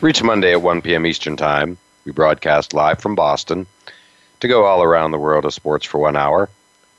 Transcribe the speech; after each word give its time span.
Reach 0.00 0.22
Monday 0.22 0.52
at 0.52 0.62
1 0.62 0.82
p.m. 0.82 1.06
Eastern 1.06 1.36
Time. 1.36 1.76
We 2.04 2.12
broadcast 2.12 2.72
live 2.72 3.00
from 3.00 3.16
Boston 3.16 3.66
to 4.38 4.46
go 4.46 4.64
all 4.64 4.84
around 4.84 5.10
the 5.10 5.18
world 5.18 5.44
of 5.44 5.52
sports 5.52 5.84
for 5.84 5.98
one 5.98 6.16
hour 6.16 6.48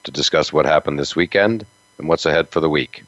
to 0.04 0.12
discuss 0.12 0.52
what 0.52 0.66
happened 0.66 1.00
this 1.00 1.16
weekend 1.16 1.66
and 1.98 2.10
what's 2.10 2.26
ahead 2.26 2.50
for 2.50 2.60
the 2.60 2.70
week. 2.70 3.06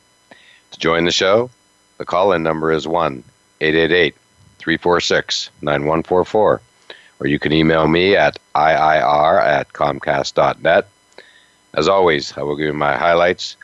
To 0.72 0.80
join 0.80 1.04
the 1.04 1.12
show, 1.12 1.50
the 1.98 2.06
call 2.06 2.32
in 2.32 2.42
number 2.42 2.72
is 2.72 2.88
1 2.88 3.22
888 3.60 4.16
346 4.60 5.50
9144, 5.62 6.62
or 7.20 7.28
you 7.28 7.38
can 7.38 7.52
email 7.52 7.86
me 7.86 8.16
at 8.16 8.40
IIR 8.56 9.42
at 9.44 9.74
Comcast.net. 9.74 10.88
As 11.74 11.90
always, 11.90 12.38
I 12.38 12.44
will 12.44 12.56
give 12.56 12.68
you 12.68 12.74
my 12.74 12.96
highlights, 12.96 13.58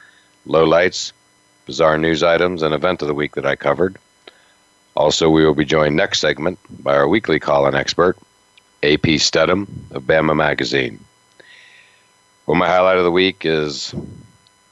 lowlights, 0.46 1.14
bizarre 1.66 1.98
news 1.98 2.22
items, 2.22 2.64
and 2.64 2.74
event 2.74 3.02
of 3.02 3.08
the 3.08 3.14
week 3.14 3.36
that 3.36 3.46
I 3.46 3.56
covered. 3.56 3.98
Also, 4.98 5.30
we 5.30 5.46
will 5.46 5.54
be 5.54 5.64
joined 5.64 5.96
next 5.96 6.20
segment 6.20 6.58
by 6.82 6.96
our 6.96 7.08
weekly 7.08 7.40
call-in 7.40 7.76
expert, 7.76 8.18
AP 8.82 9.20
Steadham 9.20 9.68
of 9.92 10.02
Bama 10.04 10.36
Magazine. 10.36 11.00
Well, 12.48 12.58
my 12.58 12.68
highlight 12.68 12.98
of 12.98 13.04
the 13.04 13.12
week 13.12 13.46
is 13.46 13.94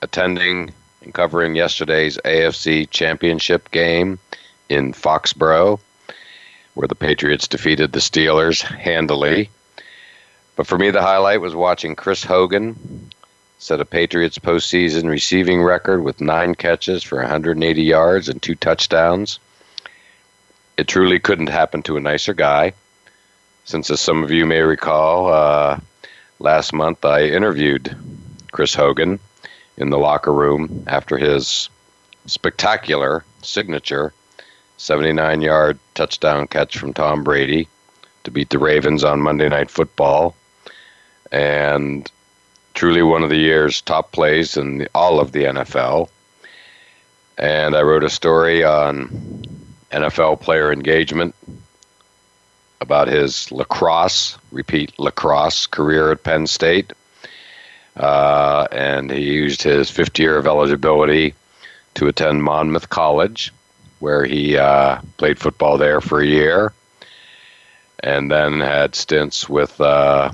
attending 0.02 0.73
and 1.03 1.14
covering 1.14 1.53
yesterday's 1.53 2.18
AFC 2.26 2.90
Championship 2.90 3.70
game 3.70 4.18
in 4.68 4.94
Foxborough, 4.94 5.80
where 6.73 6.88
the 6.88 6.96
Patriots 6.96 7.48
defeated 7.48 7.92
the 7.92 8.00
Steelers 8.00 8.64
handily. 8.64 9.52
But 10.56 10.66
for 10.66 10.80
me, 10.80 10.90
the 10.90 11.03
highlight 11.03 11.40
was 11.40 11.53
watching 11.53 11.96
Chris 11.96 12.23
Hogan 12.23 13.12
set 13.59 13.80
a 13.80 13.86
Patriots 13.86 14.40
postseason 14.40 15.08
receiving 15.08 15.62
record 15.62 16.03
with 16.03 16.20
nine 16.20 16.56
catches 16.56 17.03
for 17.03 17.20
180 17.20 17.84
yards 17.84 18.28
and 18.28 18.42
two 18.42 18.56
touchdowns. 18.56 19.38
It 20.78 20.88
truly 20.88 21.20
couldn't 21.20 21.48
happen 21.48 21.84
to 21.84 21.98
a 21.98 22.02
nicer 22.02 22.34
guy. 22.34 22.73
Since, 23.64 23.90
as 23.90 24.00
some 24.00 24.23
of 24.23 24.31
you 24.31 24.45
may 24.45 24.62
recall, 24.62 25.31
uh, 25.31 25.80
last 26.40 26.73
month 26.73 27.04
I 27.06 27.23
interviewed 27.23 27.95
Chris 28.52 28.76
Hogan 28.76 29.20
in 29.78 29.90
the 29.90 29.98
locker 29.98 30.34
room 30.34 30.84
after 30.88 31.18
his 31.18 31.70
spectacular 32.26 33.23
signature 33.42 34.14
79 34.78 35.42
yard 35.42 35.80
touchdown 35.94 36.48
catch 36.48 36.78
from 36.78 36.94
Tom 36.94 37.23
Brady 37.23 37.68
to 38.23 38.31
beat 38.31 38.50
the 38.50 38.59
Ravens 38.59 39.03
on 39.03 39.22
Monday 39.22 39.48
Night 39.48 39.72
Football. 39.72 40.36
And 41.31 42.09
truly 42.73 43.02
one 43.02 43.23
of 43.23 43.30
the 43.30 43.38
year's 43.38 43.81
top 43.81 44.12
plays 44.12 44.58
in 44.58 44.88
all 44.94 45.20
of 45.20 45.31
the 45.31 45.46
NFL. 45.46 46.09
And 47.38 47.76
I 47.76 47.81
wrote 47.81 48.03
a 48.03 48.09
story 48.09 48.64
on 48.64 49.55
NFL 49.95 50.41
player 50.41 50.73
engagement 50.73 51.33
about 52.81 53.07
his 53.07 53.51
lacrosse, 53.51 54.38
repeat 54.51 54.97
lacrosse 55.00 55.67
career 55.67 56.11
at 56.11 56.23
Penn 56.23 56.47
State. 56.47 56.91
Uh, 57.95 58.67
and 58.72 59.09
he 59.09 59.22
used 59.22 59.63
his 59.63 59.89
fifth 59.89 60.19
year 60.19 60.38
of 60.38 60.47
eligibility 60.47 61.33
to 61.94 62.07
attend 62.07 62.44
Monmouth 62.44 62.89
College, 62.89 63.53
where 64.00 64.25
he 64.25 64.57
uh, 64.57 65.00
played 65.16 65.39
football 65.39 65.78
there 65.78 66.01
for 66.01 66.19
a 66.19 66.25
year, 66.25 66.73
and 68.01 68.29
then 68.29 68.59
had 68.59 68.95
stints 68.95 69.47
with 69.47 69.79
uh, 69.79 70.29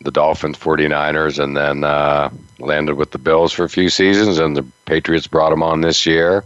the 0.00 0.10
Dolphins, 0.10 0.58
49ers, 0.58 1.42
and 1.42 1.56
then 1.56 1.84
uh, 1.84 2.30
landed 2.58 2.96
with 2.96 3.12
the 3.12 3.18
Bills 3.18 3.52
for 3.52 3.62
a 3.62 3.68
few 3.68 3.88
seasons, 3.88 4.40
and 4.40 4.56
the 4.56 4.66
Patriots 4.86 5.28
brought 5.28 5.52
him 5.52 5.62
on 5.62 5.82
this 5.82 6.04
year 6.04 6.44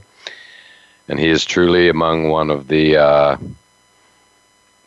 and 1.09 1.19
he 1.19 1.29
is 1.29 1.45
truly 1.45 1.89
among 1.89 2.29
one 2.29 2.51
of 2.51 2.69
the 2.69 2.97
uh, 2.97 3.37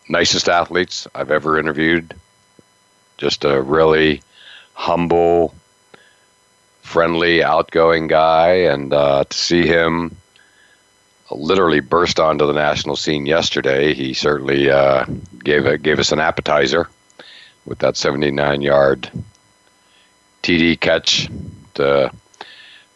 nicest 0.10 0.50
athletes 0.50 1.08
I've 1.14 1.32
ever 1.32 1.60
interviewed. 1.60 2.14
Just 3.18 3.46
a 3.46 3.62
really 3.62 4.22
humble, 4.74 5.54
friendly, 6.82 7.44
outgoing 7.44 8.08
guy, 8.08 8.50
and 8.72 8.94
uh, 8.94 9.24
to 9.26 9.38
see 9.38 9.66
him 9.68 10.16
literally 11.32 11.80
burst 11.80 12.20
onto 12.20 12.46
the 12.46 12.54
national 12.54 12.96
scene 12.96 13.26
yesterday, 13.26 13.94
he 13.94 14.14
certainly 14.14 14.70
uh, 14.70 15.06
gave 15.44 15.66
a, 15.66 15.78
gave 15.78 16.00
us 16.00 16.12
an 16.12 16.20
appetizer 16.20 16.88
with 17.66 17.80
that 17.80 17.96
79-yard 17.96 19.10
TD 20.44 20.80
catch 20.80 21.30
to 21.76 22.12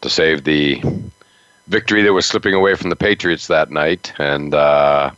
to 0.00 0.08
save 0.08 0.44
the 0.44 0.80
victory 1.68 2.02
that 2.02 2.12
was 2.12 2.26
slipping 2.26 2.54
away 2.54 2.74
from 2.74 2.90
the 2.90 2.96
Patriots 2.96 3.46
that 3.46 3.70
night, 3.70 4.12
and 4.18 4.54
uh, 4.54 5.10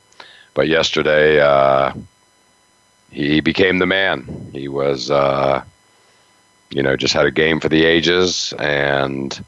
but 0.55 0.69
yesterday 0.69 1.41
uh, 1.41 1.93
he 3.11 3.41
became 3.41 3.79
the 3.79 3.87
man. 3.87 4.51
He 4.53 4.69
was, 4.69 5.11
uh, 5.11 5.63
you 6.71 6.83
know, 6.83 6.97
just 6.97 7.15
had 7.15 7.27
a 7.27 7.31
game 7.31 7.61
for 7.61 7.69
the 7.69 7.85
ages, 7.85 8.53
and 8.59 9.43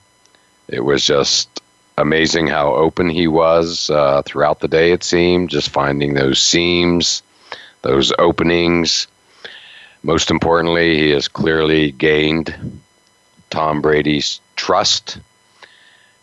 it 0.68 0.80
was 0.80 1.04
just 1.04 1.60
amazing 1.98 2.46
how 2.46 2.74
open 2.74 3.08
he 3.08 3.26
was 3.26 3.90
uh, 3.90 4.22
throughout 4.22 4.60
the 4.60 4.68
day. 4.68 4.92
It 4.92 5.04
seemed 5.04 5.50
just 5.50 5.70
finding 5.70 6.14
those 6.14 6.40
seams, 6.40 7.22
those 7.82 8.12
openings. 8.18 9.08
Most 10.04 10.30
importantly, 10.30 10.98
he 10.98 11.10
has 11.10 11.28
clearly 11.28 11.92
gained 11.92 12.82
Tom 13.50 13.82
Brady's 13.82 14.40
trust 14.56 15.18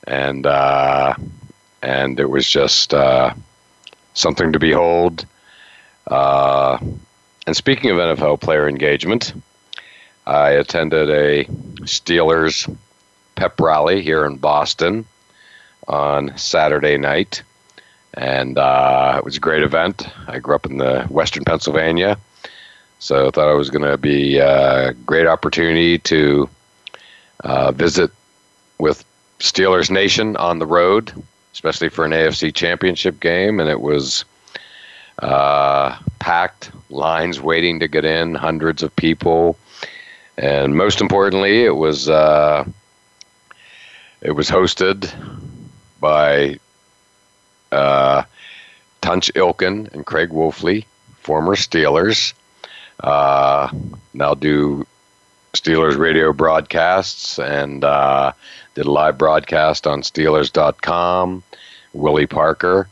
and 0.08 0.46
uh, 0.46 1.14
and 1.82 2.20
it 2.20 2.30
was 2.30 2.48
just 2.48 2.94
uh, 2.94 3.34
something 4.14 4.52
to 4.52 4.60
behold. 4.60 5.26
Uh, 6.08 6.78
and 7.46 7.56
speaking 7.56 7.92
of 7.92 7.98
NFL 7.98 8.42
player 8.42 8.68
engagement, 8.68 9.34
I 10.26 10.52
attended 10.52 11.10
a 11.10 11.46
Steelers 11.86 12.76
pep 13.36 13.60
rally 13.60 14.02
here 14.02 14.26
in 14.26 14.38
Boston 14.38 15.06
on 15.88 16.38
Saturday 16.38 16.98
night, 16.98 17.42
and 18.14 18.58
uh, 18.58 19.16
it 19.18 19.26
was 19.26 19.38
a 19.38 19.40
great 19.40 19.64
event. 19.64 20.08
I 20.28 20.40
grew 20.40 20.56
up 20.56 20.66
in 20.66 20.78
the 20.78 21.04
Western 21.06 21.44
Pennsylvania, 21.46 22.18
so 23.00 23.28
I 23.28 23.32
thought 23.32 23.52
it 23.52 23.58
was 23.58 23.70
going 23.70 23.90
to 23.90 23.98
be 23.98 24.38
a 24.38 24.94
great 25.06 25.26
opportunity 25.26 25.98
to 26.00 26.50
uh, 27.44 27.72
visit 27.72 28.12
with 28.78 29.04
Steelers 29.40 29.90
Nation 29.90 30.36
on 30.38 30.60
the 30.60 30.66
road, 30.66 31.12
especially 31.54 31.90
for 31.90 32.06
an 32.06 32.12
AFC 32.12 32.54
Championship 32.54 33.20
game, 33.20 33.60
and 33.60 33.70
it 33.70 33.82
was 33.82 34.26
uh, 35.20 35.98
packed, 36.20 36.72
lines 36.90 37.42
waiting 37.42 37.80
to 37.80 37.88
get 37.88 38.06
in, 38.06 38.36
hundreds 38.36 38.84
of 38.84 38.96
people, 38.96 39.58
and 40.38 40.76
most 40.76 41.02
importantly, 41.02 41.64
it 41.64 41.76
was 41.76 42.10
uh, 42.10 42.66
it 44.22 44.32
was 44.32 44.50
hosted 44.50 45.12
by 46.00 46.60
uh, 47.72 48.24
Tunch 49.02 49.32
Ilkin 49.36 49.94
and 49.94 50.06
Craig 50.06 50.30
Wolfley, 50.30 50.86
former 51.22 51.56
Steelers. 51.56 52.34
Uh, 53.02 53.70
now 54.14 54.34
do 54.34 54.86
Steelers 55.54 55.98
radio 55.98 56.32
broadcasts 56.34 57.40
and 57.40 57.84
uh, 57.84 58.32
did 58.80 58.86
a 58.86 58.92
live 58.92 59.18
broadcast 59.18 59.86
on 59.86 60.02
Steelers.com. 60.02 61.44
Willie 61.92 62.28
Parker, 62.28 62.88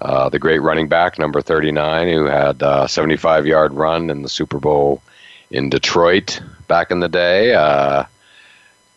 uh, 0.00 0.28
the 0.28 0.40
great 0.40 0.58
running 0.58 0.88
back, 0.88 1.16
number 1.16 1.40
39, 1.40 2.08
who 2.08 2.24
had 2.24 2.60
a 2.60 2.88
75 2.88 3.46
yard 3.46 3.72
run 3.72 4.10
in 4.10 4.22
the 4.22 4.28
Super 4.28 4.58
Bowl 4.58 5.00
in 5.52 5.70
Detroit 5.70 6.40
back 6.66 6.90
in 6.90 6.98
the 6.98 7.08
day, 7.08 7.54
uh, 7.54 8.02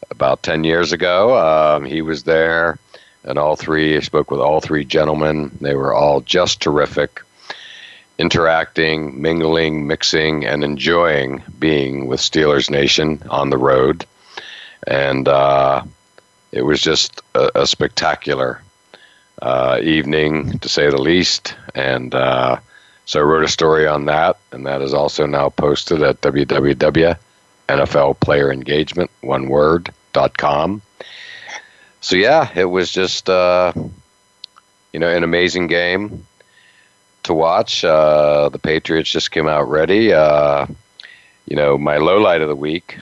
about 0.10 0.42
10 0.42 0.64
years 0.64 0.94
ago. 0.94 1.38
Um, 1.38 1.86
he 1.86 2.02
was 2.02 2.24
there, 2.24 2.80
and 3.24 3.38
all 3.38 3.56
three, 3.56 3.96
I 3.96 4.00
spoke 4.00 4.32
with 4.32 4.40
all 4.40 4.62
three 4.62 4.84
gentlemen. 4.84 5.56
They 5.62 5.76
were 5.76 5.94
all 5.94 6.22
just 6.22 6.60
terrific 6.60 7.22
interacting, 8.18 9.22
mingling, 9.22 9.86
mixing, 9.86 10.44
and 10.44 10.64
enjoying 10.64 11.44
being 11.60 12.08
with 12.08 12.20
Steelers 12.20 12.72
Nation 12.72 13.22
on 13.30 13.52
the 13.52 13.60
road. 13.60 14.08
And 14.88 15.28
uh, 15.28 15.84
it 16.56 16.64
was 16.64 16.82
just 16.82 17.22
a, 17.36 17.62
a 17.62 17.68
spectacular 17.68 18.62
uh, 19.42 19.80
evening, 19.84 20.58
to 20.60 20.70
say 20.70 20.90
the 20.90 21.02
least. 21.02 21.54
And 21.76 22.16
uh, 22.16 22.60
so 23.04 23.20
I 23.20 23.24
wrote 23.24 23.44
a 23.44 23.50
story 23.50 23.86
on 23.86 24.06
that, 24.06 24.38
and 24.54 24.66
that 24.66 24.82
is 24.82 24.94
also 24.94 25.26
now 25.26 25.50
posted 25.50 26.02
at 26.02 26.22
www.nflplayerengagement, 26.22 29.10
one 29.22 29.50
word, 29.50 29.94
dot 30.14 30.38
com. 30.38 30.82
So 32.00 32.16
yeah, 32.16 32.50
it 32.56 32.66
was 32.66 32.92
just 32.92 33.30
uh, 33.30 33.74
you 34.94 35.00
know 35.00 35.10
an 35.10 35.24
amazing 35.24 35.68
game 35.68 36.26
to 37.24 37.34
watch. 37.34 37.84
Uh, 37.84 38.48
the 38.50 38.60
Patriots 38.60 39.10
just 39.10 39.32
came 39.32 39.50
out 39.50 39.70
ready. 39.70 40.14
Uh, 40.14 40.68
you 41.48 41.58
know, 41.58 41.78
my 41.78 41.98
low 41.98 42.18
light 42.18 42.42
of 42.42 42.48
the 42.48 42.56
week, 42.56 42.98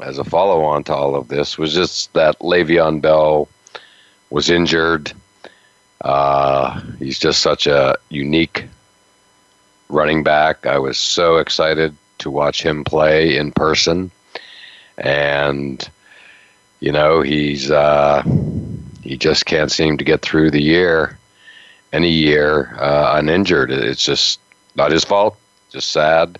as 0.00 0.18
a 0.18 0.24
follow 0.24 0.62
on 0.64 0.84
to 0.84 0.94
all 0.94 1.14
of 1.14 1.28
this, 1.28 1.58
was 1.58 1.74
just 1.74 2.12
that 2.12 2.38
Le'Veon 2.40 3.00
Bell 3.00 3.48
was 4.30 4.50
injured. 4.50 5.12
Uh, 6.00 6.80
he's 6.98 7.18
just 7.18 7.40
such 7.40 7.66
a 7.66 7.96
unique 8.10 8.66
running 9.88 10.22
back. 10.22 10.66
I 10.66 10.78
was 10.78 10.98
so 10.98 11.36
excited 11.36 11.94
to 12.18 12.30
watch 12.30 12.62
him 12.62 12.84
play 12.84 13.36
in 13.36 13.52
person, 13.52 14.10
and 14.98 15.88
you 16.80 16.92
know 16.92 17.22
he's 17.22 17.70
uh, 17.70 18.22
he 19.02 19.16
just 19.16 19.46
can't 19.46 19.70
seem 19.70 19.96
to 19.98 20.04
get 20.04 20.22
through 20.22 20.50
the 20.50 20.62
year, 20.62 21.18
any 21.92 22.10
year 22.10 22.76
uh, 22.78 23.12
uninjured. 23.16 23.70
It's 23.70 24.04
just 24.04 24.40
not 24.74 24.92
his 24.92 25.04
fault. 25.04 25.36
Just 25.70 25.90
sad. 25.90 26.38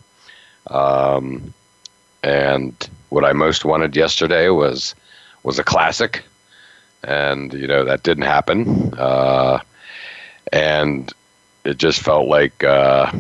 Um, 0.69 1.55
and 2.23 2.75
what 3.09 3.25
I 3.25 3.33
most 3.33 3.65
wanted 3.65 3.97
yesterday 3.97 4.49
was 4.49 4.95
was 5.43 5.59
a 5.59 5.65
classic, 5.65 6.25
and 7.05 7.53
you 7.53 7.67
know 7.67 7.85
that 7.85 8.03
didn't 8.03 8.25
happen. 8.25 8.95
Uh, 8.95 9.61
and 10.53 11.13
it 11.65 11.79
just 11.79 12.01
felt 12.01 12.29
like 12.29 12.65
uh, 12.65 13.11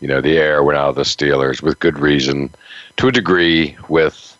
you 0.00 0.08
know 0.08 0.20
the 0.20 0.36
air 0.36 0.62
went 0.62 0.78
out 0.78 0.90
of 0.90 0.96
the 0.96 1.02
Steelers 1.02 1.62
with 1.62 1.78
good 1.80 1.98
reason, 1.98 2.50
to 2.96 3.08
a 3.08 3.12
degree, 3.12 3.76
with 3.88 4.36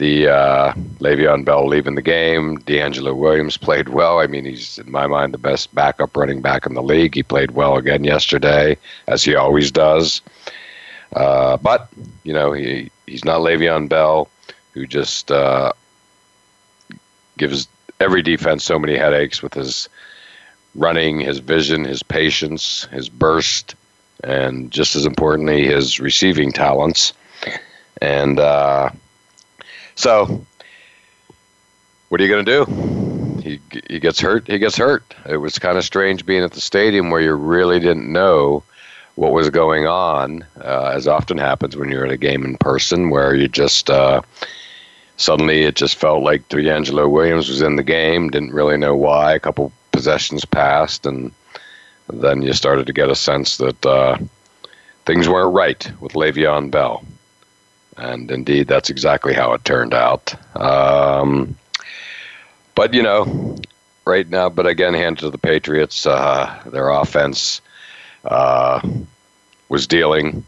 the 0.00 0.28
uh, 0.28 0.72
Le'Veon 0.98 1.44
Bell 1.44 1.66
leaving 1.66 1.94
the 1.94 2.02
game. 2.02 2.58
DeAngelo 2.60 3.14
Williams 3.14 3.58
played 3.58 3.90
well. 3.90 4.18
I 4.18 4.26
mean, 4.26 4.46
he's 4.46 4.78
in 4.78 4.90
my 4.90 5.06
mind 5.06 5.34
the 5.34 5.38
best 5.38 5.74
backup 5.74 6.16
running 6.16 6.40
back 6.40 6.64
in 6.64 6.72
the 6.72 6.82
league. 6.82 7.14
He 7.14 7.22
played 7.22 7.50
well 7.50 7.76
again 7.76 8.02
yesterday, 8.02 8.78
as 9.06 9.22
he 9.22 9.34
always 9.34 9.70
does. 9.70 10.22
Uh, 11.14 11.56
but 11.56 11.88
you 12.24 12.32
know, 12.32 12.52
he 12.52 12.90
he's 13.06 13.24
not 13.24 13.40
Le'Veon 13.40 13.88
Bell, 13.88 14.28
who 14.72 14.86
just 14.86 15.30
uh, 15.30 15.72
gives 17.38 17.68
every 17.98 18.22
defense 18.22 18.64
so 18.64 18.78
many 18.78 18.96
headaches 18.96 19.42
with 19.42 19.54
his 19.54 19.88
running, 20.74 21.20
his 21.20 21.38
vision, 21.38 21.84
his 21.84 22.02
patience, 22.02 22.84
his 22.92 23.08
burst, 23.08 23.74
and 24.22 24.70
just 24.70 24.94
as 24.96 25.06
importantly, 25.06 25.66
his 25.66 25.98
receiving 25.98 26.52
talents. 26.52 27.12
And 28.00 28.38
uh, 28.38 28.90
so, 29.96 30.44
what 32.08 32.20
are 32.20 32.24
you 32.24 32.30
going 32.30 32.44
to 32.44 32.64
do? 32.64 33.40
He 33.42 33.60
he 33.88 33.98
gets 33.98 34.20
hurt. 34.20 34.46
He 34.46 34.58
gets 34.58 34.76
hurt. 34.76 35.14
It 35.26 35.38
was 35.38 35.58
kind 35.58 35.76
of 35.76 35.84
strange 35.84 36.24
being 36.24 36.44
at 36.44 36.52
the 36.52 36.60
stadium 36.60 37.10
where 37.10 37.20
you 37.20 37.32
really 37.34 37.80
didn't 37.80 38.10
know 38.12 38.62
what 39.20 39.32
was 39.32 39.50
going 39.50 39.86
on, 39.86 40.42
uh, 40.64 40.92
as 40.94 41.06
often 41.06 41.36
happens 41.36 41.76
when 41.76 41.90
you're 41.90 42.06
at 42.06 42.10
a 42.10 42.16
game 42.16 42.42
in 42.42 42.56
person, 42.56 43.10
where 43.10 43.34
you 43.34 43.48
just 43.48 43.90
uh, 43.90 44.22
suddenly 45.18 45.64
it 45.64 45.76
just 45.76 45.96
felt 45.96 46.22
like 46.22 46.48
DeAngelo 46.48 47.10
Williams 47.10 47.50
was 47.50 47.60
in 47.60 47.76
the 47.76 47.82
game. 47.82 48.30
Didn't 48.30 48.54
really 48.54 48.78
know 48.78 48.96
why. 48.96 49.34
A 49.34 49.38
couple 49.38 49.72
possessions 49.92 50.46
passed, 50.46 51.04
and 51.04 51.32
then 52.10 52.40
you 52.40 52.54
started 52.54 52.86
to 52.86 52.94
get 52.94 53.10
a 53.10 53.14
sense 53.14 53.58
that 53.58 53.84
uh, 53.84 54.16
things 55.04 55.28
weren't 55.28 55.54
right 55.54 55.92
with 56.00 56.14
Le'Veon 56.14 56.70
Bell. 56.70 57.04
And 57.98 58.30
indeed, 58.30 58.68
that's 58.68 58.88
exactly 58.88 59.34
how 59.34 59.52
it 59.52 59.66
turned 59.66 59.92
out. 59.92 60.34
Um, 60.56 61.58
but 62.74 62.94
you 62.94 63.02
know, 63.02 63.58
right 64.06 64.26
now, 64.30 64.48
but 64.48 64.66
again, 64.66 64.94
hand 64.94 65.18
to 65.18 65.28
the 65.28 65.36
Patriots. 65.36 66.06
Uh, 66.06 66.58
their 66.64 66.88
offense 66.88 67.60
uh, 68.24 68.80
was 69.68 69.86
dealing 69.86 70.44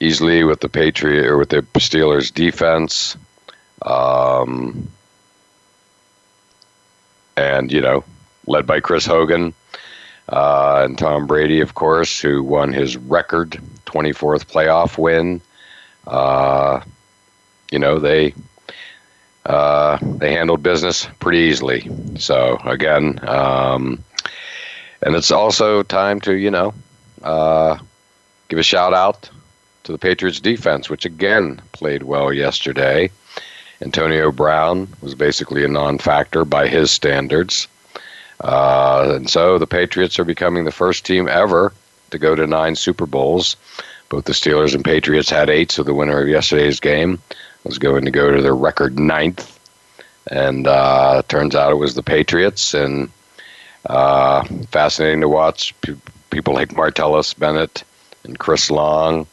easily 0.00 0.44
with 0.44 0.60
the 0.60 0.68
Patriot 0.68 1.26
or 1.26 1.38
with 1.38 1.50
the 1.50 1.62
Steelers 1.74 2.32
defense. 2.32 3.16
Um, 3.82 4.88
and 7.36 7.70
you 7.70 7.80
know, 7.80 8.04
led 8.46 8.66
by 8.66 8.80
Chris 8.80 9.06
Hogan 9.06 9.54
uh, 10.28 10.82
and 10.84 10.98
Tom 10.98 11.26
Brady, 11.26 11.60
of 11.60 11.74
course, 11.74 12.20
who 12.20 12.42
won 12.42 12.72
his 12.72 12.96
record 12.96 13.60
24th 13.86 14.46
playoff 14.46 14.98
win. 14.98 15.40
Uh, 16.06 16.80
you 17.70 17.78
know, 17.78 17.98
they 17.98 18.34
uh, 19.44 19.98
they 20.00 20.32
handled 20.32 20.62
business 20.62 21.06
pretty 21.20 21.38
easily. 21.38 21.88
So 22.18 22.58
again, 22.64 23.20
um, 23.28 24.02
and 25.06 25.14
it's 25.14 25.30
also 25.30 25.84
time 25.84 26.20
to 26.20 26.34
you 26.34 26.50
know 26.50 26.74
uh, 27.22 27.78
give 28.48 28.58
a 28.58 28.62
shout 28.62 28.92
out 28.92 29.30
to 29.84 29.92
the 29.92 29.98
Patriots 29.98 30.40
defense, 30.40 30.90
which 30.90 31.04
again 31.04 31.62
played 31.70 32.02
well 32.02 32.32
yesterday. 32.32 33.08
Antonio 33.80 34.32
Brown 34.32 34.88
was 35.00 35.14
basically 35.14 35.64
a 35.64 35.68
non-factor 35.68 36.44
by 36.44 36.66
his 36.66 36.90
standards. 36.90 37.68
Uh, 38.40 39.12
and 39.14 39.30
so 39.30 39.58
the 39.58 39.66
Patriots 39.66 40.18
are 40.18 40.24
becoming 40.24 40.64
the 40.64 40.72
first 40.72 41.06
team 41.06 41.28
ever 41.28 41.72
to 42.10 42.18
go 42.18 42.34
to 42.34 42.46
nine 42.46 42.74
Super 42.74 43.06
Bowls. 43.06 43.56
Both 44.08 44.24
the 44.24 44.32
Steelers 44.32 44.74
and 44.74 44.84
Patriots 44.84 45.30
had 45.30 45.50
eight, 45.50 45.70
so 45.70 45.84
the 45.84 45.94
winner 45.94 46.20
of 46.20 46.28
yesterday's 46.28 46.80
game 46.80 47.20
was 47.64 47.78
going 47.78 48.04
to 48.06 48.10
go 48.10 48.32
to 48.32 48.42
their 48.42 48.56
record 48.56 48.98
ninth. 48.98 49.52
And 50.30 50.66
uh, 50.66 51.22
turns 51.28 51.54
out 51.54 51.72
it 51.72 51.76
was 51.76 51.94
the 51.94 52.02
Patriots. 52.02 52.74
And 52.74 53.10
uh, 53.86 54.44
fascinating 54.70 55.20
to 55.20 55.28
watch 55.28 55.74
people 56.30 56.54
like 56.54 56.70
Martellus 56.70 57.38
Bennett 57.38 57.84
and 58.24 58.38
Chris 58.38 58.70
Long, 58.70 59.26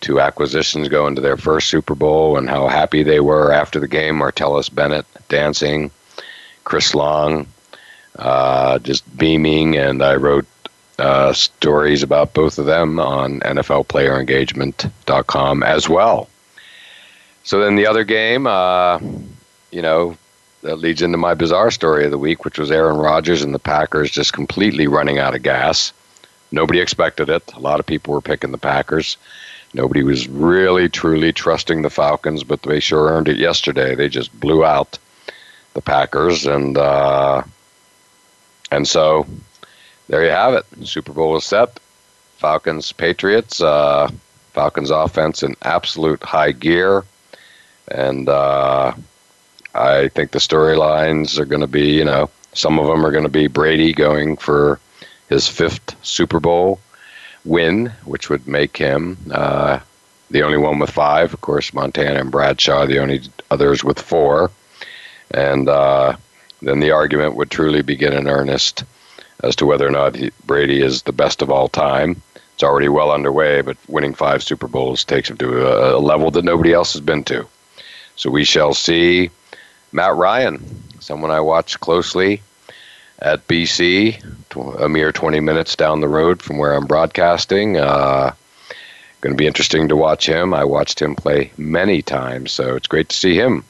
two 0.00 0.20
acquisitions 0.20 0.88
go 0.88 1.06
into 1.06 1.20
their 1.20 1.36
first 1.36 1.68
Super 1.68 1.94
Bowl, 1.94 2.36
and 2.36 2.48
how 2.48 2.68
happy 2.68 3.02
they 3.02 3.20
were 3.20 3.52
after 3.52 3.80
the 3.80 3.88
game. 3.88 4.16
Martellus 4.16 4.74
Bennett 4.74 5.06
dancing, 5.28 5.90
Chris 6.64 6.94
Long 6.94 7.46
uh, 8.18 8.78
just 8.80 9.16
beaming, 9.16 9.76
and 9.76 10.02
I 10.02 10.16
wrote 10.16 10.46
uh, 10.98 11.32
stories 11.32 12.02
about 12.02 12.34
both 12.34 12.58
of 12.58 12.66
them 12.66 13.00
on 13.00 13.40
NFLPlayerEngagement.com 13.40 15.62
as 15.62 15.88
well. 15.88 16.28
So 17.42 17.58
then 17.60 17.76
the 17.76 17.86
other 17.86 18.04
game, 18.04 18.46
uh, 18.46 18.98
you 19.70 19.80
know, 19.80 20.18
that 20.62 20.76
leads 20.76 21.02
into 21.02 21.18
my 21.18 21.34
bizarre 21.34 21.70
story 21.70 22.04
of 22.04 22.10
the 22.10 22.18
week, 22.18 22.44
which 22.44 22.58
was 22.58 22.70
Aaron 22.70 22.96
Rodgers 22.96 23.42
and 23.42 23.54
the 23.54 23.58
Packers 23.58 24.10
just 24.10 24.32
completely 24.32 24.86
running 24.86 25.18
out 25.18 25.34
of 25.34 25.42
gas. 25.42 25.92
Nobody 26.52 26.80
expected 26.80 27.28
it. 27.28 27.42
A 27.54 27.60
lot 27.60 27.80
of 27.80 27.86
people 27.86 28.12
were 28.12 28.20
picking 28.20 28.52
the 28.52 28.58
Packers. 28.58 29.16
Nobody 29.72 30.02
was 30.02 30.28
really, 30.28 30.88
truly 30.88 31.32
trusting 31.32 31.82
the 31.82 31.90
Falcons, 31.90 32.42
but 32.42 32.62
they 32.62 32.80
sure 32.80 33.08
earned 33.08 33.28
it 33.28 33.36
yesterday. 33.36 33.94
They 33.94 34.08
just 34.08 34.38
blew 34.38 34.64
out 34.64 34.98
the 35.74 35.80
Packers, 35.80 36.46
and 36.46 36.76
uh, 36.76 37.42
and 38.72 38.88
so 38.88 39.26
there 40.08 40.24
you 40.24 40.30
have 40.30 40.54
it. 40.54 40.66
Super 40.82 41.12
Bowl 41.12 41.36
is 41.36 41.44
set. 41.44 41.78
Falcons, 42.38 42.90
Patriots. 42.90 43.60
Uh, 43.60 44.10
Falcons 44.52 44.90
offense 44.90 45.44
in 45.44 45.54
absolute 45.62 46.22
high 46.24 46.50
gear, 46.50 47.04
and 47.88 48.28
uh, 48.28 48.92
I 49.74 50.08
think 50.08 50.30
the 50.30 50.38
storylines 50.38 51.38
are 51.38 51.44
going 51.44 51.60
to 51.60 51.66
be, 51.66 51.92
you 51.92 52.04
know, 52.04 52.30
some 52.52 52.78
of 52.78 52.86
them 52.86 53.04
are 53.06 53.12
going 53.12 53.24
to 53.24 53.30
be 53.30 53.46
Brady 53.46 53.92
going 53.92 54.36
for 54.36 54.80
his 55.28 55.46
fifth 55.48 55.94
Super 56.04 56.40
Bowl 56.40 56.80
win, 57.44 57.92
which 58.04 58.28
would 58.28 58.46
make 58.46 58.76
him 58.76 59.16
uh, 59.30 59.78
the 60.30 60.42
only 60.42 60.58
one 60.58 60.78
with 60.78 60.90
five. 60.90 61.32
Of 61.32 61.40
course, 61.40 61.72
Montana 61.72 62.20
and 62.20 62.30
Bradshaw 62.30 62.86
the 62.86 62.98
only 62.98 63.22
others 63.50 63.84
with 63.84 64.00
four, 64.00 64.50
and 65.30 65.68
uh, 65.68 66.16
then 66.62 66.80
the 66.80 66.90
argument 66.90 67.36
would 67.36 67.50
truly 67.50 67.82
begin 67.82 68.12
in 68.12 68.28
earnest 68.28 68.84
as 69.42 69.56
to 69.56 69.66
whether 69.66 69.86
or 69.86 69.90
not 69.90 70.16
he, 70.16 70.30
Brady 70.44 70.82
is 70.82 71.02
the 71.02 71.12
best 71.12 71.42
of 71.42 71.50
all 71.50 71.68
time. 71.68 72.20
It's 72.54 72.62
already 72.62 72.88
well 72.88 73.10
underway, 73.10 73.62
but 73.62 73.78
winning 73.88 74.12
five 74.12 74.42
Super 74.42 74.68
Bowls 74.68 75.04
takes 75.04 75.30
him 75.30 75.38
to 75.38 75.66
a, 75.66 75.96
a 75.96 76.00
level 76.00 76.30
that 76.32 76.44
nobody 76.44 76.74
else 76.74 76.92
has 76.92 77.00
been 77.00 77.24
to. 77.24 77.46
So 78.16 78.30
we 78.30 78.44
shall 78.44 78.74
see. 78.74 79.30
Matt 79.92 80.14
Ryan, 80.14 80.62
someone 81.00 81.30
I 81.30 81.40
watch 81.40 81.78
closely 81.80 82.42
at 83.18 83.46
BC, 83.48 84.22
a 84.80 84.88
mere 84.88 85.12
20 85.12 85.40
minutes 85.40 85.76
down 85.76 86.00
the 86.00 86.08
road 86.08 86.40
from 86.42 86.58
where 86.58 86.74
I'm 86.74 86.86
broadcasting. 86.86 87.76
Uh, 87.76 88.32
going 89.20 89.34
to 89.34 89.38
be 89.38 89.46
interesting 89.46 89.88
to 89.88 89.96
watch 89.96 90.26
him. 90.26 90.54
I 90.54 90.64
watched 90.64 91.00
him 91.00 91.14
play 91.14 91.52
many 91.58 92.02
times, 92.02 92.52
so 92.52 92.76
it's 92.76 92.86
great 92.86 93.08
to 93.10 93.16
see 93.16 93.34
him 93.34 93.64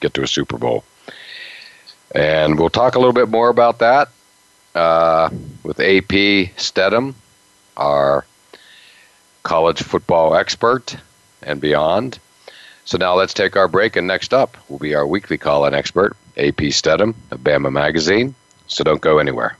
get 0.00 0.14
to 0.14 0.22
a 0.22 0.26
Super 0.26 0.58
Bowl. 0.58 0.84
And 2.14 2.58
we'll 2.58 2.70
talk 2.70 2.94
a 2.94 2.98
little 2.98 3.12
bit 3.12 3.28
more 3.28 3.48
about 3.48 3.78
that 3.78 4.08
uh, 4.74 5.30
with 5.62 5.80
AP 5.80 6.52
Steadham, 6.56 7.14
our 7.76 8.24
college 9.42 9.82
football 9.82 10.34
expert 10.34 10.96
and 11.42 11.60
beyond. 11.60 12.18
So 12.86 12.96
now 12.98 13.16
let's 13.16 13.34
take 13.34 13.56
our 13.56 13.66
break, 13.66 13.96
and 13.96 14.06
next 14.06 14.32
up 14.32 14.56
will 14.70 14.78
be 14.78 14.94
our 14.94 15.06
weekly 15.06 15.36
call-in 15.36 15.74
expert, 15.74 16.16
AP 16.36 16.70
Steadham 16.70 17.14
of 17.32 17.40
Bama 17.40 17.70
Magazine. 17.70 18.34
So 18.68 18.84
don't 18.84 19.00
go 19.00 19.18
anywhere. 19.18 19.56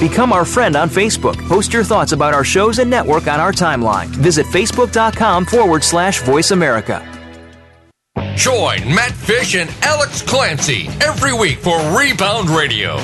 Become 0.00 0.32
our 0.32 0.44
friend 0.44 0.76
on 0.76 0.88
Facebook. 0.88 1.36
Post 1.48 1.72
your 1.72 1.84
thoughts 1.84 2.12
about 2.12 2.32
our 2.32 2.44
shows 2.44 2.78
and 2.78 2.88
network 2.88 3.26
on 3.26 3.40
our 3.40 3.52
timeline. 3.52 4.06
Visit 4.06 4.46
facebook.com 4.46 5.44
forward 5.44 5.82
slash 5.84 6.22
voice 6.22 6.50
America. 6.50 7.15
Join 8.36 8.94
Matt 8.94 9.12
Fish 9.12 9.54
and 9.54 9.70
Alex 9.80 10.20
Clancy 10.20 10.88
every 11.00 11.32
week 11.32 11.58
for 11.58 11.78
Rebound 11.98 12.50
Radio. 12.50 12.96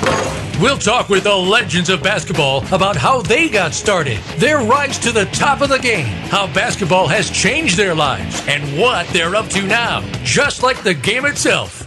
We'll 0.60 0.76
talk 0.76 1.08
with 1.08 1.24
the 1.24 1.34
legends 1.34 1.88
of 1.88 2.02
basketball 2.02 2.58
about 2.70 2.96
how 2.96 3.22
they 3.22 3.48
got 3.48 3.72
started, 3.72 4.18
their 4.36 4.58
rise 4.58 4.98
to 4.98 5.10
the 5.10 5.24
top 5.26 5.62
of 5.62 5.70
the 5.70 5.78
game, 5.78 6.04
how 6.28 6.52
basketball 6.52 7.08
has 7.08 7.30
changed 7.30 7.78
their 7.78 7.94
lives, 7.94 8.46
and 8.46 8.78
what 8.78 9.08
they're 9.08 9.34
up 9.34 9.48
to 9.48 9.62
now. 9.62 10.02
Just 10.22 10.62
like 10.62 10.82
the 10.82 10.94
game 10.94 11.24
itself, 11.24 11.81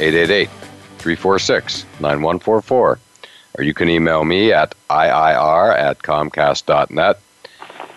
888 0.00 0.48
346 0.98 1.84
9144. 2.00 2.98
Or 3.54 3.64
you 3.64 3.74
can 3.74 3.88
email 3.88 4.24
me 4.24 4.52
at 4.52 4.74
IIR 4.88 5.76
at 5.76 5.98
Comcast.net. 6.02 7.20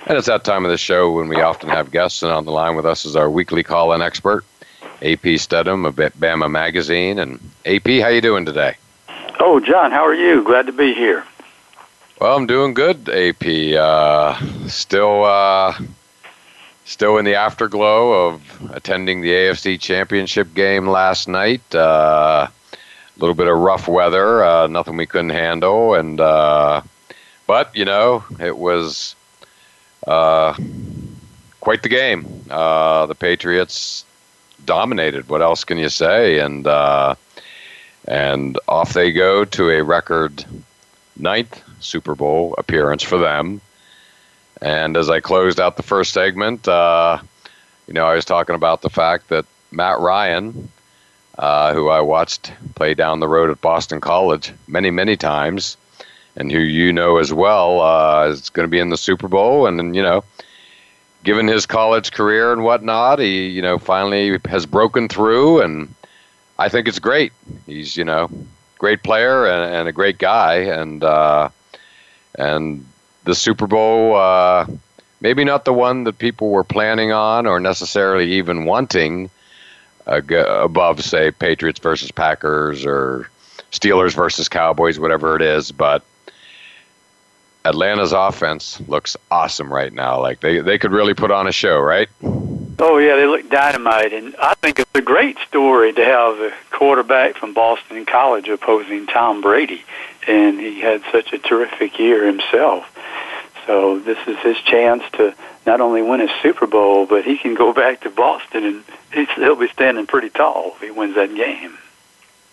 And 0.07 0.17
it's 0.17 0.27
that 0.27 0.43
time 0.43 0.65
of 0.65 0.71
the 0.71 0.77
show 0.77 1.11
when 1.11 1.27
we 1.27 1.35
often 1.41 1.69
have 1.69 1.91
guests, 1.91 2.23
and 2.23 2.31
on 2.31 2.45
the 2.45 2.51
line 2.51 2.75
with 2.75 2.85
us 2.85 3.05
is 3.05 3.15
our 3.15 3.29
weekly 3.29 3.61
call 3.61 3.93
in 3.93 4.01
expert, 4.01 4.43
AP 5.03 5.37
Steadham 5.37 5.85
of 5.85 5.95
Bama 5.95 6.49
Magazine. 6.49 7.19
And 7.19 7.39
AP, 7.65 7.87
how 8.01 8.07
you 8.07 8.21
doing 8.21 8.45
today? 8.45 8.75
Oh, 9.39 9.59
John, 9.59 9.91
how 9.91 10.05
are 10.05 10.15
you? 10.15 10.43
Glad 10.43 10.65
to 10.65 10.71
be 10.71 10.93
here. 10.93 11.23
Well, 12.19 12.35
I'm 12.35 12.47
doing 12.47 12.73
good, 12.73 13.09
AP. 13.09 13.75
Uh, 13.75 14.67
still, 14.67 15.23
uh, 15.23 15.73
still 16.91 17.17
in 17.17 17.23
the 17.23 17.35
afterglow 17.35 18.27
of 18.27 18.71
attending 18.73 19.21
the 19.21 19.31
AFC 19.31 19.79
Championship 19.79 20.53
game 20.53 20.87
last 20.87 21.27
night. 21.27 21.63
Uh, 21.73 22.47
a 22.51 23.19
little 23.19 23.33
bit 23.33 23.47
of 23.47 23.57
rough 23.57 23.87
weather, 23.87 24.43
uh, 24.43 24.67
nothing 24.67 24.97
we 24.97 25.05
couldn't 25.05 25.29
handle, 25.29 25.95
and 25.95 26.19
uh, 26.19 26.81
but 27.47 27.73
you 27.75 27.85
know 27.85 28.23
it 28.39 28.57
was 28.57 29.15
uh, 30.05 30.53
quite 31.61 31.81
the 31.81 31.89
game. 31.89 32.27
Uh, 32.49 33.05
the 33.05 33.15
Patriots 33.15 34.03
dominated. 34.65 35.29
What 35.29 35.41
else 35.41 35.63
can 35.63 35.77
you 35.77 35.89
say? 35.89 36.39
And 36.39 36.67
uh, 36.67 37.15
and 38.05 38.59
off 38.67 38.93
they 38.93 39.13
go 39.13 39.45
to 39.45 39.69
a 39.69 39.81
record 39.81 40.43
ninth 41.17 41.61
Super 41.79 42.15
Bowl 42.15 42.53
appearance 42.57 43.03
for 43.03 43.17
them. 43.17 43.61
And 44.61 44.95
as 44.95 45.09
I 45.09 45.19
closed 45.19 45.59
out 45.59 45.77
the 45.77 45.83
first 45.83 46.13
segment, 46.13 46.67
uh, 46.67 47.19
you 47.87 47.93
know, 47.93 48.05
I 48.05 48.15
was 48.15 48.25
talking 48.25 48.55
about 48.55 48.81
the 48.81 48.89
fact 48.89 49.29
that 49.29 49.45
Matt 49.71 49.99
Ryan, 49.99 50.69
uh, 51.37 51.73
who 51.73 51.89
I 51.89 52.01
watched 52.01 52.53
play 52.75 52.93
down 52.93 53.19
the 53.19 53.27
road 53.27 53.49
at 53.49 53.61
Boston 53.61 53.99
College 53.99 54.53
many, 54.67 54.91
many 54.91 55.17
times, 55.17 55.77
and 56.35 56.51
who 56.51 56.59
you 56.59 56.93
know 56.93 57.17
as 57.17 57.33
well, 57.33 57.81
uh, 57.81 58.27
is 58.27 58.49
going 58.49 58.67
to 58.67 58.71
be 58.71 58.79
in 58.79 58.89
the 58.89 58.97
Super 58.97 59.27
Bowl. 59.27 59.65
And, 59.65 59.95
you 59.95 60.03
know, 60.03 60.23
given 61.23 61.47
his 61.47 61.65
college 61.65 62.11
career 62.11 62.53
and 62.53 62.63
whatnot, 62.63 63.19
he, 63.19 63.47
you 63.47 63.61
know, 63.61 63.79
finally 63.79 64.39
has 64.45 64.65
broken 64.65 65.07
through, 65.07 65.61
and 65.61 65.93
I 66.59 66.69
think 66.69 66.87
it's 66.87 66.99
great. 66.99 67.33
He's, 67.65 67.97
you 67.97 68.05
know, 68.05 68.29
great 68.77 69.03
player 69.03 69.45
and, 69.45 69.73
and 69.73 69.87
a 69.87 69.91
great 69.91 70.17
guy, 70.17 70.55
and 70.55 71.03
uh, 71.03 71.49
and 72.37 72.85
the 73.23 73.35
Super 73.35 73.67
Bowl, 73.67 74.15
uh, 74.15 74.65
maybe 75.21 75.43
not 75.43 75.65
the 75.65 75.73
one 75.73 76.03
that 76.05 76.17
people 76.17 76.49
were 76.49 76.63
planning 76.63 77.11
on 77.11 77.45
or 77.45 77.59
necessarily 77.59 78.31
even 78.33 78.65
wanting 78.65 79.29
uh, 80.07 80.21
above, 80.63 81.03
say, 81.03 81.31
Patriots 81.31 81.79
versus 81.79 82.11
Packers 82.11 82.85
or 82.85 83.29
Steelers 83.71 84.15
versus 84.15 84.49
Cowboys, 84.49 84.99
whatever 84.99 85.35
it 85.35 85.41
is, 85.41 85.71
but 85.71 86.03
Atlanta's 87.63 88.11
offense 88.11 88.81
looks 88.87 89.15
awesome 89.29 89.71
right 89.71 89.93
now. 89.93 90.19
Like 90.19 90.39
they, 90.41 90.59
they 90.59 90.77
could 90.77 90.91
really 90.91 91.13
put 91.13 91.31
on 91.31 91.47
a 91.47 91.51
show, 91.51 91.79
right? 91.79 92.09
Oh 92.83 92.97
yeah, 92.97 93.15
they 93.15 93.27
look 93.27 93.47
dynamite, 93.47 94.11
and 94.11 94.35
I 94.37 94.55
think 94.55 94.79
it's 94.79 94.89
a 94.95 95.03
great 95.03 95.37
story 95.47 95.93
to 95.93 96.03
have 96.03 96.39
a 96.39 96.51
quarterback 96.71 97.35
from 97.35 97.53
Boston 97.53 98.07
College 98.07 98.49
opposing 98.49 99.05
Tom 99.05 99.39
Brady, 99.39 99.83
and 100.27 100.59
he 100.59 100.81
had 100.81 101.03
such 101.11 101.31
a 101.31 101.37
terrific 101.37 101.99
year 101.99 102.25
himself. 102.25 102.85
So 103.67 103.99
this 103.99 104.17
is 104.25 104.35
his 104.39 104.57
chance 104.57 105.03
to 105.13 105.35
not 105.67 105.79
only 105.79 106.01
win 106.01 106.21
a 106.21 106.41
Super 106.41 106.65
Bowl, 106.65 107.05
but 107.05 107.23
he 107.23 107.37
can 107.37 107.53
go 107.53 107.71
back 107.71 108.01
to 108.01 108.09
Boston 108.09 108.83
and 109.13 109.27
he'll 109.35 109.55
be 109.55 109.67
standing 109.67 110.07
pretty 110.07 110.31
tall 110.31 110.71
if 110.75 110.81
he 110.81 110.89
wins 110.89 111.13
that 111.13 111.35
game. 111.35 111.77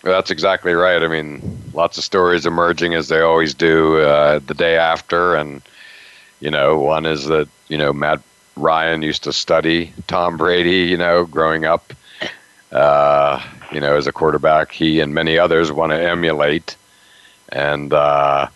That's 0.02 0.30
exactly 0.30 0.74
right. 0.74 1.02
I 1.02 1.08
mean, 1.08 1.40
lots 1.72 1.96
of 1.96 2.04
stories 2.04 2.44
emerging 2.44 2.92
as 2.92 3.08
they 3.08 3.20
always 3.20 3.54
do 3.54 3.98
uh, 4.00 4.40
the 4.40 4.52
day 4.52 4.76
after, 4.76 5.36
and 5.36 5.62
you 6.40 6.50
know, 6.50 6.78
one 6.78 7.06
is 7.06 7.24
that 7.28 7.48
you 7.68 7.78
know 7.78 7.94
Matt 7.94 8.20
Ryan 8.60 9.02
used 9.02 9.24
to 9.24 9.32
study 9.32 9.92
Tom 10.06 10.36
Brady. 10.36 10.90
You 10.90 10.96
know, 10.96 11.24
growing 11.24 11.64
up, 11.64 11.92
uh, 12.72 13.42
you 13.72 13.80
know, 13.80 13.96
as 13.96 14.06
a 14.06 14.12
quarterback, 14.12 14.72
he 14.72 15.00
and 15.00 15.14
many 15.14 15.38
others 15.38 15.72
want 15.72 15.92
to 15.92 16.00
emulate, 16.00 16.76
and 17.50 17.92
uh, 17.92 18.48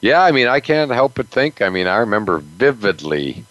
yeah, 0.00 0.22
I 0.22 0.32
mean, 0.32 0.46
I 0.46 0.60
can't 0.60 0.90
help 0.90 1.14
but 1.14 1.28
think. 1.28 1.62
I 1.62 1.68
mean, 1.68 1.86
I 1.86 1.96
remember 1.96 2.38
vividly 2.38 3.44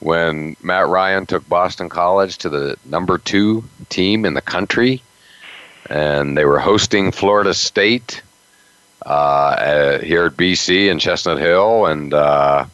when 0.00 0.56
Matt 0.62 0.88
Ryan 0.88 1.26
took 1.26 1.48
Boston 1.48 1.88
College 1.88 2.38
to 2.38 2.48
the 2.48 2.76
number 2.84 3.18
two 3.18 3.64
team 3.88 4.24
in 4.24 4.34
the 4.34 4.40
country 4.40 5.02
and 5.90 6.38
they 6.38 6.44
were 6.44 6.60
hosting 6.60 7.10
Florida 7.10 7.52
State 7.52 8.22
uh, 9.04 9.98
here 9.98 10.26
at 10.26 10.36
BC 10.36 10.88
in 10.88 10.98
Chestnut 10.98 11.38
Hill, 11.38 11.86
and 11.86 12.14
uh, 12.14 12.64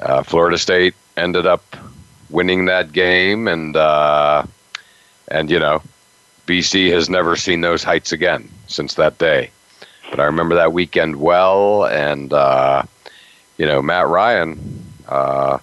uh, 0.00 0.22
Florida 0.22 0.56
State 0.56 0.94
ended 1.16 1.46
up 1.46 1.62
winning 2.30 2.66
that 2.66 2.92
game, 2.92 3.48
and 3.48 3.76
uh, 3.76 4.44
and 5.28 5.50
you 5.50 5.58
know, 5.58 5.82
BC 6.46 6.90
has 6.92 7.08
never 7.08 7.36
seen 7.36 7.60
those 7.60 7.82
heights 7.82 8.12
again 8.12 8.48
since 8.66 8.94
that 8.94 9.18
day. 9.18 9.50
but 10.10 10.20
I 10.20 10.24
remember 10.24 10.54
that 10.56 10.72
weekend 10.72 11.16
well, 11.16 11.86
and 11.86 12.32
uh, 12.32 12.82
you 13.58 13.66
know 13.66 13.82
Matt 13.82 14.08
Ryan. 14.08 14.84
Uh, 15.08 15.58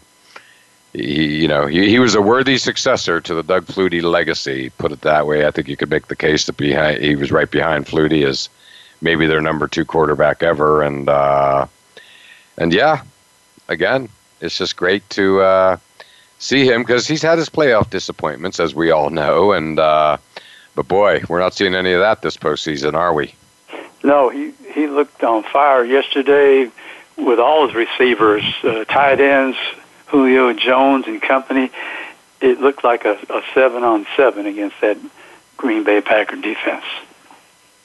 he, 0.94 1.42
you 1.42 1.48
know, 1.48 1.66
he, 1.66 1.90
he 1.90 1.98
was 2.00 2.14
a 2.14 2.22
worthy 2.22 2.58
successor 2.58 3.20
to 3.20 3.34
the 3.34 3.42
Doug 3.42 3.66
Flutie 3.66 4.04
legacy. 4.04 4.70
Put 4.78 4.92
it 4.92 5.02
that 5.02 5.26
way. 5.26 5.46
I 5.46 5.52
think 5.52 5.68
you 5.68 5.76
could 5.76 5.90
make 5.90 6.08
the 6.08 6.16
case 6.16 6.46
that 6.46 6.56
behind 6.56 7.04
he 7.04 7.16
was 7.16 7.32
right 7.32 7.50
behind 7.50 7.88
Flutie 7.88 8.26
as 8.26 8.48
maybe 9.02 9.26
their 9.26 9.42
number 9.42 9.68
two 9.68 9.86
quarterback 9.86 10.44
ever, 10.44 10.84
and 10.84 11.10
uh, 11.10 11.66
and 12.58 12.74
yeah, 12.74 13.04
again, 13.68 14.08
it's 14.44 14.58
just 14.58 14.76
great 14.76 15.10
to 15.12 15.42
uh, 15.42 15.78
see 16.38 16.68
him 16.70 16.82
because 16.82 17.08
he's 17.08 17.22
had 17.22 17.38
his 17.38 17.50
playoff 17.50 17.90
disappointments, 17.90 18.60
as 18.60 18.76
we 18.76 18.92
all 18.92 19.10
know, 19.10 19.54
and 19.54 19.80
uh, 19.80 20.18
but 20.76 20.88
boy, 20.88 21.24
we're 21.30 21.40
not 21.40 21.54
seeing 21.54 21.74
any 21.74 21.94
of 21.94 22.02
that 22.02 22.22
this 22.22 22.38
postseason, 22.38 22.94
are 22.94 23.14
we? 23.14 23.34
No, 24.04 24.30
he 24.30 24.52
he 24.74 24.88
looked 24.88 25.24
on 25.24 25.44
fire 25.44 25.86
yesterday 25.86 26.70
with 27.18 27.40
all 27.40 27.68
his 27.68 27.76
receivers, 27.76 28.44
uh, 28.64 28.84
tight 28.86 29.22
ends, 29.22 29.58
Julio 30.08 30.54
Jones 30.54 31.08
and 31.08 31.22
company. 31.22 31.72
It 32.42 32.60
looked 32.60 32.84
like 32.84 33.06
a, 33.06 33.14
a 33.30 33.42
seven 33.54 33.84
on 33.84 34.06
seven 34.18 34.46
against 34.46 34.82
that 34.82 34.98
Green 35.56 35.86
Bay 35.86 36.02
Packer 36.02 36.36
defense. 36.36 36.84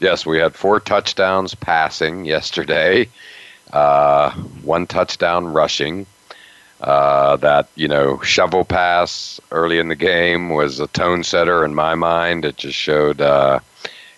Yes, 0.01 0.27
we 0.27 0.39
had 0.39 0.57
four 0.57 0.81
touchdowns 0.81 1.55
passing 1.55 2.25
yesterday, 2.25 3.09
uh, 3.73 4.31
one 4.63 4.87
touchdown 4.87 5.47
rushing. 5.47 6.07
Uh, 6.81 7.35
that 7.37 7.69
you 7.75 7.89
know 7.89 8.21
shovel 8.21 8.65
pass 8.65 9.41
early 9.51 9.81
in 9.81 9.89
the 9.89 9.97
game 9.97 10.51
was 10.51 10.79
a 10.79 10.87
tone 10.87 11.25
setter 11.25 11.65
in 11.65 11.75
my 11.75 11.97
mind. 11.97 12.45
It 12.45 12.57
just 12.57 12.79
showed 12.79 13.21
uh, 13.21 13.59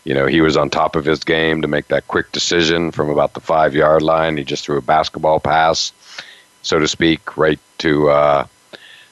you 0.05 0.13
know 0.13 0.27
he 0.27 0.43
was 0.43 0.59
on 0.59 0.69
top 0.69 0.95
of 0.95 1.07
his 1.07 1.25
game 1.25 1.63
to 1.63 1.69
make 1.69 1.89
that 1.89 2.07
quick 2.09 2.33
decision 2.33 2.91
from 2.91 3.09
about 3.09 3.33
the 3.33 3.41
five 3.41 3.75
yard 3.75 4.03
line. 4.03 4.37
He 4.37 4.45
just 4.45 4.65
threw 4.67 4.77
a 4.77 4.83
basketball 4.83 5.41
pass, 5.41 5.93
so 6.61 6.79
to 6.79 6.87
speak, 6.87 7.39
right 7.39 7.59
to 7.79 8.11
uh, 8.11 8.47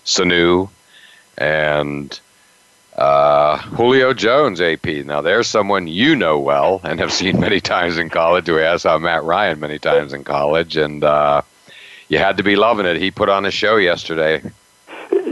Sanu 0.05 0.69
and 1.39 2.21
uh, 2.99 3.59
Julio 3.59 4.13
Jones, 4.13 4.61
AP. 4.61 4.87
Now, 5.07 5.21
there's 5.21 5.47
someone 5.47 5.87
you 5.87 6.17
know 6.17 6.39
well 6.39 6.81
and 6.83 6.99
have 7.01 7.13
seen 7.13 7.41
many 7.41 7.61
times 7.63 7.97
in 7.97 8.11
college. 8.11 8.49
We 8.51 8.63
I 8.63 8.77
saw 8.77 8.99
Matt 8.99 9.25
Ryan 9.25 9.61
many 9.61 9.79
times 9.79 10.13
in 10.13 10.25
college, 10.25 10.77
and 10.77 11.03
uh, 11.05 11.43
you 12.09 12.19
had 12.19 12.39
to 12.39 12.43
be 12.43 12.57
loving 12.57 12.87
it. 12.87 12.97
He 12.97 13.11
put 13.11 13.29
on 13.29 13.45
a 13.45 13.51
show 13.51 13.77
yesterday. 13.77 14.43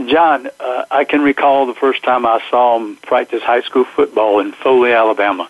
John, 0.07 0.49
uh, 0.59 0.85
I 0.89 1.03
can 1.03 1.21
recall 1.21 1.65
the 1.65 1.73
first 1.73 2.03
time 2.03 2.25
I 2.25 2.41
saw 2.49 2.77
him 2.77 2.95
practice 2.97 3.43
high 3.43 3.61
school 3.61 3.83
football 3.83 4.39
in 4.39 4.51
Foley, 4.51 4.93
Alabama. 4.93 5.49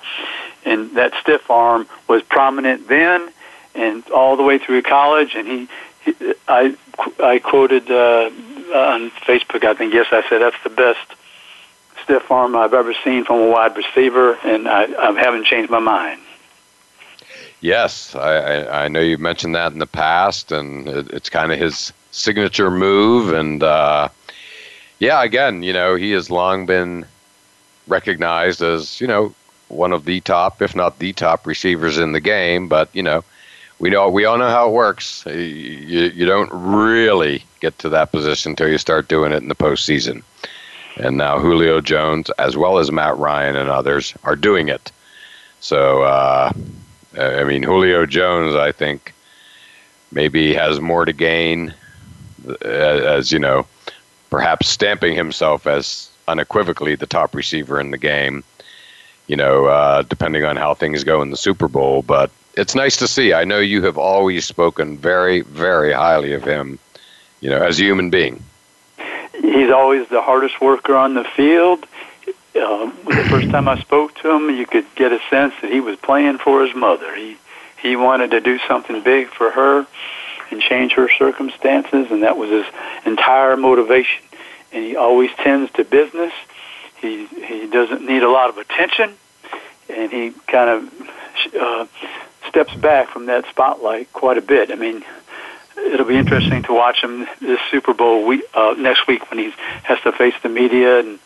And 0.66 0.96
that 0.96 1.14
stiff 1.22 1.50
arm 1.50 1.88
was 2.08 2.24
prominent 2.24 2.88
then 2.88 3.30
and 3.76 4.08
all 4.10 4.36
the 4.36 4.44
way 4.44 4.58
through 4.58 4.82
college. 4.82 5.36
And 5.36 5.48
he, 5.48 5.68
he 6.04 6.34
I, 6.48 6.76
I 7.20 7.40
quoted 7.40 7.90
uh, 7.92 8.32
on 8.74 9.12
Facebook, 9.12 9.64
I 9.64 9.74
think, 9.76 9.94
yes, 9.94 10.08
I 10.12 10.28
said, 10.28 10.42
that's 10.42 10.62
the 10.64 10.70
best 10.70 11.00
stiff 12.04 12.32
arm 12.32 12.56
I've 12.56 12.74
ever 12.74 12.94
seen 13.04 13.26
from 13.26 13.42
a 13.42 13.50
wide 13.50 13.76
receiver, 13.76 14.38
and 14.44 14.68
I, 14.68 14.84
I 14.84 15.12
haven't 15.20 15.46
changed 15.46 15.70
my 15.70 15.80
mind. 15.80 16.22
Yes, 17.62 18.16
I, 18.16 18.84
I 18.84 18.88
know 18.88 19.00
you've 19.00 19.20
mentioned 19.20 19.56
that 19.56 19.74
in 19.74 19.80
the 19.80 19.88
past, 19.88 20.52
and 20.52 20.88
it, 20.88 21.10
it's 21.10 21.30
kind 21.30 21.52
of 21.52 21.60
his 21.60 21.92
signature 22.12 22.70
move. 22.70 23.34
And 23.34 23.64
uh, 23.64 24.10
yeah, 25.00 25.24
again, 25.24 25.64
you 25.64 25.74
know, 25.74 25.96
he 25.96 26.12
has 26.12 26.30
long 26.30 26.66
been 26.68 27.06
recognized 27.88 28.62
as 28.62 29.02
you 29.02 29.08
know 29.08 29.34
one 29.70 29.92
of 29.92 30.06
the 30.06 30.20
top, 30.22 30.62
if 30.62 30.76
not 30.76 31.00
the 31.00 31.14
top, 31.14 31.48
receivers 31.48 31.98
in 31.98 32.12
the 32.12 32.20
game. 32.20 32.68
But 32.68 32.90
you 32.94 33.02
know, 33.02 33.24
we 33.80 33.90
know 33.90 34.08
we 34.08 34.26
all 34.26 34.38
know 34.38 34.50
how 34.50 34.70
it 34.70 34.74
works. 34.74 35.26
You, 35.26 35.34
you 35.34 36.26
don't 36.28 36.52
really 36.54 37.44
get 37.60 37.80
to 37.80 37.90
that 37.90 38.12
position 38.12 38.52
until 38.52 38.68
you 38.70 38.78
start 38.78 39.08
doing 39.08 39.32
it 39.32 39.42
in 39.42 39.48
the 39.48 39.56
postseason. 39.56 40.22
And 40.98 41.18
now 41.18 41.40
Julio 41.40 41.82
Jones, 41.82 42.30
as 42.38 42.56
well 42.56 42.78
as 42.78 42.92
Matt 42.92 43.18
Ryan 43.18 43.56
and 43.56 43.70
others, 43.70 44.14
are 44.24 44.36
doing 44.36 44.68
it. 44.68 44.92
So. 45.60 46.04
Uh, 46.04 46.54
I 47.18 47.44
mean, 47.44 47.64
Julio 47.64 48.06
Jones, 48.06 48.56
I 48.56 48.72
think, 48.72 49.14
maybe 50.12 50.54
has 50.54 50.80
more 50.80 51.06
to 51.06 51.14
gain, 51.14 51.74
uh, 52.48 52.66
as 52.66 53.32
you 53.32 53.40
know, 53.40 53.66
perhaps 54.30 54.68
stamping 54.68 55.16
himself 55.16 55.68
as 55.68 56.10
unequivocally 56.28 56.96
the 56.96 57.08
top 57.08 57.34
receiver 57.34 57.80
in 57.80 57.92
the 57.92 57.98
game. 57.98 58.44
You 59.28 59.36
know, 59.36 59.66
uh, 59.66 60.04
depending 60.04 60.46
on 60.46 60.56
how 60.56 60.74
things 60.74 61.04
go 61.04 61.22
in 61.22 61.32
the 61.32 61.38
Super 61.38 61.68
Bowl, 61.68 62.02
but 62.02 62.32
it's 62.56 62.76
nice 62.76 62.98
to 62.98 63.08
see. 63.08 63.34
I 63.34 63.44
know 63.44 63.60
you 63.60 63.84
have 63.84 63.98
always 63.98 64.46
spoken 64.46 64.98
very, 64.98 65.42
very 65.42 65.92
highly 65.92 66.34
of 66.34 66.44
him. 66.44 66.80
You 67.42 67.52
know, 67.52 67.62
as 67.62 67.80
a 67.80 67.84
human 67.84 68.10
being. 68.10 68.44
He's 69.34 69.70
always 69.70 70.08
the 70.08 70.22
hardest 70.22 70.60
worker 70.60 70.96
on 70.96 71.14
the 71.14 71.24
field 71.24 71.86
uh, 72.60 72.92
the 73.06 73.28
first 73.30 73.50
time 73.50 73.68
I 73.68 73.80
spoke 73.80 74.16
to 74.22 74.32
him, 74.32 74.50
you 74.50 74.66
could 74.66 74.86
get 74.96 75.12
a 75.12 75.20
sense 75.30 75.54
that 75.62 75.72
he 75.72 75.80
was 75.80 75.98
playing 75.98 76.38
for 76.38 76.66
his 76.66 76.76
mother. 76.76 77.16
He 77.16 77.38
he 77.82 77.96
wanted 77.96 78.32
to 78.32 78.42
do 78.42 78.58
something 78.68 79.02
big 79.02 79.28
for 79.28 79.52
her 79.52 79.86
and 80.50 80.62
change 80.62 80.94
her 80.94 81.10
circumstances, 81.18 82.08
and 82.10 82.24
that 82.24 82.38
was 82.38 82.50
his 82.50 82.66
entire 83.06 83.56
motivation. 83.56 84.24
And 84.72 84.84
he 84.84 84.96
always 84.96 85.30
tends 85.38 85.72
to 85.74 85.84
business. 85.84 86.34
He 87.02 87.26
he 87.26 87.68
doesn't 87.68 88.06
need 88.06 88.24
a 88.24 88.30
lot 88.30 88.50
of 88.50 88.58
attention, 88.58 89.14
and 89.90 90.12
he 90.12 90.32
kind 90.48 90.70
of 90.70 91.10
uh, 91.60 91.86
steps 92.48 92.74
back 92.76 93.10
from 93.10 93.28
that 93.28 93.48
spotlight 93.50 94.12
quite 94.14 94.38
a 94.38 94.42
bit. 94.42 94.72
I 94.72 94.76
mean, 94.76 95.04
it'll 95.78 96.06
be 96.06 96.18
interesting 96.18 96.64
to 96.64 96.74
watch 96.74 97.02
him 97.02 97.28
this 97.40 97.60
Super 97.70 97.94
Bowl 97.94 98.26
week, 98.26 98.44
uh, 98.54 98.76
next 98.78 99.08
week 99.08 99.30
when 99.30 99.40
he 99.40 99.54
has 99.84 100.00
to 100.02 100.12
face 100.12 100.34
the 100.42 100.50
media 100.50 101.00
and 101.00 101.20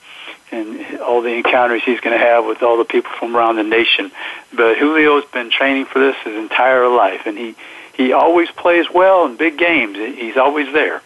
and 0.51 0.99
all 0.99 1.21
the 1.21 1.33
encounters 1.33 1.83
he's 1.83 1.99
going 1.99 2.17
to 2.17 2.23
have 2.23 2.45
with 2.45 2.61
all 2.61 2.77
the 2.77 2.85
people 2.85 3.11
from 3.17 3.35
around 3.35 3.55
the 3.55 3.63
nation. 3.63 4.11
But 4.53 4.77
Julio's 4.77 5.25
been 5.25 5.49
training 5.49 5.85
for 5.85 5.99
this 5.99 6.15
his 6.23 6.35
entire 6.35 6.87
life, 6.87 7.25
and 7.25 7.37
he 7.37 7.55
he 7.93 8.13
always 8.13 8.49
plays 8.51 8.87
well 8.93 9.25
in 9.25 9.37
big 9.37 9.57
games. 9.57 9.97
He's 9.97 10.37
always 10.37 10.71
there. 10.73 11.01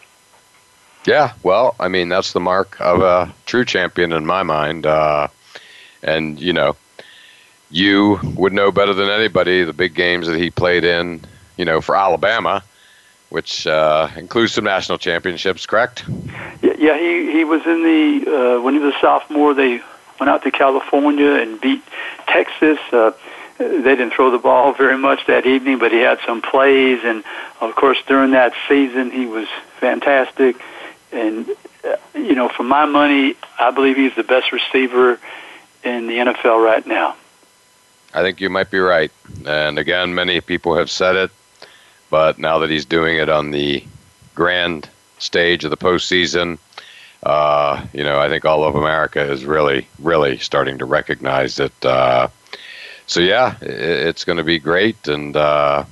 Yeah, 1.05 1.33
well, 1.43 1.75
I 1.79 1.87
mean 1.87 2.09
that's 2.09 2.33
the 2.33 2.39
mark 2.39 2.79
of 2.79 3.01
a 3.01 3.33
true 3.45 3.65
champion 3.65 4.11
in 4.11 4.25
my 4.25 4.43
mind. 4.43 4.85
Uh, 4.85 5.27
and 6.01 6.39
you 6.39 6.53
know, 6.53 6.75
you 7.69 8.19
would 8.35 8.53
know 8.53 8.71
better 8.71 8.93
than 8.93 9.09
anybody 9.09 9.63
the 9.63 9.73
big 9.73 9.93
games 9.93 10.27
that 10.27 10.37
he 10.37 10.49
played 10.49 10.83
in. 10.83 11.21
You 11.57 11.65
know, 11.65 11.79
for 11.79 11.95
Alabama 11.95 12.63
which 13.29 13.67
uh, 13.67 14.07
includes 14.15 14.53
some 14.53 14.63
national 14.63 14.97
championships, 14.97 15.65
correct? 15.65 16.05
Yeah, 16.85 16.99
he 16.99 17.31
he 17.31 17.43
was 17.43 17.65
in 17.65 17.81
the 17.81 18.57
uh, 18.57 18.61
when 18.61 18.75
he 18.75 18.79
was 18.79 18.93
a 18.93 18.99
sophomore. 18.99 19.55
They 19.55 19.81
went 20.19 20.29
out 20.29 20.43
to 20.43 20.51
California 20.51 21.31
and 21.31 21.59
beat 21.59 21.81
Texas. 22.27 22.77
Uh, 22.91 23.13
they 23.57 23.95
didn't 23.95 24.11
throw 24.11 24.29
the 24.29 24.37
ball 24.37 24.71
very 24.71 24.95
much 24.95 25.25
that 25.25 25.47
evening, 25.47 25.79
but 25.79 25.91
he 25.91 25.97
had 25.97 26.19
some 26.27 26.43
plays, 26.43 26.99
and 27.03 27.23
of 27.59 27.73
course 27.75 27.97
during 28.05 28.29
that 28.31 28.53
season 28.69 29.09
he 29.09 29.25
was 29.25 29.47
fantastic. 29.79 30.61
And 31.11 31.49
uh, 31.83 31.95
you 32.13 32.35
know, 32.35 32.49
for 32.49 32.61
my 32.61 32.85
money, 32.85 33.35
I 33.57 33.71
believe 33.71 33.95
he's 33.95 34.13
the 34.13 34.23
best 34.23 34.51
receiver 34.51 35.19
in 35.83 36.05
the 36.05 36.17
NFL 36.17 36.63
right 36.63 36.85
now. 36.85 37.15
I 38.13 38.21
think 38.21 38.39
you 38.39 38.51
might 38.51 38.69
be 38.69 38.77
right. 38.77 39.11
And 39.43 39.79
again, 39.79 40.13
many 40.13 40.39
people 40.39 40.77
have 40.77 40.91
said 40.91 41.15
it. 41.15 41.31
But 42.11 42.37
now 42.37 42.59
that 42.59 42.69
he's 42.69 42.85
doing 42.85 43.17
it 43.17 43.27
on 43.27 43.49
the 43.49 43.83
grand 44.35 44.87
stage 45.17 45.63
of 45.63 45.71
the 45.71 45.77
postseason, 45.77 46.59
uh, 47.23 47.85
you 47.93 48.03
know, 48.03 48.19
I 48.19 48.29
think 48.29 48.45
all 48.45 48.63
of 48.63 48.75
America 48.75 49.21
is 49.31 49.45
really, 49.45 49.87
really 49.99 50.37
starting 50.37 50.77
to 50.79 50.85
recognize 50.85 51.59
it. 51.59 51.85
Uh, 51.85 52.27
so 53.07 53.19
yeah, 53.19 53.55
it, 53.61 53.69
it's 53.69 54.23
going 54.23 54.37
to 54.37 54.43
be 54.43 54.59
great, 54.59 55.07
and 55.07 55.35
uh, 55.35 55.85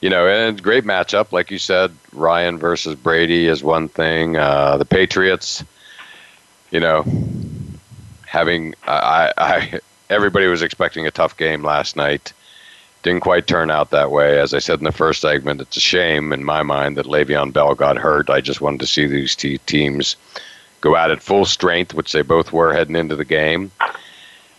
you 0.00 0.10
know, 0.10 0.26
and 0.26 0.62
great 0.62 0.84
matchup, 0.84 1.32
like 1.32 1.50
you 1.50 1.58
said, 1.58 1.92
Ryan 2.12 2.58
versus 2.58 2.94
Brady 2.94 3.46
is 3.46 3.62
one 3.62 3.88
thing. 3.88 4.36
Uh, 4.36 4.76
the 4.76 4.84
Patriots, 4.84 5.62
you 6.70 6.80
know, 6.80 7.04
having 8.26 8.74
I, 8.86 9.32
I 9.36 9.80
everybody 10.08 10.46
was 10.46 10.62
expecting 10.62 11.06
a 11.06 11.10
tough 11.10 11.36
game 11.36 11.62
last 11.62 11.96
night 11.96 12.32
didn't 13.02 13.20
quite 13.20 13.46
turn 13.46 13.70
out 13.70 13.90
that 13.90 14.10
way. 14.10 14.38
As 14.38 14.52
I 14.52 14.58
said 14.58 14.78
in 14.78 14.84
the 14.84 14.92
first 14.92 15.20
segment, 15.20 15.60
it's 15.60 15.76
a 15.76 15.80
shame 15.80 16.32
in 16.32 16.44
my 16.44 16.62
mind 16.62 16.96
that 16.96 17.06
Le'Veon 17.06 17.52
Bell 17.52 17.74
got 17.74 17.96
hurt. 17.96 18.28
I 18.28 18.40
just 18.40 18.60
wanted 18.60 18.80
to 18.80 18.86
see 18.86 19.06
these 19.06 19.34
two 19.34 19.58
teams 19.58 20.16
go 20.80 20.96
out 20.96 21.10
at 21.10 21.22
full 21.22 21.44
strength, 21.44 21.94
which 21.94 22.12
they 22.12 22.22
both 22.22 22.52
were 22.52 22.72
heading 22.72 22.96
into 22.96 23.16
the 23.16 23.24
game. 23.24 23.70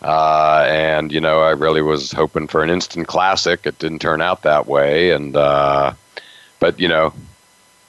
Uh, 0.02 0.64
and 0.68 1.12
you 1.12 1.20
know, 1.20 1.40
I 1.40 1.50
really 1.50 1.82
was 1.82 2.10
hoping 2.10 2.48
for 2.48 2.62
an 2.62 2.70
instant 2.70 3.06
classic. 3.06 3.66
It 3.66 3.78
didn't 3.78 4.00
turn 4.00 4.20
out 4.20 4.42
that 4.42 4.66
way, 4.66 5.12
and 5.12 5.36
uh, 5.36 5.92
but 6.58 6.80
you 6.80 6.88
know, 6.88 7.14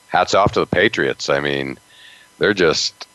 hats 0.08 0.36
off 0.36 0.52
to 0.52 0.60
the 0.60 0.68
Patriots. 0.68 1.30
I 1.30 1.40
mean, 1.40 1.80
they're 2.38 2.54
just 2.54 3.08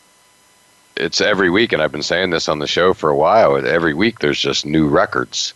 it's 0.97 1.21
every 1.21 1.49
week, 1.49 1.73
and 1.73 1.81
I've 1.81 1.93
been 1.93 2.03
saying 2.03 2.31
this 2.31 2.49
on 2.49 2.59
the 2.59 2.67
show 2.67 2.93
for 2.93 3.09
a 3.09 3.17
while. 3.17 3.57
Every 3.65 3.95
week, 3.95 4.19
there's 4.19 4.41
just 4.41 4.67
new 4.67 4.89
records 4.89 5.55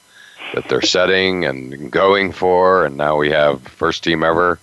that 0.53 0.69
they're 0.69 0.83
setting 0.83 1.45
and 1.45 1.91
going 1.91 2.33
for, 2.33 2.85
and 2.85 2.97
now 2.97 3.17
we 3.17 3.31
have 3.31 3.63
first 3.63 4.05
team 4.05 4.23
ever 4.23 4.59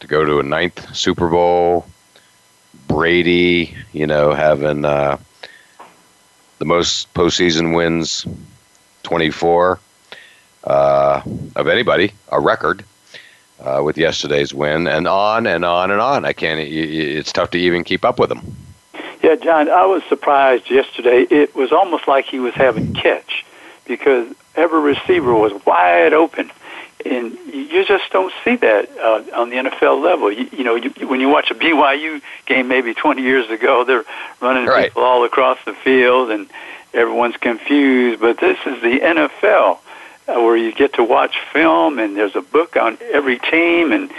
to 0.00 0.06
go 0.06 0.24
to 0.24 0.38
a 0.38 0.42
ninth 0.42 0.94
Super 0.94 1.28
Bowl. 1.28 1.86
Brady, 2.88 3.74
you 3.92 4.06
know, 4.06 4.32
having 4.34 4.84
uh, 4.84 5.18
the 6.58 6.64
most 6.64 7.12
postseason 7.14 7.74
wins, 7.74 8.26
24 9.04 9.78
uh, 10.64 11.22
of 11.56 11.68
anybody, 11.68 12.12
a 12.30 12.40
record. 12.40 12.84
Uh, 13.60 13.80
with 13.82 13.96
yesterday's 13.96 14.52
win, 14.52 14.88
and 14.88 15.06
on 15.06 15.46
and 15.46 15.64
on 15.64 15.90
and 15.90 16.00
on. 16.00 16.24
I 16.24 16.32
can't. 16.32 16.60
It's 16.60 17.32
tough 17.32 17.50
to 17.50 17.58
even 17.58 17.84
keep 17.84 18.04
up 18.04 18.18
with 18.18 18.28
them. 18.28 18.56
Yeah, 19.22 19.36
John, 19.36 19.70
I 19.70 19.86
was 19.86 20.02
surprised 20.04 20.68
yesterday. 20.68 21.22
It 21.30 21.54
was 21.54 21.72
almost 21.72 22.06
like 22.06 22.26
he 22.26 22.40
was 22.40 22.52
having 22.52 22.92
catch 22.92 23.46
because 23.86 24.34
every 24.56 24.80
receiver 24.80 25.34
was 25.34 25.52
wide 25.64 26.12
open, 26.12 26.50
and 27.04 27.36
you 27.52 27.84
just 27.84 28.10
don't 28.12 28.32
see 28.44 28.56
that 28.56 28.88
uh, 28.98 29.22
on 29.34 29.50
the 29.50 29.56
NFL 29.56 30.02
level. 30.02 30.32
You, 30.32 30.48
you 30.52 30.64
know, 30.64 30.74
you, 30.74 30.90
when 31.08 31.20
you 31.20 31.28
watch 31.28 31.50
a 31.50 31.54
BYU 31.54 32.22
game 32.46 32.68
maybe 32.68 32.94
20 32.94 33.22
years 33.22 33.50
ago, 33.50 33.84
they're 33.84 34.04
running 34.40 34.66
right. 34.66 34.88
people 34.88 35.02
all 35.02 35.24
across 35.24 35.58
the 35.64 35.74
field, 35.74 36.30
and 36.30 36.48
everyone's 36.92 37.36
confused. 37.36 38.20
But 38.20 38.38
this 38.38 38.58
is 38.66 38.80
the 38.80 39.00
NFL 39.00 39.78
uh, 40.28 40.40
where 40.40 40.56
you 40.56 40.72
get 40.72 40.94
to 40.94 41.04
watch 41.04 41.36
film, 41.52 41.98
and 41.98 42.16
there's 42.16 42.36
a 42.36 42.42
book 42.42 42.76
on 42.76 42.98
every 43.12 43.38
team, 43.38 43.92
and 43.92 44.10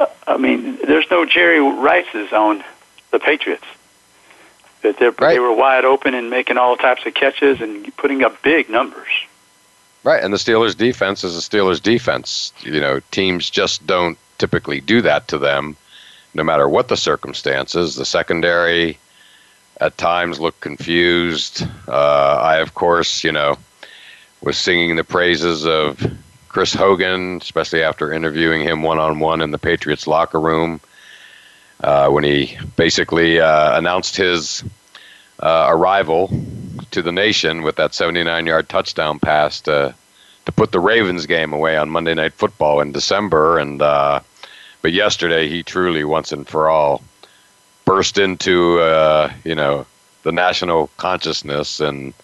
uh, 0.00 0.06
I 0.26 0.36
mean, 0.36 0.76
there's 0.76 1.06
no 1.10 1.26
Jerry 1.26 1.60
Rice's 1.60 2.32
on 2.32 2.64
the 3.10 3.18
Patriots. 3.18 3.66
That 4.82 5.00
right. 5.00 5.34
they 5.34 5.38
were 5.38 5.54
wide 5.54 5.84
open 5.84 6.14
and 6.14 6.28
making 6.28 6.58
all 6.58 6.76
types 6.76 7.06
of 7.06 7.14
catches 7.14 7.60
and 7.60 7.96
putting 7.96 8.24
up 8.24 8.42
big 8.42 8.68
numbers. 8.68 9.06
Right, 10.04 10.22
and 10.22 10.32
the 10.32 10.38
Steelers' 10.38 10.76
defense 10.76 11.22
is 11.22 11.36
a 11.36 11.40
Steelers' 11.40 11.80
defense. 11.80 12.52
You 12.62 12.80
know, 12.80 13.00
teams 13.12 13.48
just 13.48 13.86
don't 13.86 14.18
typically 14.38 14.80
do 14.80 15.00
that 15.02 15.28
to 15.28 15.38
them, 15.38 15.76
no 16.34 16.42
matter 16.42 16.68
what 16.68 16.88
the 16.88 16.96
circumstances. 16.96 17.94
The 17.94 18.04
secondary 18.04 18.98
at 19.80 19.96
times 19.98 20.40
look 20.40 20.58
confused. 20.60 21.66
Uh, 21.86 22.38
I, 22.42 22.56
of 22.56 22.74
course, 22.74 23.22
you 23.22 23.30
know, 23.30 23.56
was 24.40 24.56
singing 24.56 24.96
the 24.96 25.04
praises 25.04 25.64
of 25.66 26.04
Chris 26.48 26.74
Hogan, 26.74 27.38
especially 27.40 27.82
after 27.82 28.12
interviewing 28.12 28.62
him 28.62 28.82
one 28.82 28.98
on 28.98 29.20
one 29.20 29.40
in 29.40 29.52
the 29.52 29.58
Patriots 29.58 30.08
locker 30.08 30.40
room 30.40 30.80
uh, 31.82 32.08
when 32.08 32.24
he 32.24 32.58
basically 32.76 33.40
uh, 33.40 33.78
announced 33.78 34.16
his 34.16 34.64
uh, 35.42 35.66
arrival 35.68 36.30
to 36.92 37.02
the 37.02 37.12
nation 37.12 37.62
with 37.62 37.76
that 37.76 37.94
79 37.94 38.46
yard 38.46 38.68
touchdown 38.68 39.18
pass 39.18 39.60
to, 39.62 39.94
to 40.46 40.52
put 40.52 40.72
the 40.72 40.80
Ravens 40.80 41.26
game 41.26 41.52
away 41.52 41.76
on 41.76 41.90
Monday 41.90 42.14
Night 42.14 42.32
Football 42.32 42.80
in 42.80 42.92
December. 42.92 43.58
And 43.58 43.82
uh, 43.82 44.20
But 44.82 44.92
yesterday, 44.92 45.48
he 45.48 45.62
truly, 45.62 46.04
once 46.04 46.32
and 46.32 46.46
for 46.46 46.68
all, 46.68 47.02
burst 47.84 48.18
into, 48.18 48.78
uh, 48.80 49.32
you 49.44 49.54
know, 49.54 49.86
the 50.22 50.32
national 50.32 50.88
consciousness 50.98 51.80
and 51.80 52.14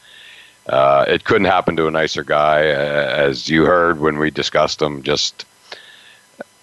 uh, 0.69 1.05
it 1.09 1.25
couldn't 1.25 1.47
happen 1.47 1.77
to 1.77 1.87
a 1.87 1.91
nicer 1.91 2.23
guy, 2.23 2.67
as 2.67 3.49
you 3.49 3.65
heard 3.65 4.01
when 4.01 4.19
we 4.19 4.31
discussed 4.31 4.83
him. 4.83 5.03
Just 5.03 5.47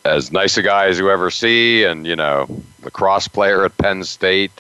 as 0.03 0.31
nice 0.31 0.57
a 0.57 0.61
guy 0.61 0.85
as 0.85 0.99
you 0.99 1.09
ever 1.09 1.31
see, 1.31 1.83
and 1.83 2.05
you 2.05 2.15
know, 2.15 2.47
the 2.81 2.91
cross 2.91 3.27
player 3.27 3.65
at 3.65 3.75
Penn 3.77 4.03
State, 4.03 4.51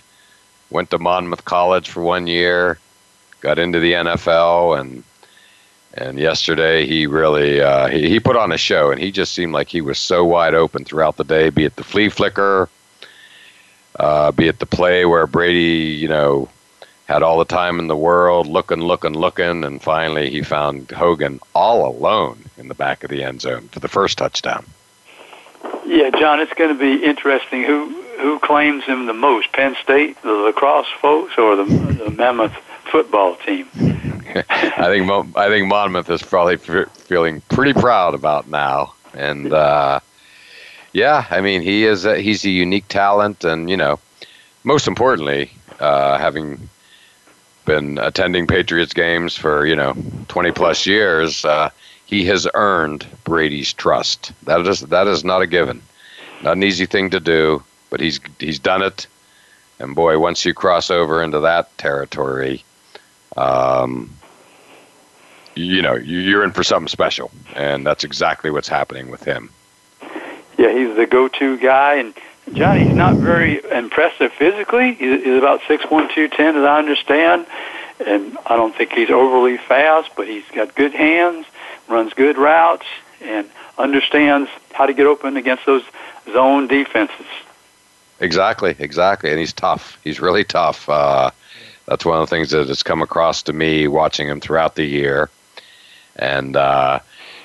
went 0.75 0.91
to 0.91 0.99
Monmouth 0.99 1.45
College 1.45 1.89
for 1.89 2.03
one 2.03 2.27
year, 2.27 2.77
got 3.39 3.57
into 3.57 3.79
the 3.79 3.93
NFL, 3.93 4.79
and 4.79 5.03
and 5.93 6.19
yesterday 6.19 6.85
he 6.85 7.07
really 7.07 7.61
uh, 7.61 7.87
he 7.87 8.09
he 8.09 8.19
put 8.19 8.35
on 8.35 8.51
a 8.51 8.57
show, 8.57 8.91
and 8.91 9.01
he 9.01 9.09
just 9.11 9.33
seemed 9.33 9.53
like 9.53 9.69
he 9.69 9.81
was 9.81 9.97
so 9.97 10.23
wide 10.25 10.53
open 10.53 10.83
throughout 10.83 11.15
the 11.15 11.23
day, 11.23 11.49
be 11.49 11.63
it 11.63 11.77
the 11.77 11.83
flea 11.83 12.09
flicker, 12.09 12.69
uh, 13.97 14.31
be 14.33 14.49
it 14.49 14.59
the 14.59 14.65
play 14.65 15.05
where 15.05 15.25
Brady, 15.25 15.95
you 15.95 16.09
know, 16.09 16.49
had 17.05 17.23
all 17.23 17.39
the 17.39 17.45
time 17.45 17.79
in 17.79 17.87
the 17.87 17.95
world, 17.95 18.45
looking, 18.45 18.81
looking, 18.81 19.13
looking, 19.13 19.63
and 19.63 19.81
finally 19.81 20.29
he 20.29 20.43
found 20.43 20.91
Hogan 20.91 21.39
all 21.53 21.87
alone 21.87 22.43
in 22.57 22.67
the 22.67 22.75
back 22.75 23.05
of 23.05 23.09
the 23.09 23.23
end 23.23 23.41
zone 23.41 23.69
for 23.69 23.79
the 23.79 23.87
first 23.87 24.17
touchdown. 24.17 24.65
Yeah, 25.85 26.09
John, 26.09 26.41
it's 26.41 26.53
going 26.53 26.77
to 26.77 26.79
be 26.79 27.05
interesting 27.05 27.63
who 27.63 28.04
who 28.19 28.39
claims 28.39 28.83
him 28.85 29.05
the 29.05 29.13
most: 29.13 29.51
Penn 29.51 29.75
State, 29.81 30.21
the 30.21 30.31
lacrosse 30.31 30.87
folks, 31.01 31.37
or 31.37 31.55
the, 31.55 31.63
the 31.63 32.09
Mammoth 32.11 32.55
football 32.91 33.35
team. 33.37 33.67
I 34.35 34.87
think 34.89 35.37
I 35.37 35.47
think 35.47 35.67
Monmouth 35.67 36.09
is 36.09 36.21
probably 36.21 36.55
f- 36.55 36.91
feeling 36.97 37.41
pretty 37.41 37.73
proud 37.73 38.13
about 38.13 38.49
now, 38.49 38.93
and 39.13 39.53
uh, 39.53 39.99
yeah, 40.91 41.25
I 41.29 41.41
mean 41.41 41.61
he 41.61 41.85
is 41.85 42.05
a, 42.05 42.19
he's 42.19 42.43
a 42.45 42.49
unique 42.49 42.87
talent, 42.87 43.43
and 43.43 43.69
you 43.69 43.77
know, 43.77 43.99
most 44.63 44.87
importantly, 44.87 45.51
uh, 45.79 46.17
having 46.17 46.69
been 47.65 47.97
attending 47.97 48.45
Patriots 48.47 48.93
games 48.93 49.35
for 49.35 49.65
you 49.65 49.75
know 49.75 49.95
20 50.27 50.51
plus 50.51 50.85
years, 50.85 51.45
uh, 51.45 51.69
he 52.05 52.25
has 52.25 52.47
earned 52.53 53.05
Brady's 53.23 53.73
trust. 53.73 54.31
That 54.43 54.67
is 54.67 54.81
that 54.81 55.07
is 55.07 55.23
not 55.23 55.41
a 55.41 55.47
given, 55.47 55.81
not 56.41 56.57
an 56.57 56.63
easy 56.63 56.85
thing 56.85 57.09
to 57.11 57.19
do, 57.19 57.63
but 57.89 57.99
he's 57.99 58.19
he's 58.39 58.59
done 58.59 58.81
it. 58.81 59.07
And 59.79 59.95
boy, 59.95 60.17
once 60.19 60.45
you 60.45 60.53
cross 60.53 60.89
over 60.89 61.21
into 61.21 61.41
that 61.41 61.77
territory, 61.77 62.63
um, 63.35 64.15
you 65.55 65.81
know 65.81 65.95
you're 65.95 66.43
in 66.43 66.51
for 66.51 66.63
something 66.63 66.87
special, 66.87 67.31
and 67.55 67.85
that's 67.85 68.03
exactly 68.03 68.51
what's 68.51 68.69
happening 68.69 69.09
with 69.09 69.23
him. 69.23 69.49
Yeah, 70.57 70.71
he's 70.71 70.95
the 70.95 71.05
go-to 71.05 71.57
guy, 71.57 71.95
and 71.95 72.13
Johnny's 72.53 72.95
not 72.95 73.19
very 73.19 73.61
impressive 73.69 74.31
physically. 74.31 74.93
He's 74.93 75.37
about 75.37 75.61
six 75.67 75.83
one 75.89 76.09
two 76.13 76.29
ten, 76.29 76.55
as 76.55 76.63
I 76.63 76.77
understand, 76.79 77.45
and 78.05 78.37
I 78.45 78.55
don't 78.55 78.73
think 78.75 78.93
he's 78.93 79.09
overly 79.09 79.57
fast, 79.57 80.11
but 80.15 80.27
he's 80.27 80.45
got 80.53 80.73
good 80.75 80.93
hands, 80.93 81.45
runs 81.89 82.13
good 82.13 82.37
routes, 82.37 82.85
and 83.21 83.49
understands 83.77 84.49
how 84.71 84.85
to 84.85 84.93
get 84.93 85.05
open 85.05 85.35
against 85.35 85.65
those 85.65 85.83
zone 86.31 86.67
defenses. 86.67 87.25
Exactly, 88.25 88.75
exactly, 88.79 89.29
and 89.29 89.39
he's 89.39 89.53
tough. 89.53 89.99
He's 90.03 90.19
really 90.19 90.43
tough. 90.43 90.89
Uh, 90.89 91.29
that's 91.85 92.03
one 92.03 92.19
of 92.19 92.27
the 92.27 92.35
things 92.35 92.49
that 92.49 92.67
has 92.67 92.81
come 92.81 93.01
across 93.01 93.43
to 93.43 93.53
me 93.53 93.87
watching 93.87 94.27
him 94.27 94.39
throughout 94.41 94.75
the 94.75 94.83
year, 94.83 95.29
and 96.15 96.55
uh, 96.55 96.99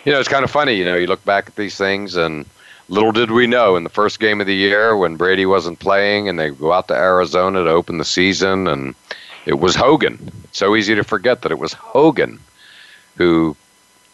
you 0.05 0.13
know, 0.13 0.19
it's 0.19 0.29
kind 0.29 0.45
of 0.45 0.51
funny. 0.51 0.75
You 0.75 0.85
know, 0.85 0.97
you 0.97 1.07
look 1.07 1.25
back 1.25 1.49
at 1.49 1.57
these 1.57 1.77
things 1.77 2.17
and 2.17 2.47
little 2.89 3.13
did 3.13 3.31
we 3.31 3.47
know 3.47 3.77
in 3.77 3.85
the 3.85 3.91
first 3.91 4.19
game 4.19 4.41
of 4.41 4.47
the 4.47 4.55
year 4.55 4.97
when 4.97 5.17
Brady 5.17 5.47
wasn't 5.47 5.79
playing 5.79 6.29
and 6.29 6.39
they 6.39 6.51
go 6.51 6.73
out 6.73 6.89
to 6.89 6.95
Arizona 6.95 7.63
to 7.65 7.71
open 7.71 7.99
the 7.99 8.05
season 8.05 8.67
and 8.67 8.95
it 9.47 9.61
was 9.61 9.77
Hogan. 9.77 10.19
It's 10.45 10.59
so 10.59 10.75
easy 10.75 10.95
to 10.95 11.05
forget 11.05 11.43
that 11.43 11.53
it 11.53 11.59
was 11.59 11.73
Hogan 11.73 12.41
who 13.17 13.57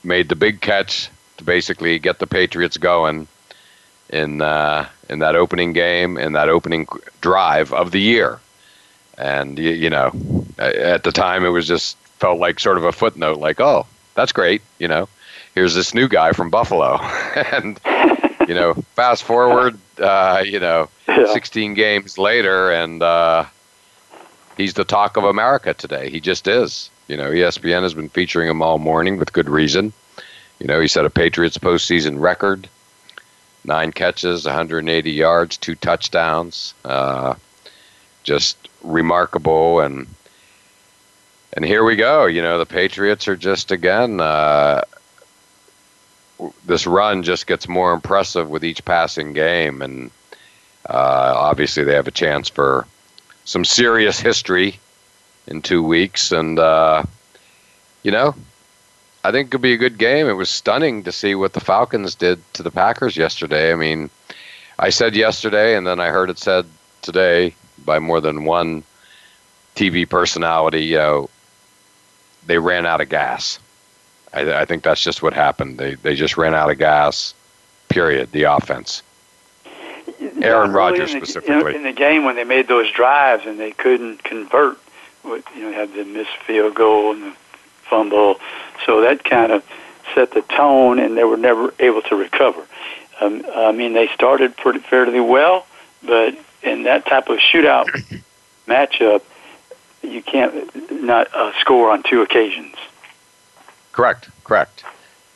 made 0.05 0.29
the 0.29 0.37
big 0.37 0.61
catch 0.61 1.09
to 1.39 1.45
basically 1.45 1.99
get 1.99 2.19
the 2.19 2.27
Patriots 2.27 2.77
going 2.77 3.27
in 4.11 4.43
uh, 4.43 4.87
in 5.09 5.21
that 5.21 5.37
opening 5.37 5.73
game 5.73 6.17
in 6.19 6.33
that 6.33 6.49
opening 6.49 6.87
drive 7.21 7.73
of 7.73 7.91
the 7.91 8.01
year. 8.01 8.41
And 9.19 9.59
you, 9.59 9.71
you 9.71 9.91
know, 9.91 10.11
at 10.59 11.05
the 11.05 11.13
time 11.13 11.45
it 11.45 11.51
was 11.51 11.67
just 11.67 11.97
felt 12.19 12.39
like 12.39 12.61
sort 12.61 12.77
of 12.77 12.85
a 12.85 12.93
footnote 12.93 13.39
like, 13.39 13.61
"Oh, 13.61 13.87
that's 14.15 14.33
great, 14.33 14.63
you 14.79 14.89
know. 14.89 15.09
Here's 15.55 15.75
this 15.75 15.95
new 15.95 16.09
guy 16.09 16.33
from 16.33 16.51
Buffalo." 16.51 16.97
and 17.53 17.81
you 18.47 18.55
know, 18.55 18.75
fast 18.95 19.25
forward, 19.25 19.79
uh, 19.99 20.43
you 20.45 20.61
know, 20.61 20.89
yeah. 21.09 21.33
16 21.33 21.75
games 21.75 22.19
later, 22.19 22.71
and 22.71 23.03
uh, 23.03 23.45
he's 24.57 24.75
the 24.75 24.85
talk 24.85 25.17
of 25.17 25.25
America 25.25 25.75
today. 25.75 26.11
He 26.11 26.21
just 26.21 26.47
is. 26.47 26.91
You 27.09 27.17
know, 27.17 27.31
ESPN 27.31 27.83
has 27.83 27.95
been 27.95 28.09
featuring 28.09 28.49
him 28.49 28.63
all 28.63 28.79
morning 28.79 29.17
with 29.17 29.33
good 29.33 29.49
reason. 29.49 29.93
You 30.59 30.67
know, 30.67 30.81
he 30.81 30.89
set 30.89 31.05
a 31.05 31.11
Patriots 31.11 31.59
postseason 31.59 32.21
record 32.21 32.69
nine 33.67 33.93
catches, 33.93 34.45
180 34.45 35.11
yards, 35.11 35.57
two 35.57 35.75
touchdowns. 35.75 36.75
Uh, 36.85 37.35
just 38.23 38.57
remarkable. 38.83 39.81
And 39.81 40.07
and 41.53 41.65
here 41.65 41.85
we 41.85 41.97
go. 41.97 42.27
You 42.27 42.43
know, 42.43 42.59
the 42.59 42.67
Patriots 42.67 43.29
are 43.29 43.37
just 43.37 43.71
again 43.71 44.21
uh, 44.21 44.83
this 46.67 46.87
run 46.87 47.23
just 47.23 47.47
gets 47.47 47.69
more 47.69 47.93
impressive 47.93 48.51
with 48.51 48.65
each 48.65 48.85
passing 48.85 49.33
game, 49.33 49.81
and 49.81 50.11
uh, 50.89 51.33
obviously 51.37 51.85
they 51.85 51.95
have 51.95 52.09
a 52.09 52.13
chance 52.13 52.49
for 52.49 52.87
some 53.45 53.65
serious 53.65 54.21
history 54.21 54.79
in 55.47 55.63
two 55.63 55.83
weeks. 55.83 56.33
And 56.33 56.59
uh, 56.59 57.05
you 58.03 58.11
know, 58.11 58.35
I 59.27 59.33
think 59.33 59.49
it 59.49 59.51
could 59.51 59.63
be 59.63 59.73
a 59.73 59.79
good 59.79 59.99
game. 59.99 60.29
It 60.29 60.35
was 60.35 60.51
stunning 60.51 61.03
to 61.05 61.13
see 61.13 61.35
what 61.35 61.53
the 61.53 61.61
Falcons 61.61 62.15
did 62.15 62.41
to 62.55 62.63
the 62.63 62.71
Packers 62.71 63.17
yesterday. 63.17 63.73
I 63.73 63.77
mean, 63.77 64.11
I 64.79 64.91
said 64.91 65.17
yesterday, 65.17 65.77
and 65.77 65.87
then 65.87 66.01
I 66.01 66.09
heard 66.09 66.31
it 66.31 66.39
said 66.39 66.67
today 67.03 67.55
by 67.85 67.99
more 67.99 68.21
than 68.21 68.45
one 68.45 68.83
TV 69.75 70.09
personality. 70.09 70.85
You 70.85 70.97
know, 70.97 71.31
they 72.47 72.59
ran 72.59 72.87
out 72.87 73.01
of 73.01 73.09
gas 73.09 73.59
I, 74.37 74.61
I 74.61 74.65
think 74.67 74.83
that's 74.83 75.03
just 75.03 75.23
what 75.23 75.33
happened. 75.33 75.79
They 75.79 75.95
they 75.95 76.15
just 76.15 76.37
ran 76.37 76.55
out 76.55 76.71
of 76.71 76.79
gas. 76.79 77.35
Period. 77.89 78.33
The 78.33 78.45
offense. 78.45 79.03
Aaron 80.41 80.73
Rodgers 80.73 81.13
in 81.13 81.21
the, 81.21 81.27
specifically. 81.27 81.71
In, 81.71 81.79
in 81.79 81.83
the 81.85 81.93
game 81.93 82.25
when 82.25 82.37
they 82.37 82.45
made 82.45 82.69
those 82.69 82.91
drives 82.93 83.47
and 83.47 83.59
they 83.59 83.73
couldn't 83.73 84.23
convert, 84.23 84.79
you 85.25 85.43
know, 85.57 85.73
had 85.73 85.95
the 85.95 86.05
missed 86.05 86.37
field 86.47 86.75
goal 86.75 87.13
and 87.13 87.23
the 87.23 87.37
fumble, 87.89 88.37
so 88.85 89.01
that 89.03 89.25
kind 89.25 89.53
of 89.53 89.65
set 90.15 90.33
the 90.33 90.43
tone, 90.43 90.99
and 90.99 91.17
they 91.17 91.25
were 91.25 91.37
never 91.37 91.73
able 91.79 92.03
to 92.03 92.17
recover. 92.17 92.67
Um, 93.21 93.45
I 93.55 93.73
mean, 93.73 93.95
they 93.95 94.09
started 94.09 94.57
pretty 94.57 94.81
fairly 94.81 95.21
well, 95.21 95.67
but 96.03 96.37
in 96.63 96.85
that 96.85 97.07
type 97.07 97.29
of 97.29 97.39
shootout 97.39 97.87
matchup, 98.67 99.23
you 100.03 100.23
can't 100.23 100.93
not 101.03 101.33
uh, 101.35 101.53
score 101.61 101.91
on 101.91 102.03
two 102.03 102.23
occasions. 102.23 102.75
Correct, 103.93 104.29
correct. 104.45 104.85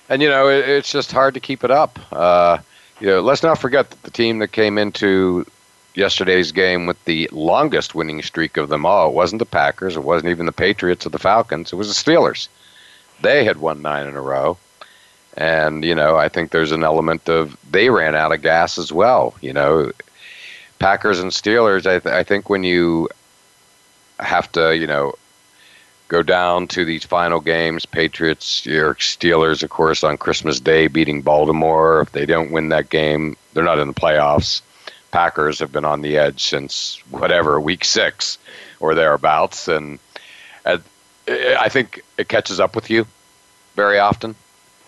And 0.08 0.20
you 0.20 0.28
know, 0.28 0.48
it, 0.48 0.68
it's 0.68 0.92
just 0.92 1.12
hard 1.12 1.34
to 1.34 1.40
keep 1.40 1.64
it 1.64 1.70
up. 1.70 1.98
Uh, 2.12 2.58
you 3.00 3.06
know, 3.06 3.20
let's 3.20 3.42
not 3.42 3.58
forget 3.58 3.90
that 3.90 4.02
the 4.02 4.10
team 4.10 4.38
that 4.40 4.48
came 4.48 4.76
into 4.76 5.46
yesterday's 5.94 6.52
game 6.52 6.86
with 6.86 7.02
the 7.04 7.28
longest 7.32 7.94
winning 7.94 8.22
streak 8.22 8.56
of 8.56 8.68
them 8.68 8.86
all 8.86 9.08
it 9.08 9.14
wasn't 9.14 9.38
the 9.38 9.46
Packers, 9.46 9.96
it 9.96 10.04
wasn't 10.04 10.30
even 10.30 10.46
the 10.46 10.52
Patriots 10.52 11.06
or 11.06 11.10
the 11.10 11.18
Falcons, 11.18 11.72
it 11.72 11.76
was 11.76 11.88
the 11.88 12.10
Steelers. 12.10 12.48
They 13.22 13.44
had 13.44 13.58
won 13.58 13.82
nine 13.82 14.06
in 14.06 14.16
a 14.16 14.20
row. 14.20 14.56
And, 15.36 15.84
you 15.84 15.94
know, 15.94 16.16
I 16.16 16.28
think 16.28 16.50
there's 16.50 16.72
an 16.72 16.82
element 16.82 17.28
of 17.28 17.56
they 17.70 17.88
ran 17.88 18.14
out 18.14 18.32
of 18.32 18.42
gas 18.42 18.78
as 18.78 18.92
well. 18.92 19.34
You 19.40 19.52
know, 19.52 19.92
Packers 20.78 21.20
and 21.20 21.30
Steelers, 21.30 21.86
I, 21.86 21.98
th- 22.00 22.12
I 22.12 22.24
think 22.24 22.50
when 22.50 22.64
you 22.64 23.08
have 24.18 24.50
to, 24.52 24.76
you 24.76 24.86
know, 24.86 25.14
go 26.08 26.22
down 26.22 26.66
to 26.66 26.84
these 26.84 27.04
final 27.04 27.40
games, 27.40 27.86
Patriots 27.86 28.66
or 28.66 28.94
Steelers, 28.96 29.62
of 29.62 29.70
course, 29.70 30.02
on 30.02 30.18
Christmas 30.18 30.58
Day 30.58 30.88
beating 30.88 31.22
Baltimore. 31.22 32.00
If 32.00 32.12
they 32.12 32.26
don't 32.26 32.50
win 32.50 32.70
that 32.70 32.90
game, 32.90 33.36
they're 33.54 33.64
not 33.64 33.78
in 33.78 33.88
the 33.88 33.94
playoffs. 33.94 34.60
Packers 35.12 35.60
have 35.60 35.70
been 35.72 35.84
on 35.84 36.02
the 36.02 36.18
edge 36.18 36.42
since 36.42 37.00
whatever 37.10 37.60
week 37.60 37.84
six 37.84 38.38
or 38.80 38.94
thereabouts, 38.94 39.68
and 39.68 39.98
I 41.30 41.68
think 41.68 42.02
it 42.18 42.28
catches 42.28 42.60
up 42.60 42.74
with 42.74 42.90
you 42.90 43.06
very 43.76 43.98
often. 43.98 44.34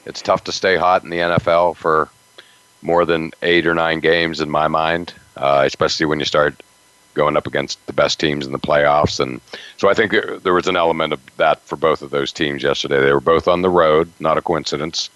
It's 0.05 0.21
tough 0.21 0.45
to 0.45 0.53
stay 0.53 0.77
hot 0.77 1.05
in 1.05 1.11
the 1.11 1.19
NFL 1.19 1.77
for 1.77 2.09
more 2.83 3.05
than 3.05 3.31
eight 3.43 3.67
or 3.67 3.75
nine 3.75 4.01
games, 4.01 4.41
in 4.41 4.51
my 4.51 4.67
mind, 4.67 5.15
uh, 5.37 5.63
especially 5.65 6.07
when 6.07 6.19
you 6.19 6.25
start 6.25 6.61
going 7.15 7.37
up 7.37 7.47
against 7.47 7.85
the 7.87 7.93
best 7.93 8.19
teams 8.19 8.47
in 8.47 8.53
the 8.53 8.59
playoffs. 8.59 9.21
And 9.21 9.41
so 9.77 9.89
I 9.89 9.95
think 9.95 10.13
there 10.43 10.55
was 10.55 10.67
an 10.67 10.77
element 10.77 11.13
of 11.13 11.21
that 11.37 11.61
for 11.63 11.77
both 11.77 12.03
of 12.03 12.11
those 12.11 12.33
teams 12.33 12.63
yesterday. 12.63 13.01
They 13.01 13.13
were 13.13 13.21
both 13.21 13.47
on 13.47 13.63
the 13.63 13.71
road, 13.71 14.11
not 14.19 14.39
a 14.39 14.43
coincidence. 14.43 15.11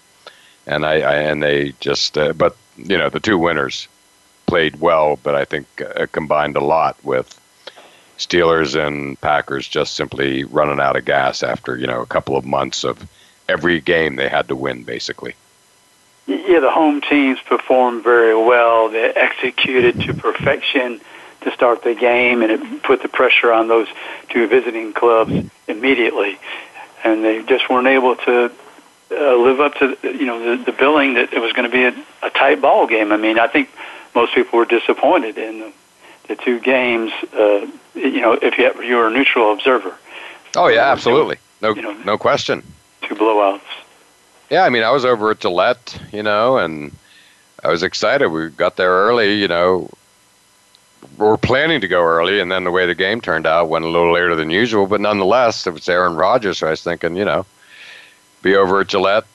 And 0.65 0.85
I, 0.85 1.01
I 1.01 1.15
and 1.15 1.43
they 1.43 1.73
just, 1.79 2.17
uh, 2.17 2.33
but 2.33 2.55
you 2.77 2.97
know, 2.97 3.09
the 3.09 3.19
two 3.19 3.37
winners 3.37 3.87
played 4.45 4.79
well, 4.79 5.17
but 5.23 5.35
I 5.35 5.43
think 5.43 5.67
uh, 5.81 6.05
combined 6.11 6.55
a 6.55 6.63
lot 6.63 6.97
with 7.03 7.39
Steelers 8.17 8.75
and 8.75 9.19
Packers 9.21 9.67
just 9.67 9.93
simply 9.93 10.43
running 10.43 10.79
out 10.79 10.95
of 10.95 11.05
gas 11.05 11.43
after 11.43 11.77
you 11.77 11.87
know 11.87 12.01
a 12.01 12.05
couple 12.05 12.35
of 12.35 12.45
months 12.45 12.83
of 12.83 13.07
every 13.47 13.79
game 13.79 14.15
they 14.15 14.29
had 14.29 14.47
to 14.47 14.55
win, 14.55 14.83
basically. 14.83 15.35
Yeah, 16.25 16.59
the 16.59 16.71
home 16.71 16.99
teams 17.01 17.39
performed 17.39 18.03
very 18.03 18.35
well. 18.35 18.89
They 18.89 19.05
executed 19.05 20.01
to 20.01 20.13
perfection 20.13 20.99
to 21.41 21.51
start 21.51 21.83
the 21.83 21.95
game, 21.95 22.41
and 22.41 22.51
it 22.51 22.83
put 22.83 23.01
the 23.01 23.07
pressure 23.07 23.53
on 23.53 23.67
those 23.69 23.87
two 24.29 24.47
visiting 24.47 24.91
clubs 24.93 25.49
immediately. 25.67 26.37
And 27.03 27.23
they 27.23 27.43
just 27.43 27.69
weren't 27.69 27.87
able 27.87 28.15
to 28.17 28.51
uh, 29.11 29.35
live 29.35 29.61
up 29.61 29.75
to 29.75 29.97
you 30.03 30.25
know 30.25 30.57
the, 30.57 30.63
the 30.65 30.71
billing 30.73 31.13
that 31.13 31.31
it 31.31 31.39
was 31.39 31.53
going 31.53 31.69
to 31.69 31.73
be 31.73 31.85
a, 31.85 32.27
a 32.27 32.29
tight 32.29 32.61
ball 32.61 32.87
game. 32.87 33.11
I 33.11 33.17
mean, 33.17 33.39
I 33.39 33.47
think 33.47 33.69
most 34.13 34.33
people 34.33 34.59
were 34.59 34.65
disappointed 34.65 35.37
in 35.37 35.59
the, 35.59 35.73
the 36.27 36.35
two 36.35 36.59
games. 36.59 37.11
Uh, 37.33 37.67
you 37.95 38.21
know, 38.21 38.33
if 38.33 38.57
you 38.57 38.83
you 38.83 38.95
were 38.95 39.07
a 39.07 39.11
neutral 39.11 39.51
observer. 39.53 39.95
Oh 40.55 40.67
yeah, 40.67 40.91
absolutely. 40.91 41.37
No, 41.61 41.73
you 41.73 41.81
know, 41.81 41.93
no 42.03 42.17
question. 42.17 42.63
Two 43.01 43.15
blowouts. 43.15 43.61
Yeah, 44.49 44.63
I 44.63 44.69
mean, 44.69 44.83
I 44.83 44.91
was 44.91 45.03
over 45.05 45.31
at 45.31 45.39
Gillette, 45.39 45.99
you 46.13 46.23
know, 46.23 46.57
and 46.57 46.91
I 47.63 47.69
was 47.69 47.83
excited. 47.83 48.29
We 48.29 48.49
got 48.49 48.77
there 48.77 48.91
early, 48.91 49.33
you 49.33 49.47
know, 49.47 49.89
We 51.17 51.25
were 51.25 51.37
planning 51.37 51.81
to 51.81 51.87
go 51.87 52.01
early, 52.01 52.39
and 52.39 52.51
then 52.51 52.63
the 52.63 52.71
way 52.71 52.85
the 52.85 52.95
game 52.95 53.19
turned 53.21 53.45
out 53.47 53.69
went 53.69 53.85
a 53.85 53.89
little 53.89 54.13
later 54.13 54.35
than 54.35 54.49
usual. 54.49 54.87
But 54.87 55.01
nonetheless, 55.01 55.65
it 55.67 55.73
was 55.73 55.89
Aaron 55.89 56.15
Rodgers, 56.15 56.59
so 56.59 56.67
I 56.67 56.71
was 56.71 56.83
thinking, 56.83 57.15
you 57.15 57.25
know, 57.25 57.45
be 58.41 58.55
over 58.55 58.79
at 58.81 58.87
Gillette 58.87 59.25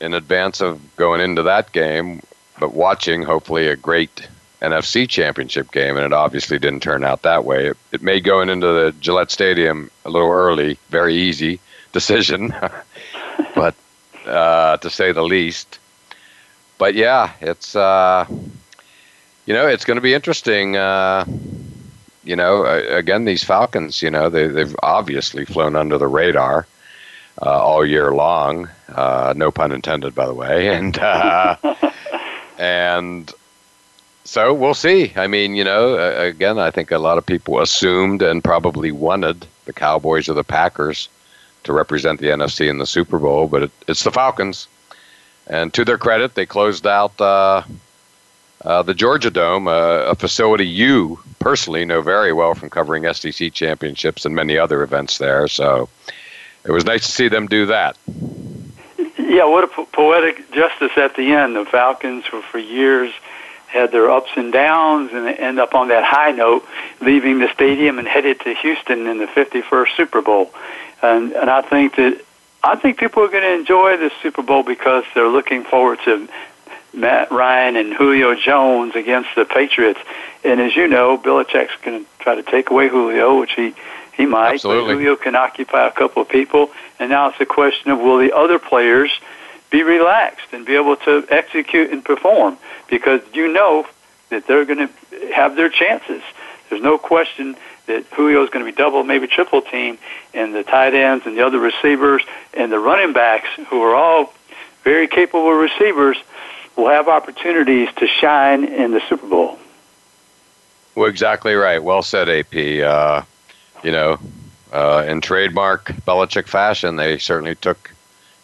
in 0.00 0.14
advance 0.14 0.60
of 0.60 0.80
going 0.96 1.20
into 1.20 1.42
that 1.44 1.72
game, 1.72 2.22
but 2.58 2.74
watching 2.74 3.22
hopefully 3.22 3.68
a 3.68 3.76
great 3.76 4.28
NFC 4.60 5.08
Championship 5.08 5.70
game, 5.70 5.96
and 5.96 6.04
it 6.04 6.12
obviously 6.12 6.58
didn't 6.58 6.82
turn 6.82 7.04
out 7.04 7.22
that 7.22 7.44
way. 7.44 7.68
It, 7.68 7.76
it 7.92 8.02
made 8.02 8.24
going 8.24 8.48
into 8.48 8.66
the 8.66 8.94
Gillette 9.00 9.30
Stadium 9.30 9.90
a 10.04 10.10
little 10.10 10.30
early, 10.30 10.78
very 10.90 11.14
easy 11.14 11.60
decision, 11.92 12.54
but 13.54 13.74
uh, 14.26 14.76
to 14.78 14.90
say 14.90 15.12
the 15.12 15.22
least. 15.22 15.78
But 16.78 16.94
yeah, 16.94 17.32
it's. 17.40 17.74
Uh, 17.74 18.26
you 19.48 19.54
know, 19.54 19.66
it's 19.66 19.86
going 19.86 19.96
to 19.96 20.02
be 20.02 20.12
interesting. 20.12 20.76
Uh, 20.76 21.24
you 22.22 22.36
know, 22.36 22.66
again, 22.66 23.24
these 23.24 23.42
Falcons, 23.42 24.02
you 24.02 24.10
know, 24.10 24.28
they, 24.28 24.46
they've 24.46 24.76
obviously 24.82 25.46
flown 25.46 25.74
under 25.74 25.96
the 25.96 26.06
radar 26.06 26.66
uh, 27.40 27.58
all 27.58 27.86
year 27.86 28.12
long. 28.12 28.68
Uh, 28.94 29.32
no 29.34 29.50
pun 29.50 29.72
intended, 29.72 30.14
by 30.14 30.26
the 30.26 30.34
way. 30.34 30.68
And 30.78 30.98
uh, 30.98 31.56
and 32.58 33.32
so 34.28 34.52
we'll 34.52 34.74
see. 34.74 35.10
I 35.16 35.26
mean, 35.26 35.54
you 35.54 35.64
know, 35.64 35.96
again, 35.96 36.58
I 36.58 36.70
think 36.70 36.90
a 36.90 36.98
lot 36.98 37.16
of 37.16 37.24
people 37.24 37.62
assumed 37.62 38.20
and 38.20 38.44
probably 38.44 38.92
wanted 38.92 39.46
the 39.64 39.72
Cowboys 39.72 40.28
or 40.28 40.34
the 40.34 40.44
Packers 40.44 41.08
to 41.64 41.72
represent 41.72 42.20
the 42.20 42.26
NFC 42.26 42.68
in 42.68 42.76
the 42.76 42.84
Super 42.84 43.18
Bowl, 43.18 43.48
but 43.48 43.62
it, 43.62 43.70
it's 43.88 44.04
the 44.04 44.10
Falcons. 44.10 44.68
And 45.46 45.72
to 45.72 45.82
their 45.82 45.96
credit, 45.96 46.34
they 46.34 46.44
closed 46.44 46.86
out 46.86 47.18
uh, 47.18 47.62
uh, 48.66 48.82
the 48.82 48.92
Georgia 48.92 49.30
Dome, 49.30 49.66
uh, 49.66 50.02
a 50.02 50.14
facility 50.14 50.66
you 50.66 51.18
personally 51.38 51.86
know 51.86 52.02
very 52.02 52.34
well 52.34 52.54
from 52.54 52.68
covering 52.68 53.10
SEC 53.14 53.54
championships 53.54 54.26
and 54.26 54.34
many 54.34 54.58
other 54.58 54.82
events 54.82 55.16
there. 55.16 55.48
So 55.48 55.88
it 56.64 56.72
was 56.72 56.84
nice 56.84 57.06
to 57.06 57.12
see 57.12 57.28
them 57.28 57.46
do 57.46 57.64
that. 57.64 57.96
Yeah, 59.18 59.46
what 59.46 59.64
a 59.64 59.68
po- 59.68 59.86
poetic 59.86 60.52
justice 60.52 60.92
at 60.98 61.16
the 61.16 61.32
end. 61.32 61.56
The 61.56 61.64
Falcons, 61.64 62.26
for, 62.26 62.42
for 62.42 62.58
years, 62.58 63.10
had 63.68 63.92
their 63.92 64.10
ups 64.10 64.30
and 64.36 64.52
downs 64.52 65.10
and 65.12 65.28
end 65.28 65.60
up 65.60 65.74
on 65.74 65.88
that 65.88 66.04
high 66.04 66.32
note, 66.32 66.66
leaving 67.00 67.38
the 67.38 67.52
stadium 67.52 67.98
and 67.98 68.08
headed 68.08 68.40
to 68.40 68.54
Houston 68.54 69.06
in 69.06 69.18
the 69.18 69.26
51st 69.26 69.96
Super 69.96 70.22
Bowl. 70.22 70.50
And, 71.02 71.32
and 71.32 71.48
I 71.50 71.62
think 71.62 71.96
that 71.96 72.20
I 72.62 72.76
think 72.76 72.98
people 72.98 73.22
are 73.22 73.28
going 73.28 73.44
to 73.44 73.54
enjoy 73.54 73.96
the 73.96 74.10
Super 74.22 74.42
Bowl 74.42 74.62
because 74.62 75.04
they're 75.14 75.28
looking 75.28 75.62
forward 75.64 76.00
to 76.06 76.28
Matt 76.92 77.30
Ryan 77.30 77.76
and 77.76 77.94
Julio 77.94 78.34
Jones 78.34 78.96
against 78.96 79.30
the 79.36 79.44
Patriots. 79.44 80.00
And 80.42 80.60
as 80.60 80.74
you 80.74 80.88
know, 80.88 81.18
Belichick's 81.18 81.76
going 81.82 82.04
to 82.04 82.10
try 82.18 82.34
to 82.34 82.42
take 82.42 82.70
away 82.70 82.88
Julio, 82.88 83.38
which 83.38 83.52
he 83.52 83.74
he 84.16 84.26
might. 84.26 84.54
Absolutely. 84.54 84.94
But 84.94 84.98
Julio 84.98 85.16
can 85.16 85.36
occupy 85.36 85.86
a 85.86 85.92
couple 85.92 86.22
of 86.22 86.28
people, 86.28 86.70
and 86.98 87.10
now 87.10 87.28
it's 87.28 87.40
a 87.40 87.46
question 87.46 87.92
of 87.92 88.00
will 88.00 88.18
the 88.18 88.32
other 88.32 88.58
players 88.58 89.12
be 89.70 89.82
relaxed 89.82 90.46
and 90.52 90.64
be 90.64 90.76
able 90.76 90.96
to 90.96 91.26
execute 91.28 91.90
and 91.90 92.04
perform 92.04 92.56
because 92.88 93.20
you 93.32 93.52
know 93.52 93.86
that 94.30 94.46
they're 94.46 94.64
going 94.64 94.88
to 94.88 95.32
have 95.32 95.56
their 95.56 95.68
chances. 95.68 96.22
There's 96.68 96.82
no 96.82 96.98
question 96.98 97.56
that 97.86 98.04
Julio 98.12 98.44
is 98.44 98.50
going 98.50 98.64
to 98.64 98.70
be 98.70 98.76
double, 98.76 99.02
maybe 99.02 99.26
triple 99.26 99.62
team, 99.62 99.98
and 100.34 100.54
the 100.54 100.62
tight 100.62 100.94
ends 100.94 101.26
and 101.26 101.36
the 101.36 101.44
other 101.44 101.58
receivers 101.58 102.22
and 102.54 102.70
the 102.70 102.78
running 102.78 103.12
backs, 103.12 103.48
who 103.68 103.82
are 103.82 103.94
all 103.94 104.32
very 104.84 105.08
capable 105.08 105.50
receivers, 105.52 106.16
will 106.76 106.88
have 106.88 107.08
opportunities 107.08 107.88
to 107.96 108.06
shine 108.06 108.64
in 108.64 108.92
the 108.92 109.00
Super 109.08 109.26
Bowl. 109.26 109.58
Well, 110.94 111.08
exactly 111.08 111.54
right. 111.54 111.82
Well 111.82 112.02
said, 112.02 112.28
AP. 112.28 112.54
Uh, 112.54 113.22
you 113.82 113.92
know, 113.92 114.18
uh, 114.72 115.04
in 115.06 115.20
trademark 115.20 115.86
Belichick 116.06 116.48
fashion, 116.48 116.96
they 116.96 117.18
certainly 117.18 117.54
took 117.54 117.92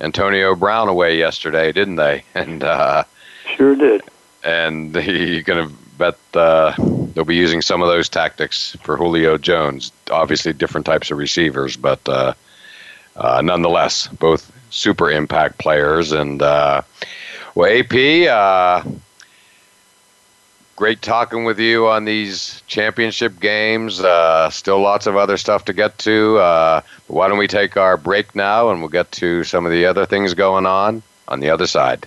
Antonio 0.04 0.54
Brown 0.54 0.88
away 0.88 1.18
yesterday, 1.18 1.72
didn't 1.72 1.96
they? 1.96 2.22
And 2.34 2.62
uh, 2.62 3.04
sure 3.56 3.74
did. 3.74 4.02
And 4.44 4.94
you're 4.94 5.42
going 5.42 5.68
to 5.68 5.74
bet 5.96 6.18
uh, 6.34 6.74
they'll 7.14 7.24
be 7.24 7.36
using 7.36 7.62
some 7.62 7.80
of 7.80 7.88
those 7.88 8.08
tactics 8.08 8.76
for 8.82 8.96
Julio 8.96 9.38
Jones. 9.38 9.92
Obviously, 10.10 10.52
different 10.52 10.84
types 10.84 11.10
of 11.10 11.16
receivers, 11.16 11.76
but 11.76 12.06
uh, 12.06 12.34
uh, 13.16 13.40
nonetheless, 13.42 14.08
both 14.08 14.52
super 14.70 15.10
impact 15.10 15.58
players. 15.58 16.12
And 16.12 16.42
uh, 16.42 16.82
well, 17.54 17.70
AP, 17.70 18.28
uh, 18.28 18.82
great 20.76 21.02
talking 21.02 21.44
with 21.44 21.58
you 21.58 21.88
on 21.88 22.04
these 22.04 22.62
championship 22.66 23.38
games. 23.40 24.00
Uh, 24.00 24.50
still 24.50 24.80
lots 24.80 25.06
of 25.06 25.16
other 25.16 25.36
stuff 25.36 25.64
to 25.66 25.72
get 25.72 25.96
to. 25.98 26.38
Uh, 26.38 26.80
why 27.06 27.28
don't 27.28 27.38
we 27.38 27.48
take 27.48 27.76
our 27.76 27.96
break 27.96 28.34
now 28.34 28.70
and 28.70 28.80
we'll 28.80 28.88
get 28.88 29.10
to 29.12 29.44
some 29.44 29.66
of 29.66 29.72
the 29.72 29.86
other 29.86 30.06
things 30.06 30.34
going 30.34 30.66
on 30.66 31.02
on 31.28 31.40
the 31.40 31.50
other 31.50 31.66
side. 31.66 32.06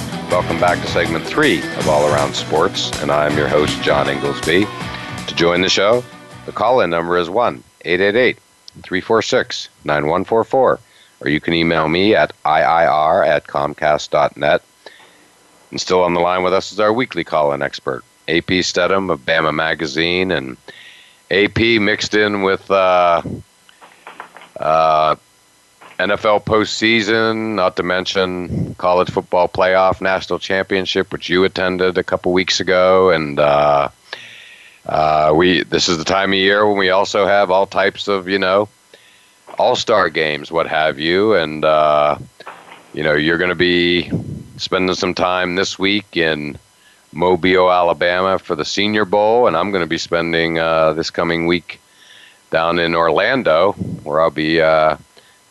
welcome 0.31 0.61
back 0.61 0.79
to 0.79 0.87
segment 0.87 1.25
three 1.25 1.59
of 1.59 1.89
All 1.89 2.07
Around 2.07 2.33
Sports, 2.33 2.89
and 3.01 3.11
I'm 3.11 3.37
your 3.37 3.49
host, 3.49 3.83
John 3.83 4.07
Inglesby. 4.07 4.65
To 5.27 5.35
join 5.35 5.59
the 5.59 5.67
show, 5.67 6.05
the 6.45 6.53
call 6.53 6.79
in 6.79 6.89
number 6.89 7.17
is 7.17 7.29
1 7.29 7.61
888 7.81 8.37
346 8.81 9.67
9144, 9.83 10.79
or 11.19 11.27
you 11.27 11.41
can 11.41 11.53
email 11.53 11.89
me 11.89 12.15
at 12.15 12.31
IIR 12.45 13.27
at 13.27 13.45
Comcast.net. 13.45 14.63
And 15.69 15.81
still 15.81 16.01
on 16.01 16.13
the 16.13 16.21
line 16.21 16.43
with 16.43 16.53
us 16.53 16.71
is 16.71 16.79
our 16.79 16.93
weekly 16.93 17.25
call 17.25 17.51
in 17.51 17.61
expert, 17.61 18.05
AP 18.29 18.63
Steadham 18.63 19.11
of 19.11 19.25
Bama 19.25 19.53
Magazine, 19.53 20.31
and 20.31 20.55
AP 21.29 21.59
mixed 21.81 22.15
in 22.15 22.41
with 22.41 22.71
uh, 22.71 23.21
uh, 24.57 25.17
NFL 26.01 26.43
postseason, 26.45 27.55
not 27.55 27.75
to 27.75 27.83
mention 27.83 28.75
college 28.75 29.09
football 29.09 29.47
playoff 29.47 30.01
national 30.01 30.39
championship, 30.39 31.11
which 31.11 31.29
you 31.29 31.43
attended 31.43 31.97
a 31.97 32.03
couple 32.03 32.33
weeks 32.33 32.59
ago, 32.59 33.11
and 33.11 33.39
uh, 33.39 33.89
uh, 34.85 35.31
we 35.35 35.63
this 35.63 35.87
is 35.87 35.97
the 35.97 36.03
time 36.03 36.31
of 36.31 36.39
year 36.39 36.67
when 36.67 36.77
we 36.77 36.89
also 36.89 37.27
have 37.27 37.51
all 37.51 37.67
types 37.67 38.07
of 38.07 38.27
you 38.27 38.39
know 38.39 38.67
all 39.59 39.75
star 39.75 40.09
games, 40.09 40.51
what 40.51 40.67
have 40.67 40.97
you, 40.97 41.35
and 41.35 41.63
uh, 41.63 42.17
you 42.93 43.03
know 43.03 43.13
you're 43.13 43.37
going 43.37 43.49
to 43.49 43.55
be 43.55 44.11
spending 44.57 44.95
some 44.95 45.13
time 45.13 45.55
this 45.55 45.77
week 45.77 46.17
in 46.17 46.57
Mobile, 47.11 47.71
Alabama 47.71 48.39
for 48.39 48.55
the 48.55 48.65
Senior 48.65 49.05
Bowl, 49.05 49.47
and 49.47 49.55
I'm 49.55 49.71
going 49.71 49.83
to 49.83 49.89
be 49.89 49.97
spending 49.99 50.57
uh, 50.57 50.93
this 50.93 51.11
coming 51.11 51.45
week 51.45 51.79
down 52.49 52.79
in 52.79 52.95
Orlando, 52.95 53.73
where 54.03 54.19
I'll 54.19 54.31
be 54.31 54.61
uh, 54.61 54.97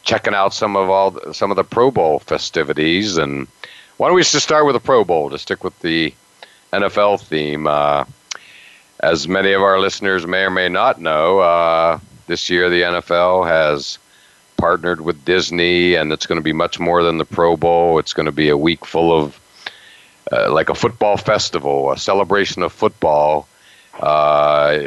checking 0.03 0.35
out 0.35 0.55
some 0.55 0.77
of 0.77 0.89
all 0.91 1.33
some 1.33 1.51
of 1.51 1.57
the 1.57 1.65
Pro 1.65 1.91
Bowl 1.91 2.19
festivities. 2.21 3.17
And 3.17 3.47
why 3.97 4.09
don't 4.09 4.17
we 4.17 4.23
just 4.23 4.45
start 4.45 4.67
with 4.67 4.75
the 4.75 4.81
Pro 4.81 5.05
Bowl 5.05 5.31
to 5.31 5.39
stick 5.39 5.65
with 5.65 5.79
the 5.81 6.15
NFL 6.73 7.21
theme? 7.23 7.67
Uh, 7.67 8.05
as 9.03 9.27
many 9.27 9.53
of 9.53 9.63
our 9.63 9.79
listeners 9.79 10.27
may 10.27 10.43
or 10.43 10.51
may 10.51 10.69
not 10.69 11.01
know, 11.01 11.39
uh, 11.39 11.99
this 12.27 12.51
year 12.51 12.69
the 12.69 12.83
NFL 12.83 13.47
has 13.47 13.99
partnered 14.57 15.01
with 15.01 15.25
Disney, 15.25 15.95
and 15.95 16.13
it's 16.13 16.27
going 16.27 16.39
to 16.39 16.45
be 16.45 16.53
much 16.53 16.79
more 16.79 17.03
than 17.03 17.19
the 17.19 17.25
Pro 17.25 17.57
Bowl. 17.57 17.99
It's 17.99 18.13
going 18.13 18.27
to 18.27 18.33
be 18.33 18.51
a 18.51 18.57
week 18.57 18.85
full 18.85 19.19
of 19.19 19.41
uh, 20.31 20.53
like 20.53 20.69
a 20.69 20.75
football 20.75 21.17
festival, 21.17 21.91
a 21.91 21.99
celebration 21.99 22.63
of 22.63 22.73
football. 22.73 23.49
Uh, 23.99 24.79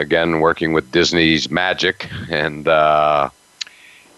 again, 0.00 0.40
working 0.40 0.72
with 0.72 0.92
Disney's 0.92 1.50
Magic, 1.50 2.08
and 2.30 2.68
uh, 2.68 3.30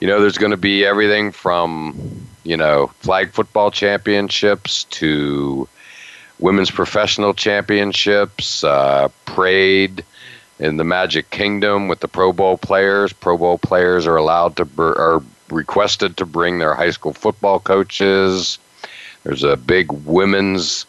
you 0.05 0.11
know, 0.11 0.21
there's 0.21 0.37
going 0.37 0.51
to 0.51 0.59
be 0.59 0.85
everything 0.85 1.33
from 1.33 2.27
you 2.43 2.59
know 2.59 2.89
flag 3.01 3.33
football 3.33 3.71
championships 3.71 4.85
to 4.85 5.67
women's 6.39 6.71
professional 6.71 7.33
championships, 7.33 8.63
uh, 8.65 9.09
parade 9.25 10.05
in 10.59 10.77
the 10.77 10.85
Magic 10.85 11.31
Kingdom 11.31 11.89
with 11.89 12.01
the 12.01 12.09
Pro 12.09 12.35
Bowl 12.35 12.59
players. 12.59 13.15
Pro 13.15 13.39
Bowl 13.39 13.57
players 13.57 14.07
are 14.07 14.17
allowed 14.17 14.57
to 14.57 14.67
br- 14.67 14.93
are 14.93 15.23
requested 15.49 16.19
to 16.19 16.27
bring 16.27 16.59
their 16.59 16.75
high 16.75 16.91
school 16.91 17.15
football 17.15 17.59
coaches. 17.59 18.59
There's 19.23 19.43
a 19.43 19.57
big 19.57 19.91
women's 19.91 20.85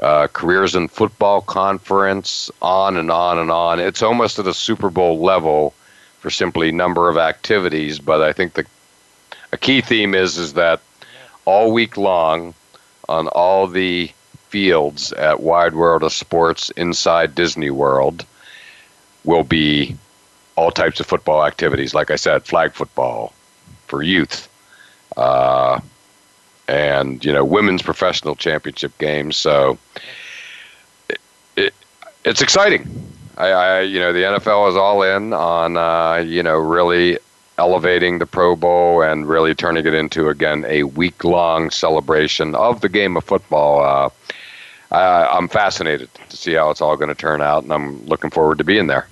uh, 0.00 0.28
careers 0.28 0.74
in 0.74 0.88
football 0.88 1.42
conference, 1.42 2.50
on 2.62 2.96
and 2.96 3.10
on 3.10 3.38
and 3.38 3.50
on. 3.50 3.80
It's 3.80 4.00
almost 4.00 4.38
at 4.38 4.46
a 4.46 4.54
Super 4.54 4.88
Bowl 4.88 5.20
level 5.20 5.74
simply 6.30 6.72
number 6.72 7.08
of 7.08 7.16
activities, 7.16 7.98
but 7.98 8.22
I 8.22 8.32
think 8.32 8.54
the 8.54 8.66
a 9.52 9.56
key 9.56 9.80
theme 9.80 10.14
is 10.14 10.36
is 10.36 10.54
that 10.54 10.80
all 11.44 11.72
week 11.72 11.96
long 11.96 12.54
on 13.08 13.28
all 13.28 13.66
the 13.66 14.10
fields 14.48 15.12
at 15.12 15.40
Wide 15.40 15.74
World 15.74 16.02
of 16.02 16.12
Sports 16.12 16.70
inside 16.70 17.34
Disney 17.34 17.70
World 17.70 18.24
will 19.24 19.44
be 19.44 19.96
all 20.56 20.70
types 20.70 21.00
of 21.00 21.06
football 21.06 21.44
activities. 21.44 21.94
Like 21.94 22.10
I 22.10 22.16
said, 22.16 22.44
flag 22.44 22.72
football 22.72 23.32
for 23.86 24.02
youth, 24.02 24.48
uh, 25.16 25.80
and 26.68 27.24
you 27.24 27.32
know 27.32 27.44
women's 27.44 27.82
professional 27.82 28.34
championship 28.34 28.96
games. 28.98 29.36
So 29.36 29.78
it, 31.08 31.20
it, 31.56 31.74
it's 32.24 32.42
exciting. 32.42 32.88
I, 33.36 33.48
I, 33.48 33.80
you 33.82 34.00
know 34.00 34.12
the 34.12 34.22
NFL 34.22 34.70
is 34.70 34.76
all 34.76 35.02
in 35.02 35.32
on 35.32 35.76
uh, 35.76 36.16
you 36.16 36.42
know 36.42 36.56
really 36.56 37.18
elevating 37.58 38.18
the 38.18 38.26
Pro 38.26 38.56
Bowl 38.56 39.02
and 39.02 39.28
really 39.28 39.54
turning 39.54 39.86
it 39.86 39.94
into 39.94 40.28
again 40.28 40.64
a 40.66 40.84
week 40.84 41.24
long 41.24 41.70
celebration 41.70 42.54
of 42.54 42.80
the 42.80 42.88
game 42.88 43.16
of 43.16 43.24
football. 43.24 43.84
Uh, 43.84 44.10
uh, 44.94 45.28
I'm 45.30 45.48
fascinated 45.48 46.08
to 46.28 46.36
see 46.36 46.54
how 46.54 46.70
it's 46.70 46.80
all 46.80 46.96
going 46.96 47.08
to 47.08 47.14
turn 47.14 47.42
out, 47.42 47.64
and 47.64 47.72
I'm 47.72 48.04
looking 48.06 48.30
forward 48.30 48.58
to 48.58 48.64
being 48.64 48.86
there. 48.86 49.08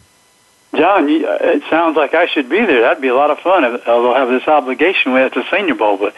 John, 0.77 1.07
it 1.09 1.63
sounds 1.71 1.97
like 1.97 2.15
I 2.15 2.27
should 2.27 2.49
be 2.49 2.65
there. 2.65 2.81
That'd 2.81 3.01
be 3.01 3.09
a 3.09 3.15
lot 3.15 3.31
of 3.31 3.39
fun. 3.39 3.65
Although 3.65 4.15
I 4.15 4.21
have 4.21 4.29
this 4.29 4.47
obligation 4.49 5.13
with 5.13 5.35
the 5.35 5.45
Senior 5.51 5.75
Bowl, 5.75 5.97
but 5.97 6.15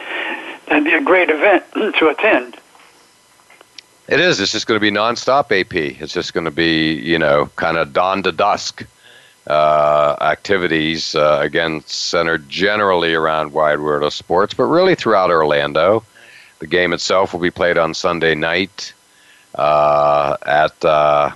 that'd 0.66 0.84
be 0.84 0.94
a 0.94 1.02
great 1.02 1.30
event 1.30 1.64
to 1.98 2.08
attend. 2.08 2.56
It 4.08 4.20
is. 4.20 4.38
It's 4.38 4.52
just 4.52 4.66
going 4.66 4.80
to 4.80 4.80
be 4.80 4.90
nonstop 4.90 5.50
AP. 5.50 6.00
It's 6.00 6.12
just 6.12 6.32
going 6.32 6.44
to 6.44 6.50
be, 6.50 6.92
you 6.94 7.18
know, 7.18 7.50
kind 7.56 7.76
of 7.76 7.92
dawn 7.92 8.22
to 8.22 8.32
dusk 8.32 8.86
uh, 9.48 10.16
activities. 10.20 11.14
Uh, 11.14 11.40
again, 11.42 11.82
centered 11.86 12.48
generally 12.48 13.14
around 13.14 13.52
Wide 13.52 13.80
World 13.80 14.04
of 14.04 14.14
Sports, 14.14 14.54
but 14.54 14.64
really 14.64 14.94
throughout 14.94 15.30
Orlando. 15.30 16.04
The 16.60 16.66
game 16.66 16.92
itself 16.92 17.32
will 17.32 17.40
be 17.40 17.50
played 17.50 17.76
on 17.76 17.92
Sunday 17.94 18.34
night 18.34 18.94
uh, 19.56 20.36
at 20.46 20.84
uh, 20.84 21.30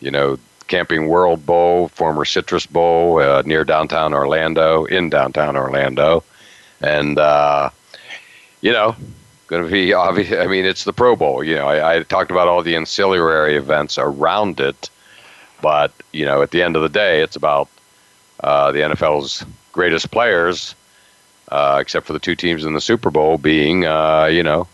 you 0.00 0.10
know, 0.10 0.38
Camping 0.68 1.08
World 1.08 1.44
Bowl, 1.44 1.88
former 1.88 2.24
Citrus 2.24 2.66
Bowl 2.66 3.18
uh, 3.18 3.42
near 3.44 3.64
downtown 3.64 4.14
Orlando, 4.14 4.84
in 4.84 5.10
downtown 5.10 5.56
Orlando, 5.56 6.24
and 6.80 7.18
uh, 7.18 7.70
you 8.60 8.72
know, 8.72 8.96
going 9.52 9.64
to 9.64 9.70
be 9.70 9.92
obvious. 10.06 10.32
I 10.32 10.46
mean, 10.46 10.64
it's 10.64 10.84
the 10.84 10.92
Pro 10.92 11.14
Bowl. 11.14 11.44
You 11.44 11.54
know, 11.54 11.68
I, 11.68 11.96
I 11.96 12.02
talked 12.02 12.30
about 12.30 12.48
all 12.48 12.62
the 12.62 12.74
ancillary 12.74 13.56
events 13.56 13.98
around 13.98 14.58
it, 14.58 14.90
but 15.60 15.92
you 16.12 16.24
know, 16.24 16.42
at 16.42 16.50
the 16.50 16.62
end 16.62 16.74
of 16.74 16.82
the 16.82 16.88
day, 16.88 17.22
it's 17.22 17.36
about 17.36 17.68
uh, 18.40 18.72
the 18.72 18.80
NFL's 18.80 19.44
greatest 19.72 20.10
players, 20.10 20.74
uh, 21.48 21.78
except 21.80 22.06
for 22.06 22.12
the 22.12 22.18
two 22.18 22.34
teams 22.34 22.64
in 22.64 22.74
the 22.74 22.80
Super 22.80 23.10
Bowl, 23.10 23.38
being 23.38 23.84
uh, 23.84 24.24
you 24.24 24.42
know 24.42 24.66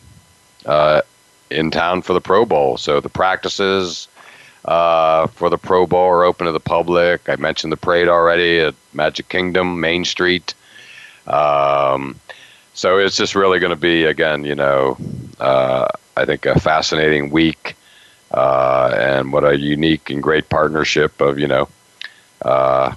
uh, 0.64 1.02
in 1.50 1.70
town 1.70 2.00
for 2.02 2.14
the 2.14 2.20
Pro 2.20 2.44
Bowl. 2.44 2.78
So 2.78 3.00
the 3.00 3.08
practices 3.08 4.08
uh, 4.64 5.26
for 5.28 5.50
the 5.50 5.58
Pro 5.58 5.86
Bowl 5.86 6.08
are 6.08 6.24
open 6.24 6.46
to 6.46 6.52
the 6.52 6.60
public. 6.60 7.28
I 7.28 7.36
mentioned 7.36 7.72
the 7.72 7.76
parade 7.76 8.08
already 8.08 8.60
at 8.60 8.74
Magic 8.92 9.28
Kingdom, 9.28 9.80
Main 9.80 10.04
Street. 10.04 10.54
Um, 11.26 12.18
so 12.78 12.96
it's 12.96 13.16
just 13.16 13.34
really 13.34 13.58
going 13.58 13.70
to 13.70 13.76
be, 13.76 14.04
again, 14.04 14.44
you 14.44 14.54
know, 14.54 14.96
uh, 15.40 15.88
I 16.16 16.24
think 16.24 16.46
a 16.46 16.60
fascinating 16.60 17.30
week 17.30 17.74
uh, 18.30 18.94
and 18.96 19.32
what 19.32 19.42
a 19.42 19.58
unique 19.58 20.10
and 20.10 20.22
great 20.22 20.48
partnership 20.48 21.20
of, 21.20 21.40
you 21.40 21.48
know, 21.48 21.68
uh, 22.40 22.94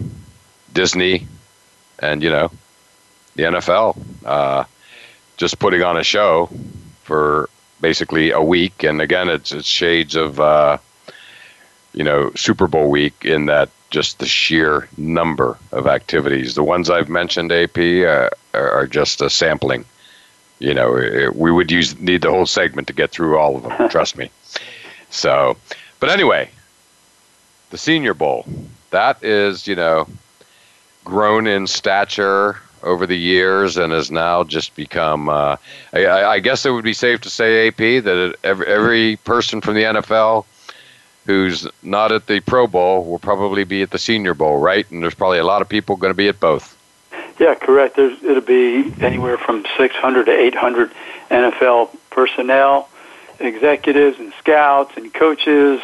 Disney 0.72 1.26
and, 1.98 2.22
you 2.22 2.30
know, 2.30 2.52
the 3.36 3.42
NFL 3.42 4.00
uh, 4.24 4.66
just 5.38 5.58
putting 5.58 5.82
on 5.82 5.98
a 5.98 6.04
show 6.04 6.52
for 7.02 7.50
basically 7.82 8.30
a 8.30 8.42
week. 8.42 8.84
And 8.84 9.02
again, 9.02 9.30
it's, 9.30 9.52
it's 9.52 9.68
shades 9.68 10.16
of, 10.16 10.40
uh, 10.40 10.78
you 11.92 12.04
know, 12.04 12.32
Super 12.36 12.68
Bowl 12.68 12.92
week 12.92 13.26
in 13.26 13.48
that 13.48 13.70
just 13.90 14.20
the 14.20 14.28
sheer 14.28 14.88
number 14.96 15.58
of 15.72 15.88
activities. 15.88 16.54
The 16.54 16.64
ones 16.64 16.88
I've 16.88 17.10
mentioned, 17.10 17.52
AP, 17.52 17.80
uh, 17.80 18.30
are 18.54 18.88
just 18.88 19.22
a 19.22 19.30
sampling. 19.30 19.86
You 20.60 20.74
know, 20.74 21.32
we 21.34 21.52
would 21.52 21.72
use 21.72 22.00
need 22.00 22.22
the 22.22 22.30
whole 22.30 22.46
segment 22.46 22.88
to 22.88 22.94
get 22.94 23.12
through 23.12 23.38
all 23.38 23.56
of 23.56 23.64
them. 23.64 23.90
trust 23.90 24.18
me. 24.18 24.30
So, 25.10 25.58
but 26.00 26.10
anyway, 26.10 26.50
the 27.72 27.78
Senior 27.78 28.14
Bowl 28.14 28.46
that 28.92 29.24
is, 29.24 29.68
you 29.68 29.76
know, 29.76 30.08
grown 31.04 31.48
in 31.48 31.66
stature 31.66 32.58
over 32.84 33.08
the 33.08 33.18
years 33.18 33.78
and 33.78 33.92
has 33.92 34.12
now 34.12 34.44
just 34.44 34.76
become. 34.76 35.30
Uh, 35.30 35.58
I, 35.94 36.06
I, 36.06 36.40
guess 36.40 36.66
it 36.66 36.72
would 36.72 36.84
be 36.84 36.94
safe 36.94 37.22
to 37.22 37.30
say, 37.30 37.68
AP, 37.68 37.78
that 37.78 38.36
every, 38.44 38.68
every 38.68 39.16
person 39.18 39.62
from 39.62 39.76
the 39.76 39.84
NFL 39.84 40.46
who's 41.26 41.68
not 41.84 42.12
at 42.12 42.28
the 42.28 42.40
Pro 42.40 42.68
Bowl 42.68 43.06
will 43.06 43.20
probably 43.20 43.64
be 43.64 43.82
at 43.82 43.92
the 43.92 44.00
Senior 44.00 44.34
Bowl, 44.34 44.58
right? 44.58 44.90
And 44.92 45.04
there's 45.04 45.16
probably 45.16 45.40
a 45.40 45.44
lot 45.44 45.62
of 45.62 45.70
people 45.70 45.96
going 45.96 46.12
to 46.12 46.18
be 46.18 46.28
at 46.28 46.40
both. 46.40 46.78
Yeah, 47.42 47.56
correct. 47.56 47.96
There's, 47.96 48.22
it'll 48.24 48.42
be 48.42 48.94
anywhere 49.02 49.36
from 49.36 49.66
600 49.76 50.26
to 50.26 50.32
800 50.32 50.92
NFL 51.32 51.90
personnel, 52.12 52.88
executives, 53.40 54.20
and 54.20 54.32
scouts 54.38 54.96
and 54.96 55.12
coaches. 55.12 55.82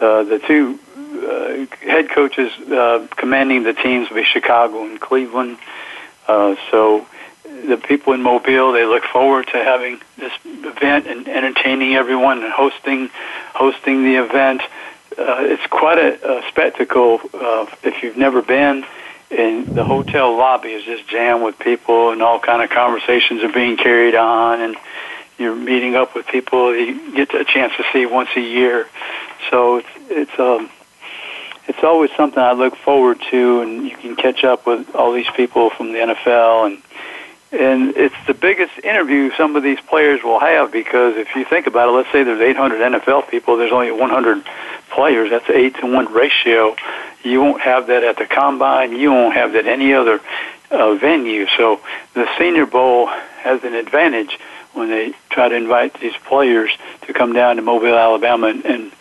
Uh, 0.00 0.22
the 0.22 0.38
two 0.38 0.78
uh, 0.96 1.76
head 1.86 2.08
coaches 2.08 2.50
uh, 2.70 3.06
commanding 3.16 3.64
the 3.64 3.74
teams 3.74 4.08
will 4.08 4.16
be 4.16 4.24
Chicago 4.24 4.82
and 4.82 4.98
Cleveland. 4.98 5.58
Uh, 6.26 6.56
so 6.70 7.06
the 7.44 7.76
people 7.76 8.14
in 8.14 8.22
Mobile 8.22 8.72
they 8.72 8.86
look 8.86 9.04
forward 9.04 9.46
to 9.48 9.58
having 9.58 10.00
this 10.16 10.32
event 10.46 11.06
and 11.06 11.28
entertaining 11.28 11.96
everyone 11.96 12.42
and 12.42 12.50
hosting 12.50 13.10
hosting 13.54 14.04
the 14.04 14.24
event. 14.24 14.62
Uh, 15.18 15.40
it's 15.40 15.66
quite 15.66 15.98
a, 15.98 16.38
a 16.38 16.48
spectacle 16.48 17.20
uh, 17.34 17.66
if 17.82 18.02
you've 18.02 18.16
never 18.16 18.40
been. 18.40 18.86
And 19.30 19.74
the 19.74 19.84
hotel 19.84 20.36
lobby 20.36 20.70
is 20.70 20.84
just 20.84 21.06
jammed 21.08 21.44
with 21.44 21.58
people, 21.58 22.10
and 22.10 22.22
all 22.22 22.40
kind 22.40 22.62
of 22.62 22.70
conversations 22.70 23.42
are 23.42 23.52
being 23.52 23.76
carried 23.76 24.14
on, 24.14 24.60
and 24.60 24.76
you're 25.38 25.54
meeting 25.54 25.94
up 25.94 26.14
with 26.14 26.26
people 26.26 26.74
you 26.74 27.14
get 27.14 27.32
a 27.34 27.44
chance 27.44 27.72
to 27.76 27.84
see 27.92 28.06
once 28.06 28.30
a 28.36 28.40
year. 28.40 28.88
So 29.50 29.76
it's 29.76 29.88
it's 30.08 30.38
um 30.38 30.70
it's 31.68 31.84
always 31.84 32.10
something 32.16 32.38
I 32.42 32.52
look 32.52 32.74
forward 32.76 33.20
to, 33.30 33.60
and 33.60 33.84
you 33.84 33.96
can 33.96 34.16
catch 34.16 34.42
up 34.42 34.66
with 34.66 34.94
all 34.94 35.12
these 35.12 35.30
people 35.36 35.68
from 35.70 35.92
the 35.92 35.98
NFL 35.98 36.66
and 36.66 36.82
and 37.50 37.96
it's 37.96 38.14
the 38.26 38.34
biggest 38.34 38.78
interview 38.84 39.30
some 39.36 39.56
of 39.56 39.62
these 39.62 39.80
players 39.80 40.22
will 40.22 40.40
have 40.40 40.70
because 40.70 41.16
if 41.16 41.34
you 41.34 41.44
think 41.44 41.66
about 41.66 41.88
it, 41.88 41.92
let's 41.92 42.12
say 42.12 42.22
there's 42.22 42.40
800 42.40 42.80
NFL 42.80 43.30
people, 43.30 43.56
there's 43.56 43.72
only 43.72 43.90
100 43.90 44.44
players. 44.90 45.30
That's 45.30 45.48
eight 45.50 45.76
to 45.76 45.86
one 45.86 46.12
ratio. 46.12 46.76
You 47.22 47.40
won't 47.40 47.62
have 47.62 47.86
that 47.86 48.04
at 48.04 48.16
the 48.16 48.26
combine. 48.26 48.92
You 48.92 49.12
won't 49.12 49.34
have 49.34 49.52
that 49.52 49.66
any 49.66 49.94
other 49.94 50.20
uh, 50.70 50.94
venue. 50.94 51.46
So 51.56 51.80
the 52.14 52.28
Senior 52.38 52.66
Bowl 52.66 53.06
has 53.06 53.64
an 53.64 53.74
advantage 53.74 54.38
when 54.74 54.90
they 54.90 55.14
try 55.30 55.48
to 55.48 55.54
invite 55.54 55.98
these 56.00 56.16
players 56.26 56.70
to 57.06 57.12
come 57.12 57.32
down 57.32 57.56
to 57.56 57.62
Mobile, 57.62 57.96
Alabama, 57.96 58.48
and, 58.48 58.64
and 58.64 58.92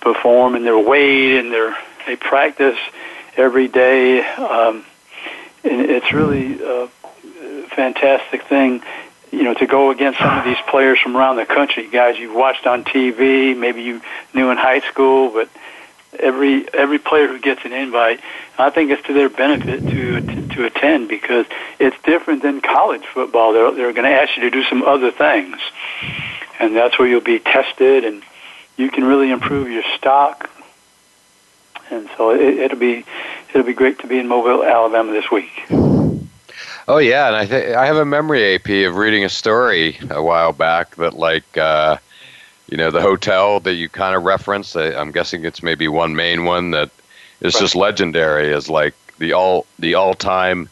perform 0.00 0.54
in 0.54 0.64
their 0.64 0.78
weight 0.78 1.38
and 1.38 1.50
their 1.50 1.76
they 2.06 2.16
practice 2.16 2.78
every 3.36 3.68
day. 3.68 4.20
Um, 4.22 4.84
and 5.64 5.80
it's 5.90 6.12
really 6.12 6.62
uh, 6.62 6.88
fantastic 7.74 8.44
thing, 8.44 8.82
you 9.30 9.42
know, 9.42 9.54
to 9.54 9.66
go 9.66 9.90
against 9.90 10.18
some 10.18 10.38
of 10.38 10.44
these 10.44 10.60
players 10.68 10.98
from 11.00 11.16
around 11.16 11.36
the 11.36 11.46
country, 11.46 11.88
guys 11.88 12.18
you've 12.18 12.34
watched 12.34 12.66
on 12.66 12.84
TV, 12.84 13.56
maybe 13.56 13.82
you 13.82 14.00
knew 14.32 14.50
in 14.50 14.56
high 14.56 14.80
school, 14.80 15.30
but 15.30 15.48
every 16.18 16.72
every 16.72 16.98
player 16.98 17.26
who 17.28 17.38
gets 17.38 17.64
an 17.64 17.72
invite, 17.72 18.20
I 18.58 18.70
think 18.70 18.90
it's 18.90 19.02
to 19.06 19.12
their 19.12 19.28
benefit 19.28 19.80
to 19.80 20.46
to, 20.54 20.64
attend 20.64 21.08
because 21.08 21.46
it's 21.78 21.96
different 22.04 22.42
than 22.42 22.60
college 22.60 23.04
football. 23.12 23.52
They're 23.52 23.72
they're 23.72 23.92
going 23.92 24.10
to 24.10 24.16
ask 24.16 24.36
you 24.36 24.44
to 24.44 24.50
do 24.50 24.62
some 24.64 24.82
other 24.82 25.10
things, 25.10 25.58
and 26.58 26.74
that's 26.76 26.98
where 26.98 27.08
you'll 27.08 27.20
be 27.20 27.38
tested, 27.38 28.04
and 28.04 28.22
you 28.76 28.90
can 28.90 29.04
really 29.04 29.30
improve 29.30 29.68
your 29.68 29.84
stock. 29.96 30.50
And 31.90 32.08
so 32.16 32.30
it, 32.30 32.40
it'll 32.40 32.78
be 32.78 33.04
it'll 33.50 33.66
be 33.66 33.74
great 33.74 33.98
to 34.00 34.06
be 34.06 34.18
in 34.18 34.28
Mobile, 34.28 34.62
Alabama 34.64 35.12
this 35.12 35.30
week. 35.30 36.03
Oh 36.86 36.98
yeah, 36.98 37.28
and 37.28 37.36
I 37.36 37.46
th- 37.46 37.74
I 37.74 37.86
have 37.86 37.96
a 37.96 38.04
memory 38.04 38.54
AP 38.54 38.68
of 38.88 38.96
reading 38.96 39.24
a 39.24 39.28
story 39.28 39.98
a 40.10 40.22
while 40.22 40.52
back 40.52 40.96
that 40.96 41.14
like 41.14 41.56
uh, 41.56 41.96
you 42.68 42.76
know 42.76 42.90
the 42.90 43.00
hotel 43.00 43.60
that 43.60 43.74
you 43.74 43.88
kind 43.88 44.14
of 44.14 44.24
referenced. 44.24 44.76
I, 44.76 44.92
am 45.00 45.10
guessing 45.10 45.44
it's 45.44 45.62
maybe 45.62 45.88
one 45.88 46.14
main 46.14 46.44
one 46.44 46.72
that 46.72 46.90
is 47.40 47.54
right. 47.54 47.60
just 47.60 47.74
legendary 47.74 48.52
as 48.52 48.68
like 48.68 48.94
the 49.18 49.32
all 49.32 49.66
the 49.78 49.94
all 49.94 50.14
time 50.14 50.68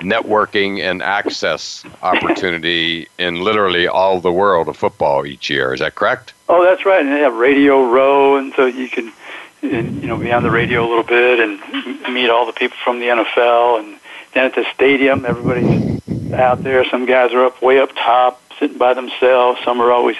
networking 0.00 0.80
and 0.80 1.02
access 1.02 1.84
opportunity 2.02 3.08
in 3.18 3.40
literally 3.40 3.86
all 3.86 4.20
the 4.20 4.32
world 4.32 4.68
of 4.68 4.76
football 4.76 5.26
each 5.26 5.50
year. 5.50 5.74
Is 5.74 5.80
that 5.80 5.94
correct? 5.94 6.32
Oh, 6.48 6.64
that's 6.64 6.84
right. 6.84 7.00
And 7.00 7.12
they 7.12 7.20
have 7.20 7.34
Radio 7.34 7.84
Row, 7.84 8.36
and 8.36 8.54
so 8.54 8.64
you 8.64 8.88
can 8.88 9.12
you 9.60 10.06
know 10.06 10.16
be 10.16 10.32
on 10.32 10.42
the 10.42 10.50
radio 10.50 10.80
a 10.80 10.88
little 10.88 11.04
bit 11.04 11.40
and 11.40 12.14
meet 12.14 12.30
all 12.30 12.46
the 12.46 12.52
people 12.52 12.78
from 12.82 13.00
the 13.00 13.06
NFL 13.06 13.80
and 13.80 13.98
then 14.32 14.46
at 14.46 14.54
the 14.54 14.64
stadium, 14.74 15.24
everybody's 15.24 16.32
out 16.32 16.62
there. 16.62 16.84
Some 16.86 17.06
guys 17.06 17.32
are 17.32 17.44
up 17.44 17.60
way 17.62 17.78
up 17.78 17.90
top, 17.94 18.40
sitting 18.58 18.78
by 18.78 18.94
themselves. 18.94 19.60
Some 19.64 19.80
are 19.80 19.92
always 19.92 20.16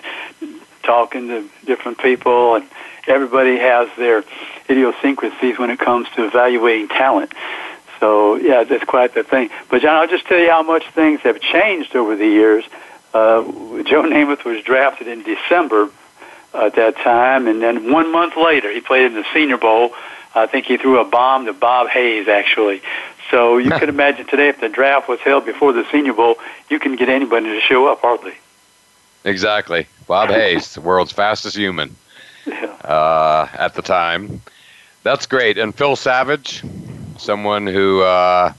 talking 0.83 1.29
to 1.29 1.49
different 1.65 1.99
people, 1.99 2.57
and 2.57 2.67
everybody 3.07 3.57
has 3.59 3.89
their 3.97 4.25
idiosyncrasies 4.69 5.59
when 5.59 5.71
it 5.71 5.79
comes 5.79 6.09
to 6.17 6.27
evaluating 6.27 6.89
talent. 6.89 7.33
So 8.01 8.35
yeah, 8.35 8.65
that's 8.65 8.85
quite 8.85 9.15
the 9.15 9.23
thing. 9.23 9.51
But 9.71 9.83
John, 9.83 9.97
I'll 9.97 10.09
just 10.09 10.27
tell 10.27 10.39
you 10.39 10.51
how 10.51 10.63
much 10.63 10.85
things 10.91 11.21
have 11.21 11.41
changed 11.41 11.95
over 11.95 12.17
the 12.17 12.27
years. 12.27 12.65
Uh, 13.15 13.43
Joe 13.85 14.03
Namath 14.03 14.45
was 14.45 14.63
drafted 14.65 15.07
in 15.07 15.23
December 15.23 15.91
at 16.53 16.75
that 16.75 16.97
time, 16.97 17.47
and 17.47 17.63
then 17.63 17.93
one 17.93 18.11
month 18.11 18.37
later, 18.37 18.71
he 18.73 18.81
played 18.81 19.07
in 19.07 19.15
the 19.15 19.25
Senior 19.33 19.57
Bowl. 19.57 19.95
I 20.35 20.47
think 20.47 20.67
he 20.67 20.79
threw 20.79 20.99
a 20.99 21.05
bomb 21.05 21.47
to 21.47 21.53
Bob 21.53 21.89
Hayes, 21.89 22.27
actually. 22.27 22.83
So 23.33 23.57
you 23.57 23.71
can 23.81 23.89
imagine 23.89 24.27
today, 24.27 24.49
if 24.49 24.61
the 24.61 24.69
draft 24.69 25.09
was 25.09 25.19
held 25.21 25.45
before 25.45 25.73
the 25.73 25.85
Senior 25.91 26.13
Bowl, 26.13 26.37
you 26.71 26.79
can 26.79 26.95
get 26.95 27.09
anybody 27.09 27.47
to 27.47 27.61
show 27.61 27.89
up 27.89 28.03
hardly. 28.03 28.35
Exactly. 29.25 29.89
Bob 30.07 30.29
Hayes, 30.31 30.75
the 30.75 30.81
world's 30.81 31.11
fastest 31.11 31.57
human 31.57 31.97
yeah. 32.47 32.67
uh, 32.85 33.49
at 33.55 33.75
the 33.75 33.83
time. 33.83 34.41
That's 35.03 35.27
great. 35.27 35.59
And 35.59 35.75
Phil 35.75 35.97
Savage, 35.97 36.63
someone 37.19 37.67
who 37.67 38.03
uh, 38.03 38.53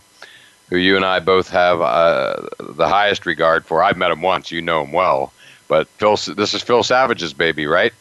who 0.70 0.78
you 0.78 0.96
and 0.98 1.06
I 1.06 1.20
both 1.20 1.50
have 1.50 1.80
uh, 1.80 2.48
the 2.60 2.88
highest 2.88 3.26
regard 3.26 3.66
for. 3.66 3.84
I've 3.84 3.96
met 3.96 4.12
him 4.12 4.22
once. 4.22 4.52
You 4.52 4.62
know 4.62 4.84
him 4.84 4.92
well. 4.92 5.32
But 5.68 5.88
Phil, 5.88 6.18
this 6.36 6.54
is 6.54 6.62
Phil 6.62 6.84
Savage's 6.84 7.34
baby, 7.34 7.68
right? 7.68 7.94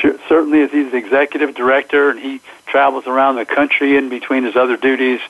Sure, 0.00 0.18
certainly, 0.28 0.66
he's 0.68 0.92
the 0.92 0.96
executive 0.96 1.54
director, 1.54 2.10
and 2.10 2.18
he 2.18 2.40
travels 2.66 3.06
around 3.06 3.36
the 3.36 3.44
country 3.44 3.96
in 3.96 4.08
between 4.08 4.44
his 4.44 4.56
other 4.56 4.76
duties 4.76 5.20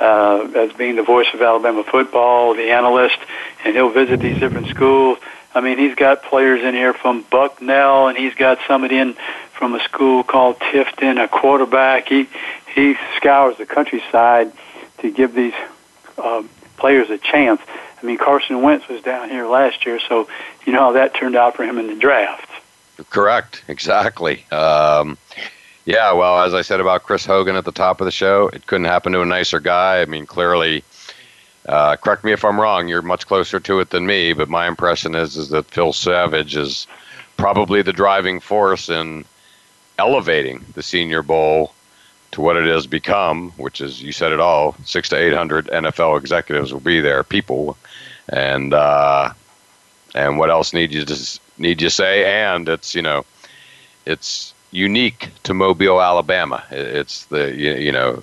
uh, 0.00 0.48
as 0.54 0.72
being 0.72 0.96
the 0.96 1.02
voice 1.02 1.26
of 1.34 1.42
Alabama 1.42 1.84
football, 1.84 2.54
the 2.54 2.70
analyst, 2.70 3.18
and 3.64 3.74
he'll 3.74 3.90
visit 3.90 4.20
these 4.20 4.38
different 4.38 4.68
schools. 4.68 5.18
I 5.54 5.60
mean, 5.60 5.78
he's 5.78 5.94
got 5.94 6.22
players 6.22 6.62
in 6.62 6.74
here 6.74 6.92
from 6.92 7.22
Bucknell, 7.30 8.08
and 8.08 8.18
he's 8.18 8.34
got 8.34 8.58
somebody 8.68 8.98
in 8.98 9.16
from 9.52 9.74
a 9.74 9.82
school 9.84 10.22
called 10.22 10.58
Tifton, 10.58 11.22
a 11.22 11.28
quarterback. 11.28 12.08
He 12.08 12.28
he 12.74 12.96
scours 13.16 13.56
the 13.56 13.64
countryside 13.64 14.52
to 14.98 15.10
give 15.10 15.34
these 15.34 15.54
um, 16.22 16.50
players 16.76 17.08
a 17.08 17.16
chance. 17.16 17.60
I 18.02 18.04
mean, 18.04 18.18
Carson 18.18 18.60
Wentz 18.60 18.86
was 18.86 19.00
down 19.02 19.30
here 19.30 19.46
last 19.46 19.86
year, 19.86 19.98
so 19.98 20.28
you 20.66 20.72
know 20.72 20.80
how 20.80 20.92
that 20.92 21.14
turned 21.14 21.36
out 21.36 21.56
for 21.56 21.64
him 21.64 21.78
in 21.78 21.86
the 21.86 21.96
draft. 21.96 22.50
Correct, 23.10 23.62
exactly. 23.68 24.44
Um, 24.50 25.16
yeah, 25.86 26.12
well, 26.12 26.40
as 26.42 26.52
I 26.52 26.62
said 26.62 26.80
about 26.80 27.04
Chris 27.04 27.24
Hogan 27.24 27.54
at 27.54 27.64
the 27.64 27.72
top 27.72 28.00
of 28.00 28.04
the 28.06 28.10
show, 28.10 28.48
it 28.48 28.66
couldn't 28.66 28.86
happen 28.86 29.12
to 29.12 29.22
a 29.22 29.26
nicer 29.26 29.60
guy. 29.60 30.02
I 30.02 30.04
mean, 30.04 30.26
clearly, 30.26 30.82
uh, 31.68 31.94
correct 31.94 32.24
me 32.24 32.32
if 32.32 32.44
I'm 32.44 32.60
wrong. 32.60 32.88
You're 32.88 33.02
much 33.02 33.26
closer 33.28 33.60
to 33.60 33.78
it 33.78 33.90
than 33.90 34.04
me, 34.04 34.32
but 34.32 34.48
my 34.48 34.66
impression 34.66 35.14
is 35.14 35.36
is 35.36 35.50
that 35.50 35.66
Phil 35.66 35.92
Savage 35.92 36.56
is 36.56 36.88
probably 37.36 37.82
the 37.82 37.92
driving 37.92 38.40
force 38.40 38.88
in 38.88 39.24
elevating 39.96 40.64
the 40.74 40.82
Senior 40.82 41.22
Bowl 41.22 41.72
to 42.32 42.40
what 42.40 42.56
it 42.56 42.66
has 42.66 42.88
become, 42.88 43.52
which 43.52 43.80
is 43.80 44.02
you 44.02 44.10
said 44.10 44.32
it 44.32 44.40
all, 44.40 44.74
six 44.84 45.08
to 45.10 45.16
eight 45.16 45.34
hundred 45.34 45.68
NFL 45.68 46.18
executives 46.18 46.72
will 46.72 46.80
be 46.80 47.00
there, 47.00 47.22
people, 47.22 47.76
and 48.28 48.74
uh, 48.74 49.32
and 50.16 50.36
what 50.36 50.50
else 50.50 50.72
need 50.72 50.92
you 50.92 51.04
to 51.04 51.40
need 51.58 51.80
you 51.80 51.90
say? 51.90 52.24
And 52.44 52.68
it's 52.68 52.92
you 52.92 53.02
know, 53.02 53.24
it's 54.04 54.52
unique 54.76 55.30
to 55.44 55.54
Mobile, 55.54 56.02
Alabama. 56.02 56.62
It's 56.70 57.24
the 57.26 57.50
you, 57.56 57.72
you 57.74 57.92
know, 57.92 58.22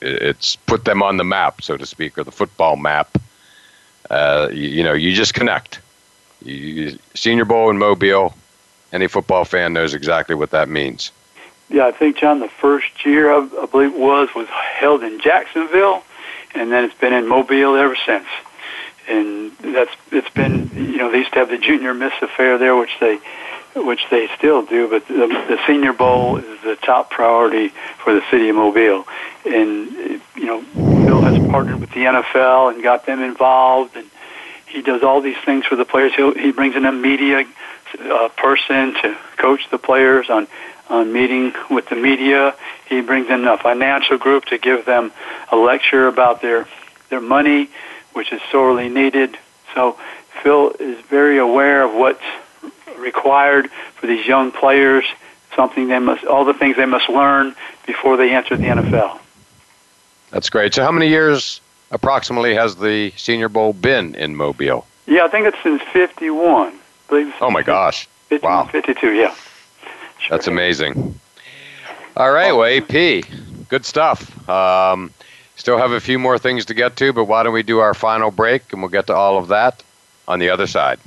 it's 0.00 0.56
put 0.56 0.84
them 0.84 1.02
on 1.02 1.16
the 1.16 1.24
map, 1.24 1.62
so 1.62 1.76
to 1.76 1.84
speak, 1.84 2.16
or 2.16 2.24
the 2.24 2.32
football 2.32 2.76
map. 2.76 3.18
Uh, 4.08 4.48
you, 4.52 4.68
you, 4.68 4.84
know, 4.84 4.92
you 4.92 5.12
just 5.12 5.34
connect. 5.34 5.80
You, 6.44 6.98
Senior 7.14 7.44
Bowl 7.44 7.70
in 7.70 7.78
Mobile. 7.78 8.34
Any 8.92 9.08
football 9.08 9.44
fan 9.44 9.72
knows 9.72 9.94
exactly 9.94 10.34
what 10.34 10.50
that 10.50 10.68
means. 10.68 11.12
Yeah, 11.68 11.86
I 11.86 11.92
think 11.92 12.16
John, 12.16 12.40
the 12.40 12.48
first 12.48 13.04
year 13.04 13.30
I, 13.30 13.48
I 13.60 13.66
believe 13.66 13.92
it 13.94 14.00
was 14.00 14.28
was 14.34 14.48
held 14.48 15.02
in 15.02 15.20
Jacksonville, 15.20 16.02
and 16.54 16.72
then 16.72 16.84
it's 16.84 16.98
been 16.98 17.12
in 17.12 17.28
Mobile 17.28 17.76
ever 17.76 17.96
since. 18.06 18.26
And 19.08 19.52
that's 19.58 19.92
it's 20.12 20.30
been 20.30 20.70
you 20.74 20.98
know 20.98 21.10
they 21.10 21.18
used 21.18 21.32
to 21.32 21.40
have 21.40 21.48
the 21.48 21.58
Junior 21.58 21.94
Miss 21.94 22.12
Affair 22.22 22.58
there, 22.58 22.76
which 22.76 22.96
they 23.00 23.18
which 23.74 24.00
they 24.10 24.28
still 24.36 24.64
do, 24.64 24.88
but 24.88 25.06
the, 25.06 25.26
the 25.26 25.58
Senior 25.66 25.92
Bowl 25.92 26.38
is 26.38 26.60
the 26.62 26.76
top 26.76 27.10
priority 27.10 27.68
for 28.02 28.12
the 28.12 28.22
city 28.30 28.48
of 28.48 28.56
Mobile. 28.56 29.04
And 29.44 30.20
you 30.34 30.46
know, 30.46 30.64
Bill 31.04 31.22
has 31.22 31.36
partnered 31.48 31.80
with 31.80 31.90
the 31.90 32.00
NFL 32.00 32.72
and 32.72 32.82
got 32.82 33.06
them 33.06 33.22
involved, 33.22 33.96
and 33.96 34.10
he 34.66 34.82
does 34.82 35.02
all 35.02 35.20
these 35.20 35.38
things 35.44 35.66
for 35.66 35.76
the 35.76 35.84
players. 35.84 36.14
He'll, 36.14 36.34
he 36.34 36.52
brings 36.52 36.76
in 36.76 36.84
a 36.84 36.92
media 36.92 37.44
uh, 37.98 38.28
person 38.36 38.94
to 39.02 39.16
coach 39.36 39.68
the 39.70 39.78
players 39.78 40.30
on 40.30 40.46
on 40.88 41.12
meeting 41.12 41.52
with 41.70 41.88
the 41.88 41.94
media. 41.94 42.54
He 42.88 43.00
brings 43.00 43.30
in 43.30 43.46
a 43.46 43.56
financial 43.56 44.18
group 44.18 44.46
to 44.46 44.58
give 44.58 44.84
them 44.84 45.12
a 45.52 45.56
lecture 45.56 46.08
about 46.08 46.42
their 46.42 46.66
their 47.08 47.20
money, 47.20 47.70
which 48.12 48.32
is 48.32 48.40
sorely 48.50 48.88
needed. 48.88 49.38
So 49.74 49.98
Phil 50.42 50.72
is 50.80 51.00
very 51.06 51.38
aware 51.38 51.84
of 51.84 51.94
what's 51.94 52.22
required 52.98 53.70
for 53.96 54.06
these 54.06 54.26
young 54.26 54.52
players, 54.52 55.04
something 55.56 55.88
they 55.88 55.98
must, 55.98 56.24
all 56.24 56.44
the 56.44 56.54
things 56.54 56.76
they 56.76 56.86
must 56.86 57.08
learn 57.08 57.54
before 57.86 58.16
they 58.16 58.34
enter 58.34 58.56
the 58.56 58.64
NFL. 58.64 59.18
That's 60.30 60.48
great. 60.48 60.74
So, 60.74 60.82
how 60.82 60.92
many 60.92 61.08
years 61.08 61.60
approximately 61.90 62.54
has 62.54 62.76
the 62.76 63.12
Senior 63.16 63.48
Bowl 63.48 63.72
been 63.72 64.14
in 64.14 64.36
Mobile? 64.36 64.86
Yeah, 65.06 65.24
I 65.24 65.28
think 65.28 65.46
it's 65.46 65.60
since 65.62 65.82
51. 65.92 66.72
oh, 67.10 67.50
my 67.50 67.62
gosh. 67.62 68.08
50, 68.28 68.46
wow. 68.46 68.64
52, 68.64 69.12
yeah. 69.12 69.34
Sure. 70.18 70.28
That's 70.30 70.46
amazing. 70.46 71.18
All 72.16 72.30
right, 72.30 72.52
well, 72.52 72.64
AP, 72.64 73.24
good 73.68 73.84
stuff. 73.84 74.48
Um, 74.48 75.10
still 75.56 75.78
have 75.78 75.92
a 75.92 76.00
few 76.00 76.18
more 76.18 76.38
things 76.38 76.66
to 76.66 76.74
get 76.74 76.96
to, 76.96 77.12
but 77.12 77.24
why 77.24 77.42
don't 77.42 77.52
we 77.52 77.62
do 77.62 77.78
our 77.80 77.94
final 77.94 78.30
break 78.30 78.72
and 78.72 78.82
we'll 78.82 78.90
get 78.90 79.08
to 79.08 79.14
all 79.14 79.38
of 79.38 79.48
that 79.48 79.82
on 80.28 80.38
the 80.38 80.50
other 80.50 80.66
side. 80.66 81.00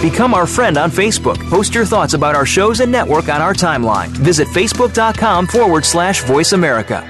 Become 0.00 0.32
our 0.32 0.46
friend 0.46 0.78
on 0.78 0.90
Facebook. 0.90 1.38
Post 1.50 1.74
your 1.74 1.84
thoughts 1.84 2.14
about 2.14 2.34
our 2.34 2.46
shows 2.46 2.80
and 2.80 2.90
network 2.90 3.28
on 3.28 3.42
our 3.42 3.52
timeline. 3.52 4.08
Visit 4.08 4.48
facebook.com 4.48 5.46
forward 5.46 5.84
slash 5.84 6.22
voice 6.24 6.52
America. 6.52 7.06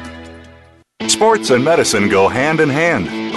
Sports 1.07 1.51
and 1.51 1.65
medicine 1.65 2.09
go 2.09 2.29
hand 2.29 2.59
in 2.61 2.69
hand. 2.69 3.07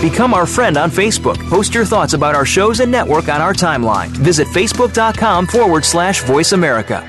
Become 0.00 0.34
our 0.34 0.46
friend 0.46 0.76
on 0.76 0.90
Facebook. 0.90 1.38
Post 1.48 1.74
your 1.74 1.84
thoughts 1.84 2.12
about 2.12 2.34
our 2.34 2.44
shows 2.44 2.80
and 2.80 2.92
network 2.92 3.28
on 3.28 3.40
our 3.40 3.54
timeline. 3.54 4.08
Visit 4.08 4.46
facebook.com 4.48 5.46
forward 5.46 5.84
slash 5.84 6.22
voice 6.22 6.52
America. 6.52 7.02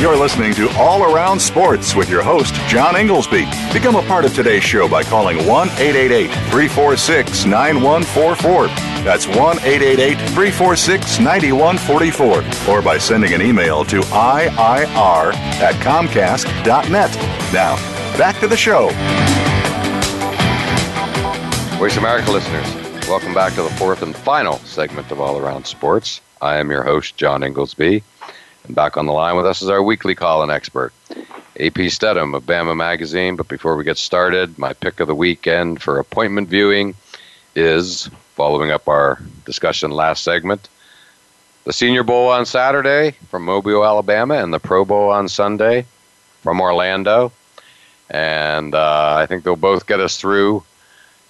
You're 0.00 0.16
listening 0.18 0.52
to 0.54 0.68
All 0.76 1.02
Around 1.14 1.40
Sports 1.40 1.94
with 1.94 2.10
your 2.10 2.22
host, 2.22 2.54
John 2.68 2.96
Inglesby. 2.96 3.46
Become 3.72 3.96
a 3.96 4.02
part 4.02 4.24
of 4.26 4.34
today's 4.34 4.62
show 4.62 4.86
by 4.88 5.02
calling 5.02 5.46
1 5.46 5.68
888 5.68 6.26
346 6.50 7.44
9144. 7.46 8.93
That's 9.04 9.26
1 9.26 9.36
888 9.36 10.16
346 10.16 11.18
9144. 11.20 12.74
Or 12.74 12.80
by 12.80 12.96
sending 12.96 13.34
an 13.34 13.42
email 13.42 13.84
to 13.84 14.00
IIR 14.00 15.34
at 15.34 15.74
Comcast.net. 15.74 17.14
Now, 17.52 17.76
back 18.16 18.40
to 18.40 18.48
the 18.48 18.56
show. 18.56 18.88
Voice 21.78 21.98
America 21.98 22.30
listeners, 22.30 22.64
welcome 23.06 23.34
back 23.34 23.52
to 23.56 23.62
the 23.62 23.68
fourth 23.70 24.00
and 24.00 24.16
final 24.16 24.56
segment 24.60 25.10
of 25.10 25.20
All 25.20 25.36
Around 25.36 25.66
Sports. 25.66 26.22
I 26.40 26.56
am 26.56 26.70
your 26.70 26.82
host, 26.82 27.18
John 27.18 27.42
Inglesby. 27.42 28.02
And 28.64 28.74
back 28.74 28.96
on 28.96 29.04
the 29.04 29.12
line 29.12 29.36
with 29.36 29.44
us 29.44 29.60
is 29.60 29.68
our 29.68 29.82
weekly 29.82 30.14
call-in 30.14 30.50
expert, 30.50 30.94
AP 31.60 31.90
Steadham 31.90 32.34
of 32.34 32.44
Bama 32.44 32.74
Magazine. 32.74 33.36
But 33.36 33.48
before 33.48 33.76
we 33.76 33.84
get 33.84 33.98
started, 33.98 34.58
my 34.58 34.72
pick 34.72 35.00
of 35.00 35.08
the 35.08 35.14
weekend 35.14 35.82
for 35.82 35.98
appointment 35.98 36.48
viewing 36.48 36.94
is, 37.54 38.08
following 38.34 38.70
up 38.70 38.88
our 38.88 39.18
discussion 39.44 39.90
last 39.90 40.22
segment, 40.22 40.68
the 41.64 41.72
Senior 41.72 42.02
Bowl 42.02 42.28
on 42.28 42.46
Saturday 42.46 43.12
from 43.30 43.44
Mobile, 43.44 43.84
Alabama, 43.84 44.34
and 44.34 44.52
the 44.52 44.58
Pro 44.58 44.84
Bowl 44.84 45.10
on 45.10 45.28
Sunday 45.28 45.86
from 46.42 46.60
Orlando. 46.60 47.32
And 48.10 48.74
uh, 48.74 49.14
I 49.16 49.26
think 49.26 49.44
they'll 49.44 49.56
both 49.56 49.86
get 49.86 50.00
us 50.00 50.18
through 50.18 50.62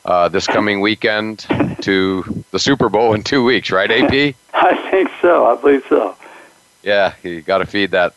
uh, 0.05 0.29
this 0.29 0.47
coming 0.47 0.81
weekend 0.81 1.47
to 1.83 2.45
the 2.51 2.59
Super 2.59 2.89
Bowl 2.89 3.15
in 3.15 3.23
two 3.23 3.45
weeks, 3.45 3.71
right, 3.71 3.91
AP? 3.91 4.35
I 4.55 4.91
think 4.91 5.11
so. 5.23 5.47
I 5.47 5.61
believe 5.61 5.85
so 5.89 6.17
yeah, 6.85 7.15
you 7.23 7.43
got 7.43 7.59
to 7.59 7.67
feed 7.67 7.91
that. 7.93 8.15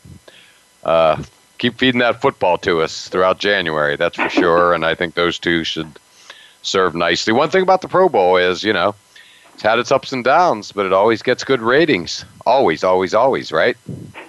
Uh, 0.84 1.24
keep 1.58 1.78
feeding 1.78 2.00
that 2.00 2.22
football 2.22 2.58
to 2.60 2.82
us 2.82 3.08
throughout 3.08 3.40
January. 3.40 3.96
That's 3.96 4.18
for 4.18 4.30
sure. 4.30 4.74
and 4.74 4.86
I 4.86 4.94
think 4.94 5.16
those 5.16 5.40
two 5.40 5.64
should 5.64 5.88
serve 6.68 6.95
nicely. 6.95 7.34
One 7.34 7.49
thing 7.49 7.63
about 7.63 7.82
the 7.82 7.88
Pro 7.88 8.09
Bowl 8.09 8.38
is, 8.38 8.63
you 8.63 8.74
know, 8.74 8.95
it's 9.53 9.63
had 9.63 9.80
its 9.80 9.91
ups 9.91 10.11
and 10.11 10.24
downs, 10.24 10.72
but 10.72 10.86
it 10.86 10.93
always 10.93 11.22
gets 11.22 11.43
good 11.43 11.61
ratings. 11.61 12.26
Always, 12.45 12.84
always, 12.84 13.13
always, 13.13 13.51
right? 13.51 13.76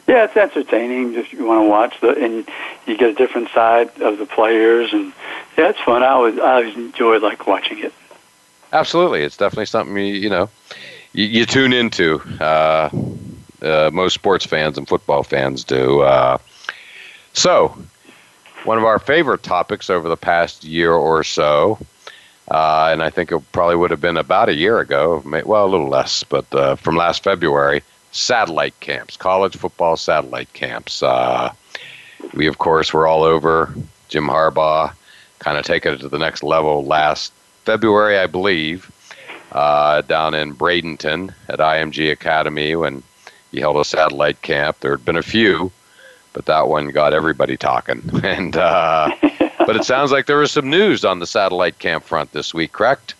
Yeah, 0.06 0.24
it's 0.24 0.36
entertaining. 0.36 1.12
Just 1.12 1.32
you 1.32 1.44
want 1.44 1.64
to 1.64 1.68
watch 1.68 2.00
the, 2.00 2.10
and 2.24 2.48
you 2.86 2.96
get 2.96 3.10
a 3.10 3.14
different 3.14 3.50
side 3.50 3.90
of 4.00 4.18
the 4.18 4.26
players, 4.26 4.92
and 4.92 5.12
yeah, 5.56 5.68
it's 5.68 5.80
fun. 5.80 6.02
I 6.02 6.08
always, 6.08 6.38
I 6.38 6.54
always 6.54 6.74
enjoy 6.76 7.18
like 7.18 7.46
watching 7.46 7.78
it. 7.80 7.92
Absolutely, 8.72 9.22
it's 9.22 9.36
definitely 9.36 9.66
something 9.66 9.96
you, 9.96 10.14
you 10.14 10.30
know 10.30 10.48
you, 11.12 11.24
you 11.24 11.46
tune 11.46 11.72
into. 11.72 12.20
Uh, 12.40 12.90
uh, 13.60 13.90
most 13.92 14.14
sports 14.14 14.46
fans 14.46 14.78
and 14.78 14.86
football 14.86 15.22
fans 15.22 15.64
do. 15.64 16.00
Uh, 16.00 16.38
so, 17.32 17.76
one 18.64 18.78
of 18.78 18.84
our 18.84 18.98
favorite 18.98 19.42
topics 19.42 19.90
over 19.90 20.08
the 20.08 20.16
past 20.16 20.64
year 20.64 20.92
or 20.92 21.24
so, 21.24 21.78
uh, 22.50 22.88
and 22.92 23.02
I 23.02 23.10
think 23.10 23.32
it 23.32 23.40
probably 23.52 23.76
would 23.76 23.90
have 23.90 24.00
been 24.00 24.16
about 24.16 24.48
a 24.48 24.54
year 24.54 24.78
ago, 24.78 25.22
well, 25.24 25.66
a 25.66 25.68
little 25.68 25.88
less, 25.88 26.24
but 26.24 26.52
uh, 26.54 26.76
from 26.76 26.96
last 26.96 27.24
February, 27.24 27.82
satellite 28.12 28.78
camps, 28.80 29.16
college 29.16 29.56
football 29.56 29.96
satellite 29.96 30.52
camps. 30.52 31.02
Uh, 31.02 31.52
we, 32.34 32.46
of 32.46 32.58
course, 32.58 32.92
were 32.92 33.06
all 33.06 33.22
over 33.22 33.72
Jim 34.08 34.26
Harbaugh, 34.26 34.92
kind 35.38 35.58
of 35.58 35.64
taking 35.64 35.92
it 35.92 36.00
to 36.00 36.08
the 36.08 36.18
next 36.18 36.42
level 36.42 36.84
last 36.84 37.32
February, 37.64 38.18
I 38.18 38.26
believe, 38.26 38.90
uh, 39.52 40.00
down 40.02 40.34
in 40.34 40.54
Bradenton 40.54 41.34
at 41.48 41.58
IMG 41.58 42.10
Academy 42.10 42.74
when 42.76 43.02
he 43.50 43.60
held 43.60 43.76
a 43.76 43.84
satellite 43.84 44.40
camp. 44.42 44.80
There 44.80 44.90
had 44.90 45.04
been 45.04 45.16
a 45.16 45.22
few, 45.22 45.70
but 46.32 46.46
that 46.46 46.68
one 46.68 46.88
got 46.88 47.12
everybody 47.12 47.56
talking. 47.56 48.02
And 48.24 48.56
uh, 48.56 49.10
but 49.68 49.76
it 49.76 49.84
sounds 49.84 50.10
like 50.10 50.24
there 50.24 50.38
was 50.38 50.50
some 50.50 50.70
news 50.70 51.04
on 51.04 51.18
the 51.18 51.26
satellite 51.26 51.78
camp 51.78 52.02
front 52.02 52.32
this 52.32 52.54
week, 52.54 52.72
correct? 52.72 53.12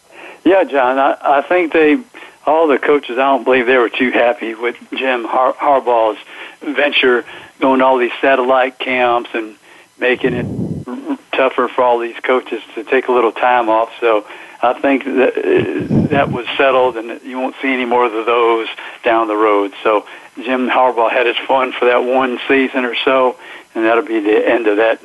Yeah, 0.47 0.65
John. 0.65 0.99
I, 0.99 1.19
I 1.21 1.43
think 1.43 1.75
they 1.75 1.99
all 2.47 2.67
the 2.69 2.79
coaches. 2.79 3.19
I 3.19 3.25
don't 3.25 3.45
believe 3.45 3.67
they 3.67 3.77
were 3.77 3.91
too 3.91 4.11
happy 4.11 4.55
with 4.55 4.75
Jim 4.97 5.25
Har- 5.25 5.53
Harbaugh's 5.53 6.19
venture, 6.63 7.27
going 7.61 7.81
to 7.81 7.85
all 7.85 7.99
these 7.99 8.15
satellite 8.23 8.79
camps 8.79 9.29
and 9.35 9.57
making 9.99 10.33
it 10.33 11.19
tougher 11.33 11.69
for 11.69 11.85
all 11.85 11.99
these 11.99 12.19
coaches 12.21 12.63
to 12.77 12.83
take 12.83 13.09
a 13.09 13.13
little 13.13 13.33
time 13.33 13.69
off. 13.69 13.93
So 14.01 14.27
I 14.63 14.73
think 14.73 15.05
that 15.05 16.09
that 16.09 16.33
was 16.33 16.47
settled, 16.57 16.97
and 16.97 17.21
you 17.25 17.39
won't 17.39 17.57
see 17.61 17.75
any 17.75 17.85
more 17.85 18.07
of 18.07 18.25
those 18.25 18.69
down 19.05 19.29
the 19.29 19.37
road. 19.37 19.75
So 19.83 20.07
Jim 20.37 20.71
Harbaugh 20.71 21.11
had 21.11 21.27
his 21.27 21.37
fun 21.47 21.73
for 21.73 21.85
that 21.85 22.05
one 22.05 22.41
season 22.49 22.87
or 22.87 22.95
so, 22.95 23.37
and 23.75 23.85
that'll 23.85 24.03
be 24.03 24.21
the 24.21 24.49
end 24.49 24.67
of 24.67 24.79
that. 24.79 24.99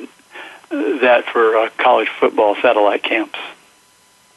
That 0.70 1.24
for 1.26 1.56
uh, 1.56 1.70
college 1.78 2.08
football 2.08 2.56
satellite 2.56 3.02
camps. 3.02 3.38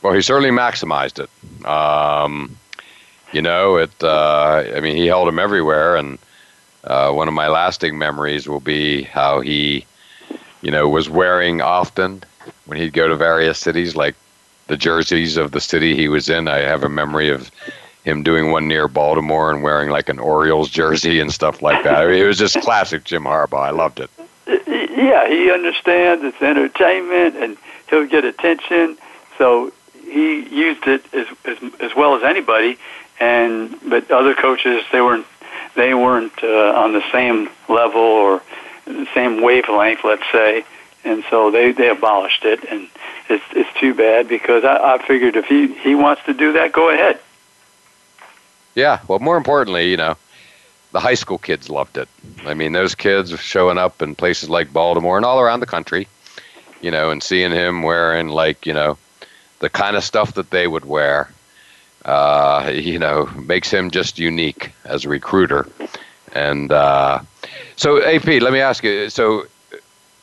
Well, 0.01 0.13
he 0.13 0.21
certainly 0.21 0.51
maximized 0.51 1.19
it. 1.19 1.65
Um, 1.65 2.57
you 3.31 3.41
know, 3.41 3.77
it. 3.77 3.91
Uh, 4.03 4.63
I 4.75 4.79
mean, 4.79 4.95
he 4.95 5.07
held 5.07 5.27
him 5.27 5.39
everywhere, 5.39 5.95
and 5.95 6.17
uh, 6.83 7.11
one 7.11 7.27
of 7.27 7.33
my 7.33 7.47
lasting 7.47 7.97
memories 7.97 8.47
will 8.47 8.59
be 8.59 9.03
how 9.03 9.41
he, 9.41 9.85
you 10.61 10.71
know, 10.71 10.87
was 10.87 11.09
wearing 11.09 11.61
often 11.61 12.23
when 12.65 12.77
he'd 12.77 12.93
go 12.93 13.07
to 13.07 13.15
various 13.15 13.57
cities, 13.59 13.95
like 13.95 14.15
the 14.67 14.77
jerseys 14.77 15.37
of 15.37 15.51
the 15.51 15.61
city 15.61 15.95
he 15.95 16.07
was 16.07 16.29
in. 16.29 16.47
I 16.47 16.59
have 16.59 16.83
a 16.83 16.89
memory 16.89 17.29
of 17.29 17.51
him 18.03 18.23
doing 18.23 18.51
one 18.51 18.67
near 18.67 18.87
Baltimore 18.87 19.51
and 19.51 19.63
wearing 19.63 19.89
like 19.89 20.07
an 20.07 20.19
Orioles 20.19 20.69
jersey 20.69 21.19
and 21.19 21.33
stuff 21.33 21.61
like 21.61 21.83
that. 21.83 22.03
I 22.03 22.07
mean, 22.07 22.23
it 22.23 22.27
was 22.27 22.37
just 22.37 22.59
classic 22.61 23.03
Jim 23.03 23.23
Harbaugh. 23.23 23.63
I 23.63 23.71
loved 23.71 23.99
it. 23.99 24.09
Yeah, 24.97 25.27
he 25.27 25.51
understands 25.51 26.23
it's 26.23 26.41
entertainment 26.41 27.35
and 27.35 27.55
he'll 27.87 28.07
get 28.07 28.25
attention. 28.25 28.97
So 29.37 29.71
he 29.93 30.41
used 30.49 30.87
it 30.87 31.05
as 31.13 31.27
as, 31.45 31.57
as 31.79 31.95
well 31.95 32.15
as 32.15 32.23
anybody. 32.23 32.79
And 33.19 33.77
but 33.87 34.09
other 34.09 34.33
coaches 34.33 34.83
they 34.91 35.01
weren't 35.01 35.27
they 35.75 35.93
weren't 35.93 36.43
uh, 36.43 36.81
on 36.81 36.93
the 36.93 37.03
same 37.11 37.47
level 37.69 38.01
or 38.01 38.41
the 38.85 39.07
same 39.13 39.43
wavelength, 39.43 40.03
let's 40.03 40.25
say. 40.31 40.65
And 41.03 41.23
so 41.29 41.51
they 41.51 41.73
they 41.73 41.89
abolished 41.89 42.43
it, 42.43 42.63
and 42.63 42.89
it's 43.29 43.43
it's 43.51 43.79
too 43.79 43.93
bad 43.93 44.27
because 44.27 44.63
I, 44.63 44.95
I 44.95 45.07
figured 45.07 45.35
if 45.35 45.45
he 45.45 45.67
he 45.75 45.93
wants 45.93 46.23
to 46.25 46.33
do 46.33 46.53
that, 46.53 46.71
go 46.71 46.89
ahead. 46.89 47.19
Yeah, 48.73 49.01
well, 49.07 49.19
more 49.19 49.37
importantly, 49.37 49.91
you 49.91 49.97
know, 49.97 50.17
the 50.97 51.01
high 51.01 51.13
school 51.13 51.37
kids 51.37 51.69
loved 51.69 51.95
it. 51.95 52.09
I 52.43 52.55
mean, 52.55 52.71
those 52.71 52.95
kids 52.95 53.29
showing 53.39 53.77
up 53.77 54.01
in 54.01 54.15
places 54.15 54.49
like 54.49 54.73
Baltimore 54.73 55.15
and 55.15 55.23
all 55.27 55.39
around 55.39 55.59
the 55.59 55.67
country, 55.67 56.07
you 56.81 56.89
know, 56.89 57.11
and 57.11 57.21
seeing 57.21 57.51
him 57.51 57.83
wearing 57.83 58.29
like 58.29 58.65
you 58.65 58.73
know 58.73 58.97
the 59.59 59.69
kind 59.69 59.95
of 59.95 60.03
stuff 60.03 60.33
that 60.33 60.49
they 60.49 60.65
would 60.65 60.85
wear, 60.85 61.29
uh, 62.05 62.71
you 62.73 62.97
know, 62.97 63.27
makes 63.45 63.69
him 63.69 63.91
just 63.91 64.17
unique 64.17 64.71
as 64.85 65.05
a 65.05 65.09
recruiter. 65.09 65.67
And 66.33 66.71
uh, 66.71 67.19
so, 67.75 68.01
AP, 68.01 68.25
let 68.41 68.51
me 68.51 68.59
ask 68.59 68.83
you. 68.83 69.11
So, 69.11 69.45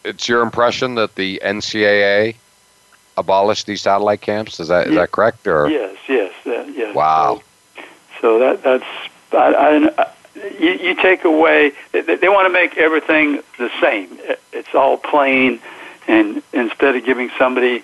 it's 0.05 0.29
your 0.29 0.43
impression 0.43 0.97
that 0.97 1.14
the 1.14 1.41
NCAA 1.45 2.35
abolished 3.16 3.66
these 3.66 3.81
satellite 3.81 4.22
camps. 4.22 4.59
Is 4.59 4.66
that 4.68 4.89
is 4.89 4.97
that 4.97 5.12
correct? 5.12 5.47
Or 5.47 5.68
yes, 5.68 5.97
yes, 6.09 6.33
uh, 6.45 6.64
yes. 6.75 6.97
Wow. 6.97 7.43
So, 7.77 7.83
so 8.20 8.39
that 8.41 8.64
that's 8.64 8.85
I, 9.33 9.91
I, 9.99 10.11
you, 10.59 10.72
you 10.72 10.95
take 10.95 11.24
away. 11.24 11.72
They, 11.92 12.03
they 12.03 12.28
want 12.28 12.47
to 12.47 12.53
make 12.53 12.76
everything 12.76 13.40
the 13.59 13.70
same. 13.80 14.18
It's 14.53 14.74
all 14.74 14.97
plain, 14.97 15.61
and 16.07 16.42
instead 16.53 16.97
of 16.97 17.05
giving 17.05 17.30
somebody 17.38 17.82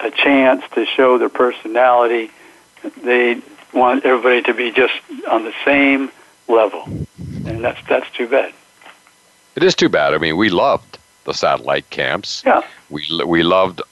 a 0.00 0.10
chance 0.10 0.62
to 0.74 0.84
show 0.84 1.18
their 1.18 1.28
personality, 1.28 2.30
they 3.02 3.40
want 3.72 4.04
everybody 4.04 4.42
to 4.42 4.54
be 4.54 4.70
just 4.70 4.94
on 5.28 5.44
the 5.44 5.54
same 5.64 6.10
level, 6.48 6.82
and 7.46 7.62
that's 7.62 7.80
that's 7.88 8.10
too 8.10 8.28
bad. 8.28 8.52
It 9.54 9.62
is 9.62 9.74
too 9.74 9.88
bad. 9.88 10.14
I 10.14 10.18
mean, 10.18 10.36
we 10.36 10.50
loved 10.50 10.98
the 11.24 11.32
satellite 11.32 11.88
camps. 11.90 12.42
Yeah. 12.44 12.62
We 12.90 13.06
we 13.24 13.42
loved, 13.42 13.82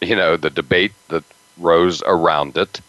you 0.00 0.16
know, 0.16 0.36
the 0.36 0.50
debate 0.50 0.92
that 1.08 1.24
rose 1.58 2.02
around 2.06 2.56
it, 2.56 2.80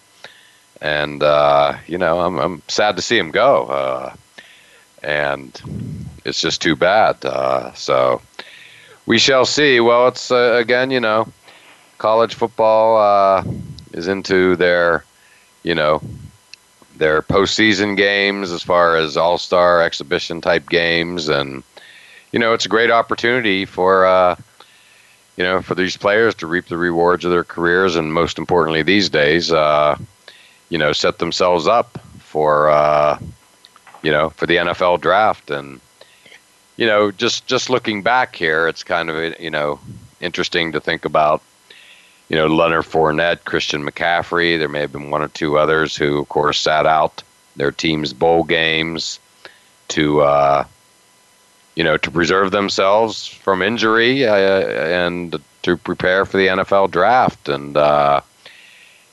and 0.81 1.21
uh, 1.21 1.77
you 1.87 1.97
know, 1.97 2.19
I'm 2.19 2.39
I'm 2.39 2.61
sad 2.67 2.95
to 2.95 3.01
see 3.01 3.17
him 3.17 3.31
go, 3.31 3.65
uh, 3.65 4.13
and 5.03 6.09
it's 6.25 6.41
just 6.41 6.61
too 6.61 6.75
bad. 6.75 7.23
Uh, 7.25 7.73
so 7.73 8.21
we 9.05 9.17
shall 9.19 9.45
see. 9.45 9.79
Well, 9.79 10.07
it's 10.07 10.31
uh, 10.31 10.57
again, 10.59 10.91
you 10.91 10.99
know, 10.99 11.27
college 11.97 12.33
football 12.35 12.97
uh, 12.97 13.43
is 13.93 14.07
into 14.07 14.55
their, 14.55 15.03
you 15.63 15.75
know, 15.75 16.01
their 16.97 17.21
postseason 17.21 17.97
games 17.97 18.51
as 18.51 18.63
far 18.63 18.95
as 18.95 19.17
all 19.17 19.37
star 19.37 19.81
exhibition 19.81 20.41
type 20.41 20.69
games 20.69 21.27
and 21.27 21.63
you 22.33 22.39
know, 22.39 22.51
it's 22.53 22.65
a 22.65 22.69
great 22.69 22.91
opportunity 22.91 23.63
for 23.63 24.05
uh, 24.05 24.35
you 25.37 25.43
know 25.43 25.61
for 25.61 25.75
these 25.75 25.95
players 25.95 26.35
to 26.35 26.47
reap 26.47 26.65
the 26.65 26.77
rewards 26.77 27.23
of 27.23 27.31
their 27.31 27.43
careers, 27.43 27.95
and 27.95 28.11
most 28.11 28.37
importantly, 28.37 28.81
these 28.81 29.07
days, 29.07 29.51
uh, 29.51 29.95
you 30.69 30.77
know, 30.77 30.91
set 30.91 31.19
themselves 31.19 31.67
up 31.67 31.99
for 32.17 32.69
uh, 32.69 33.19
you 34.03 34.11
know 34.11 34.29
for 34.29 34.45
the 34.45 34.57
NFL 34.57 35.01
draft. 35.01 35.49
And 35.49 35.79
you 36.77 36.85
know, 36.85 37.11
just 37.11 37.47
just 37.47 37.69
looking 37.69 38.03
back 38.03 38.35
here, 38.35 38.67
it's 38.67 38.83
kind 38.83 39.09
of 39.09 39.39
you 39.39 39.49
know 39.49 39.79
interesting 40.21 40.71
to 40.73 40.79
think 40.79 41.05
about. 41.05 41.41
You 42.29 42.37
know, 42.37 42.47
Leonard 42.47 42.85
Fournette, 42.85 43.43
Christian 43.43 43.85
McCaffrey. 43.85 44.57
There 44.57 44.69
may 44.69 44.79
have 44.79 44.93
been 44.93 45.11
one 45.11 45.21
or 45.21 45.27
two 45.27 45.59
others 45.59 45.95
who, 45.95 46.19
of 46.19 46.29
course, 46.29 46.59
sat 46.59 46.85
out 46.85 47.21
their 47.57 47.71
team's 47.71 48.13
bowl 48.13 48.43
games 48.43 49.19
to 49.89 50.21
uh, 50.21 50.65
you 51.75 51.83
know, 51.83 51.97
to 51.97 52.11
preserve 52.11 52.51
themselves 52.51 53.27
from 53.27 53.61
injury 53.61 54.25
uh, 54.25 54.35
and 54.35 55.39
to 55.63 55.77
prepare 55.77 56.25
for 56.25 56.37
the 56.37 56.47
NFL 56.47 56.91
draft. 56.91 57.49
And, 57.49 57.75
uh, 57.75 58.21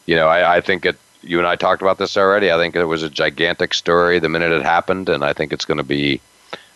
you 0.06 0.16
know, 0.16 0.26
I, 0.26 0.56
I, 0.56 0.60
think 0.60 0.84
it, 0.84 0.96
you 1.22 1.38
and 1.38 1.46
I 1.46 1.56
talked 1.56 1.82
about 1.82 1.98
this 1.98 2.16
already. 2.16 2.50
I 2.50 2.56
think 2.56 2.76
it 2.76 2.84
was 2.84 3.02
a 3.02 3.10
gigantic 3.10 3.74
story 3.74 4.18
the 4.18 4.28
minute 4.28 4.52
it 4.52 4.62
happened, 4.62 5.08
and 5.08 5.24
I 5.24 5.32
think 5.32 5.52
it's 5.52 5.64
going 5.64 5.78
to 5.78 5.84
be 5.84 6.20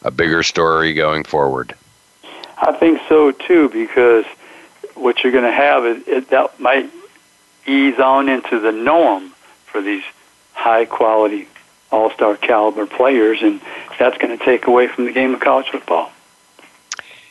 a 0.02 0.10
bigger 0.10 0.42
story 0.42 0.94
going 0.94 1.24
forward. 1.24 1.74
I 2.58 2.72
think 2.72 3.00
so 3.08 3.32
too, 3.32 3.68
because 3.68 4.24
what 4.94 5.22
you're 5.22 5.32
going 5.32 5.44
to 5.44 5.52
have 5.52 5.84
is 5.84 6.06
it, 6.06 6.30
that 6.30 6.58
might 6.60 6.90
ease 7.66 7.98
on 7.98 8.28
into 8.28 8.60
the 8.60 8.72
norm 8.72 9.32
for 9.66 9.80
these 9.80 10.04
high 10.52 10.84
quality 10.84 11.48
all 11.90 12.10
star 12.10 12.36
caliber 12.36 12.86
players, 12.86 13.40
and 13.42 13.60
that's 13.98 14.18
going 14.18 14.36
to 14.36 14.44
take 14.44 14.66
away 14.66 14.88
from 14.88 15.04
the 15.04 15.12
game 15.12 15.32
of 15.32 15.40
college 15.40 15.68
football. 15.68 16.10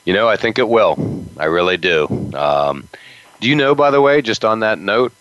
You 0.05 0.14
know, 0.14 0.28
I 0.28 0.38
think 0.38 0.57
it 0.57 0.68
will. 0.68 1.26
I 1.38 1.45
really 1.45 1.78
do. 1.78 2.07
Um, 2.34 2.88
do 3.39 3.49
you 3.49 3.55
know, 3.55 3.76
by 3.76 3.91
the 3.91 4.01
way, 4.01 4.22
just 4.22 4.45
on 4.45 4.61
that 4.61 4.80
note, 4.80 5.14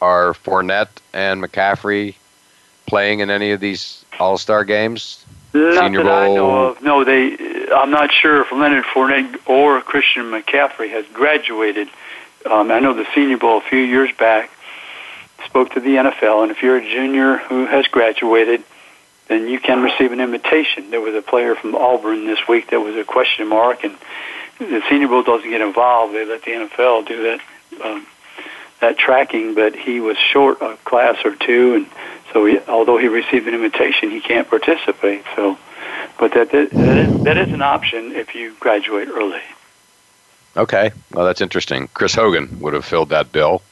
are 0.00 0.32
Fournette 0.34 0.88
and 1.12 1.42
McCaffrey 1.42 2.14
playing 2.86 3.20
in 3.20 3.30
any 3.30 3.52
of 3.52 3.60
these 3.60 4.04
All 4.18 4.38
Star 4.38 4.64
games? 4.64 5.24
Not 5.52 5.84
Senior 5.84 6.04
that 6.04 6.26
Bowl? 6.26 6.32
I 6.32 6.34
know 6.34 6.66
of. 6.66 6.82
No, 6.82 7.04
they. 7.04 7.68
I'm 7.72 7.90
not 7.90 8.12
sure 8.12 8.42
if 8.42 8.52
Leonard 8.52 8.84
Fournette 8.84 9.48
or 9.48 9.80
Christian 9.80 10.24
McCaffrey 10.24 10.90
has 10.90 11.06
graduated. 11.12 11.88
Um, 12.50 12.70
I 12.70 12.80
know 12.80 12.94
the 12.94 13.06
Senior 13.14 13.38
Bowl 13.38 13.58
a 13.58 13.60
few 13.60 13.78
years 13.78 14.10
back 14.16 14.50
spoke 15.44 15.70
to 15.72 15.80
the 15.80 15.96
NFL, 15.96 16.42
and 16.42 16.50
if 16.50 16.62
you're 16.62 16.76
a 16.76 16.82
junior 16.82 17.36
who 17.36 17.66
has 17.66 17.86
graduated, 17.86 18.62
then 19.28 19.48
you 19.48 19.60
can 19.60 19.82
receive 19.82 20.12
an 20.12 20.20
invitation. 20.20 20.90
There 20.90 21.00
was 21.00 21.14
a 21.14 21.22
player 21.22 21.54
from 21.54 21.74
Auburn 21.74 22.26
this 22.26 22.46
week 22.48 22.70
that 22.70 22.80
was 22.80 22.96
a 22.96 23.04
question 23.04 23.48
mark, 23.48 23.84
and 23.84 23.96
the 24.58 24.82
Senior 24.88 25.08
Bowl 25.08 25.22
doesn't 25.22 25.48
get 25.48 25.60
involved. 25.60 26.14
They 26.14 26.24
let 26.24 26.42
the 26.44 26.50
NFL 26.50 27.06
do 27.06 27.22
that 27.22 27.40
um, 27.84 28.06
that 28.80 28.98
tracking, 28.98 29.54
but 29.54 29.74
he 29.74 30.00
was 30.00 30.16
short 30.16 30.60
a 30.60 30.76
class 30.84 31.24
or 31.24 31.34
two, 31.36 31.74
and 31.74 31.86
so 32.32 32.46
he, 32.46 32.58
although 32.60 32.98
he 32.98 33.08
received 33.08 33.46
an 33.46 33.54
invitation, 33.54 34.10
he 34.10 34.20
can't 34.20 34.48
participate. 34.48 35.24
So, 35.36 35.58
but 36.18 36.32
that 36.34 36.50
that, 36.52 36.70
that, 36.70 36.96
is, 36.96 37.24
that 37.24 37.36
is 37.38 37.52
an 37.52 37.62
option 37.62 38.12
if 38.12 38.34
you 38.34 38.54
graduate 38.58 39.08
early. 39.08 39.42
Okay, 40.56 40.90
well 41.12 41.24
that's 41.24 41.40
interesting. 41.40 41.88
Chris 41.94 42.14
Hogan 42.14 42.60
would 42.60 42.74
have 42.74 42.84
filled 42.84 43.10
that 43.10 43.30
bill. 43.32 43.62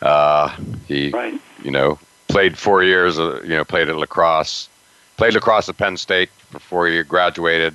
Uh, 0.00 0.54
he, 0.86 1.10
right. 1.10 1.38
you 1.62 1.70
know, 1.70 1.98
played 2.28 2.56
four 2.56 2.82
years. 2.82 3.18
Uh, 3.18 3.40
you 3.42 3.50
know, 3.50 3.64
played 3.64 3.88
at 3.88 3.96
lacrosse, 3.96 4.68
played 5.16 5.34
lacrosse 5.34 5.68
at 5.68 5.76
Penn 5.76 5.96
State 5.96 6.30
before 6.52 6.86
he 6.86 7.02
graduated. 7.02 7.74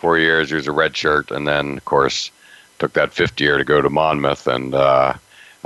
Four 0.00 0.18
years. 0.18 0.50
He 0.50 0.56
was 0.56 0.66
a 0.66 0.72
red 0.72 0.94
shirt, 0.94 1.30
and 1.30 1.48
then 1.48 1.78
of 1.78 1.84
course 1.86 2.30
took 2.78 2.92
that 2.92 3.14
fifth 3.14 3.40
year 3.40 3.56
to 3.56 3.64
go 3.64 3.80
to 3.80 3.88
Monmouth, 3.88 4.46
and 4.46 4.74
uh, 4.74 5.14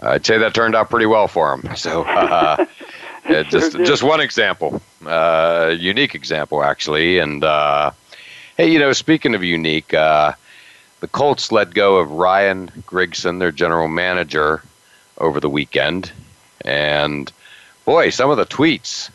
I'd 0.03 0.25
say 0.25 0.39
that 0.39 0.55
turned 0.55 0.75
out 0.75 0.91
pretty 0.91 1.07
well 1.07 1.29
for 1.29 1.53
him. 1.53 1.77
So. 1.77 2.03
Uh, 2.03 2.67
yeah, 3.29 3.43
just 3.43 3.77
just 3.79 4.03
one 4.03 4.21
example, 4.21 4.81
uh, 5.07 5.75
unique 5.79 6.15
example 6.15 6.65
actually, 6.65 7.19
and 7.19 7.45
uh, 7.45 7.91
hey, 8.57 8.71
you 8.71 8.79
know, 8.79 8.93
speaking 8.93 9.35
of 9.35 9.45
unique, 9.45 9.93
uh, 9.95 10.33
the 11.01 11.09
Colts 11.09 11.53
let 11.53 11.73
go 11.73 11.97
of 11.97 12.11
Ryan 12.11 12.69
Grigson, 12.87 13.39
their 13.39 13.53
general 13.53 13.89
manager, 13.89 14.63
over 15.19 15.41
the 15.41 15.49
weekend. 15.49 16.13
And 16.65 17.31
boy, 17.85 18.11
some 18.11 18.31
of 18.31 18.37
the 18.37 18.47
tweets 18.47 19.11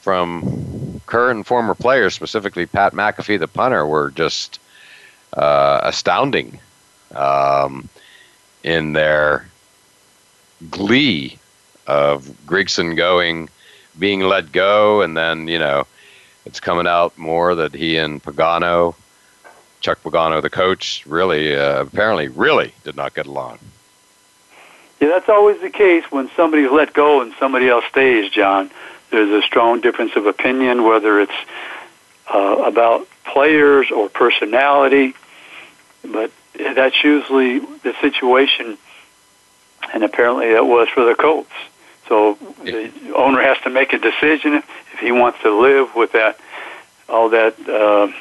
from 0.00 1.00
current 1.06 1.36
and 1.38 1.46
former 1.46 1.74
players, 1.74 2.14
specifically 2.14 2.66
Pat 2.66 2.92
McAfee, 2.92 3.38
the 3.38 3.48
punter, 3.48 3.86
were 3.86 4.10
just 4.10 4.58
uh, 5.34 5.80
astounding 5.82 6.58
um, 7.14 7.88
in 8.62 8.92
their 8.92 9.46
glee 10.70 11.38
of 11.86 12.26
Grigson 12.46 12.96
going, 12.96 13.48
being 13.98 14.20
let 14.20 14.52
go, 14.52 15.02
and 15.02 15.16
then, 15.16 15.48
you 15.48 15.58
know, 15.58 15.86
it's 16.46 16.60
coming 16.60 16.86
out 16.86 17.16
more 17.16 17.54
that 17.54 17.74
he 17.74 17.96
and 17.96 18.22
Pagano 18.22 18.94
Chuck 19.84 20.02
Pagano, 20.02 20.40
the 20.40 20.48
coach, 20.48 21.04
really, 21.04 21.54
uh, 21.54 21.82
apparently, 21.82 22.28
really 22.28 22.72
did 22.84 22.96
not 22.96 23.12
get 23.12 23.26
along. 23.26 23.58
Yeah, 24.98 25.08
that's 25.08 25.28
always 25.28 25.60
the 25.60 25.68
case 25.68 26.04
when 26.10 26.30
somebody's 26.34 26.70
let 26.70 26.94
go 26.94 27.20
and 27.20 27.34
somebody 27.38 27.68
else 27.68 27.84
stays, 27.90 28.30
John. 28.30 28.70
There's 29.10 29.28
a 29.28 29.46
strong 29.46 29.82
difference 29.82 30.16
of 30.16 30.24
opinion, 30.24 30.84
whether 30.84 31.20
it's 31.20 31.34
uh, 32.32 32.62
about 32.64 33.06
players 33.24 33.90
or 33.90 34.08
personality, 34.08 35.12
but 36.02 36.30
that's 36.54 37.04
usually 37.04 37.58
the 37.58 37.94
situation, 38.00 38.78
and 39.92 40.02
apparently 40.04 40.52
that 40.52 40.66
was 40.66 40.88
for 40.88 41.04
the 41.04 41.14
Colts. 41.14 41.50
So 42.08 42.38
the 42.64 42.90
owner 43.14 43.40
has 43.40 43.58
to 43.64 43.70
make 43.70 43.92
a 43.92 43.98
decision 43.98 44.54
if 44.54 44.98
he 45.00 45.10
wants 45.10 45.40
to 45.42 45.50
live 45.50 45.94
with 45.94 46.12
that, 46.12 46.38
all 47.08 47.30
that. 47.30 47.58
Uh, 47.68 48.12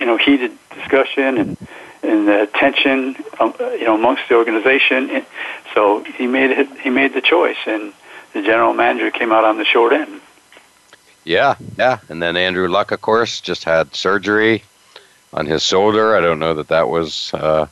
you 0.00 0.06
know 0.06 0.16
heated 0.16 0.52
discussion 0.74 1.38
and 1.38 1.56
and 2.02 2.28
the 2.28 2.48
tension 2.54 3.16
um, 3.40 3.54
you 3.58 3.84
know 3.84 3.94
amongst 3.94 4.28
the 4.28 4.34
organization. 4.34 5.24
So 5.74 6.04
he 6.04 6.26
made 6.26 6.50
it. 6.50 6.68
He 6.80 6.90
made 6.90 7.14
the 7.14 7.20
choice, 7.20 7.56
and 7.66 7.92
the 8.32 8.42
general 8.42 8.74
manager 8.74 9.10
came 9.10 9.32
out 9.32 9.44
on 9.44 9.58
the 9.58 9.64
short 9.64 9.92
end. 9.92 10.20
Yeah, 11.24 11.56
yeah, 11.76 11.98
and 12.08 12.22
then 12.22 12.36
Andrew 12.36 12.68
Luck, 12.68 12.92
of 12.92 13.02
course, 13.02 13.40
just 13.40 13.64
had 13.64 13.94
surgery 13.94 14.62
on 15.32 15.46
his 15.46 15.62
shoulder. 15.64 16.16
I 16.16 16.20
don't 16.20 16.38
know 16.38 16.54
that 16.54 16.68
that 16.68 16.88
was, 16.88 17.34
uh, 17.34 17.66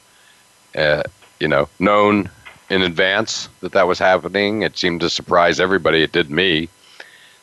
uh, 0.74 1.02
you 1.38 1.46
know, 1.46 1.68
known 1.78 2.30
in 2.74 2.82
advance 2.82 3.48
that 3.60 3.72
that 3.72 3.86
was 3.86 3.98
happening. 3.98 4.62
It 4.62 4.76
seemed 4.76 5.00
to 5.02 5.08
surprise 5.08 5.60
everybody. 5.60 6.02
It 6.02 6.10
did 6.10 6.28
me. 6.28 6.68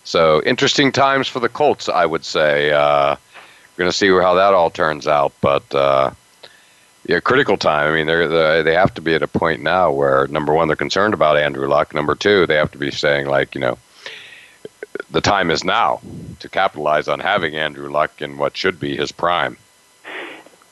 So 0.04 0.42
interesting 0.44 0.92
times 0.92 1.28
for 1.28 1.40
the 1.40 1.48
Colts, 1.48 1.88
I 1.88 2.06
would 2.06 2.26
say. 2.26 2.72
Uh, 2.72 3.16
we're 3.16 3.84
going 3.84 3.92
to 3.92 3.98
see 3.98 4.10
how 4.10 4.34
that 4.36 4.54
all 4.54 4.70
turns 4.70 5.08
out. 5.08 5.32
But 5.40 5.74
uh, 5.74 6.12
yeah, 7.06 7.22
critical 7.22 7.56
time. 7.56 7.90
I 7.90 7.96
mean, 7.96 8.08
they're, 8.08 8.28
they 8.28 8.62
they 8.64 8.74
have 8.74 8.94
to 8.96 9.02
be 9.02 9.16
at 9.16 9.24
a 9.24 9.28
point 9.28 9.62
now 9.62 9.92
where 9.92 10.28
number 10.28 10.54
one, 10.54 10.68
they're 10.68 10.76
concerned 10.76 11.14
about 11.14 11.38
Andrew 11.38 11.68
Luck. 11.68 11.94
Number 11.94 12.14
two, 12.16 12.46
they 12.46 12.56
have 12.56 12.72
to 12.72 12.78
be 12.78 12.92
saying 12.92 13.28
like, 13.28 13.56
you 13.56 13.62
know, 13.62 13.78
the 15.12 15.22
time 15.22 15.50
is 15.50 15.64
now 15.64 16.02
to 16.40 16.50
capitalize 16.50 17.08
on 17.08 17.22
having 17.22 17.56
Andrew 17.56 17.90
Luck 17.90 18.22
in 18.22 18.38
what 18.38 18.58
should 18.58 18.80
be 18.80 18.98
his 18.98 19.12
prime. 19.12 19.56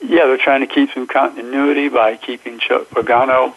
Yeah, 0.01 0.28
they're 0.28 0.38
trying 0.38 0.62
to 0.62 0.68
keep 0.68 0.91
some 0.93 1.07
continuity 1.07 1.89
by 1.89 2.16
keeping 2.18 2.60
Chuck 2.60 2.89
Pagano, 2.89 3.53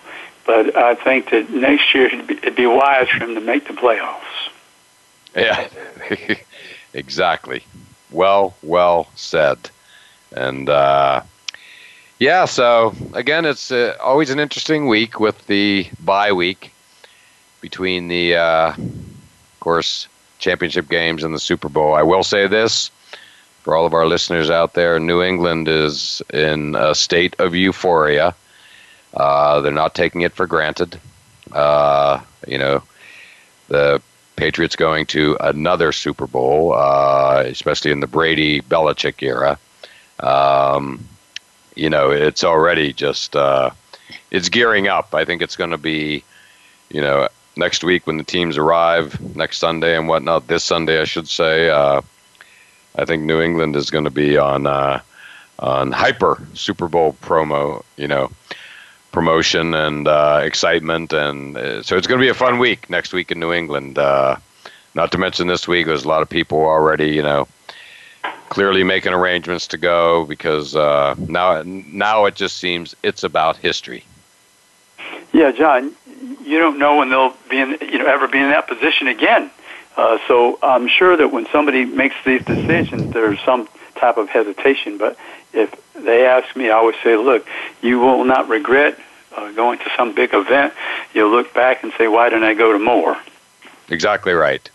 but 0.47 0.77
I 0.77 0.95
think 0.95 1.31
that 1.31 1.51
next 1.51 1.95
year 1.95 2.07
it'd 2.07 2.27
be, 2.27 2.37
it'd 2.39 2.57
be 2.57 2.67
wise 2.67 3.09
for 3.09 3.25
him 3.25 3.35
to 3.35 3.41
make 3.41 3.67
the 3.67 3.75
playoffs. 3.75 4.51
Yeah, 5.35 5.69
exactly 6.95 7.65
well, 8.13 8.55
well 8.63 9.09
said. 9.17 9.59
And 10.35 10.69
uh, 10.69 11.23
yeah, 12.19 12.45
so 12.45 12.95
again, 13.15 13.45
it's 13.45 13.73
uh, 13.73 13.97
always 14.01 14.31
an 14.31 14.39
interesting 14.39 14.87
week 14.87 15.19
with 15.19 15.47
the 15.47 15.89
bye 16.01 16.33
week 16.33 16.73
between 17.61 18.09
the, 18.09 18.37
uh, 18.37 18.69
of 18.73 19.61
course, 19.61 20.09
championship 20.39 20.89
games 20.89 21.25
and 21.25 21.35
the 21.35 21.41
Super 21.41 21.69
Bowl. 21.69 21.95
I 21.95 22.03
will 22.03 22.25
say 22.25 22.47
this 22.47 22.91
for 23.63 23.77
all 23.77 23.87
of 23.87 23.95
our 23.95 24.07
listeners 24.07 24.51
out 24.51 24.75
there 24.75 24.99
New 24.99 25.23
England 25.23 25.69
is 25.69 26.21
in 26.33 26.75
a 26.75 26.95
state 26.95 27.37
of 27.39 27.55
euphoria. 27.55 28.35
Uh, 29.15 29.61
they're 29.61 29.73
not 29.73 29.95
taking 29.95 30.23
it 30.23 30.33
for 30.33 30.47
granted. 30.47 30.99
Uh, 31.51 32.21
you 32.47 32.59
know, 32.59 32.83
the 33.69 34.01
Patriots 34.37 34.77
going 34.77 35.07
to 35.07 35.37
another 35.41 35.93
Super 35.93 36.27
Bowl, 36.27 36.73
uh, 36.73 37.43
especially 37.47 37.91
in 37.91 38.01
the 38.01 38.07
Brady 38.07 38.61
Belichick 38.63 39.23
era. 39.23 39.59
Um, 40.21 41.07
you 41.75 41.91
know, 41.91 42.11
it's 42.11 42.45
already 42.45 42.93
just 42.93 43.37
uh, 43.37 43.71
it's 44.31 44.49
gearing 44.49 44.89
up. 44.89 45.15
I 45.15 45.25
think 45.25 45.43
it's 45.43 45.57
going 45.57 45.71
to 45.71 45.79
be, 45.79 46.25
you 46.91 47.01
know, 47.01 47.29
next 47.57 47.85
week 47.85 48.07
when 48.07 48.17
the 48.17 48.25
teams 48.25 48.57
arrive, 48.57 49.21
next 49.37 49.59
Sunday 49.59 49.97
and 49.97 50.09
whatnot. 50.09 50.49
This 50.49 50.65
Sunday, 50.65 51.01
I 51.01 51.05
should 51.05 51.29
say. 51.29 51.69
Uh, 51.69 52.01
I 52.97 53.05
think 53.05 53.23
New 53.23 53.41
England 53.41 53.77
is 53.77 53.91
going 53.91 54.05
to 54.05 54.11
be 54.11 54.37
on 54.37 54.67
on 55.59 55.93
hyper 55.93 56.43
Super 56.55 56.89
Bowl 56.89 57.17
promo. 57.23 57.83
You 57.97 58.09
know, 58.09 58.31
promotion 59.13 59.75
and 59.75 60.09
uh, 60.09 60.41
excitement, 60.43 61.13
and 61.13 61.57
uh, 61.57 61.83
so 61.83 61.97
it's 61.97 62.07
going 62.07 62.19
to 62.19 62.25
be 62.25 62.31
a 62.31 62.35
fun 62.35 62.59
week 62.59 62.91
next 62.91 63.13
week 63.13 63.31
in 63.31 63.39
New 63.39 63.53
England. 63.53 63.99
Uh, 63.99 64.37
not 64.95 65.13
to 65.13 65.19
mention 65.19 65.47
this 65.47 65.69
week, 65.69 65.87
there's 65.87 66.05
a 66.05 66.09
lot 66.09 66.23
of 66.23 66.29
people 66.29 66.59
already, 66.59 67.11
you 67.11 67.23
know, 67.23 67.47
clearly 68.49 68.85
making 68.85 69.13
arrangements 69.13 69.69
to 69.69 69.79
go 69.79 70.25
because 70.25 70.75
uh, 70.77 71.15
now 71.29 71.63
now 71.65 72.25
it 72.27 72.35
just 72.35 72.59
seems 72.59 72.95
it's 73.03 73.23
about 73.23 73.57
history. 73.57 74.05
Yeah, 75.33 75.53
John, 75.53 75.95
you 76.45 76.59
don't 76.59 76.79
know 76.79 76.97
when 76.97 77.09
they'll 77.09 77.35
be 77.49 77.59
in, 77.59 77.79
you 77.81 77.99
know, 77.99 78.07
ever 78.07 78.29
be 78.29 78.39
in 78.39 78.51
that 78.51 78.69
position 78.69 79.09
again. 79.09 79.51
Uh, 79.97 80.19
so 80.27 80.59
I'm 80.63 80.89
sure 80.89 81.17
that 81.17 81.33
when 81.33 81.47
somebody 81.53 81.85
makes 81.85 82.17
these 82.25 82.45
decisions, 82.45 83.13
there's 83.13 83.41
some 83.41 83.69
type 83.97 84.17
of 84.17 84.29
hesitation. 84.29 84.99
But 84.99 85.17
if 85.53 85.75
they 85.95 86.27
ask 86.27 86.55
me, 86.57 86.71
I 86.71 86.75
always 86.75 86.97
say, 87.03 87.17
look, 87.17 87.47
you 87.83 87.99
will 88.01 88.25
not 88.25 88.49
regret 88.49 88.99
uh, 89.37 89.51
going 89.53 89.79
to 89.79 89.91
some 89.97 90.15
big 90.15 90.35
event. 90.35 90.75
You'll 91.15 91.31
look 91.31 91.53
back 91.55 91.83
and 91.83 91.93
say, 91.97 92.09
why 92.09 92.29
didn't 92.29 92.45
I 92.45 92.55
go 92.55 92.73
to 92.73 92.79
more? 92.79 93.17
Exactly 93.89 94.33
right. 94.33 94.69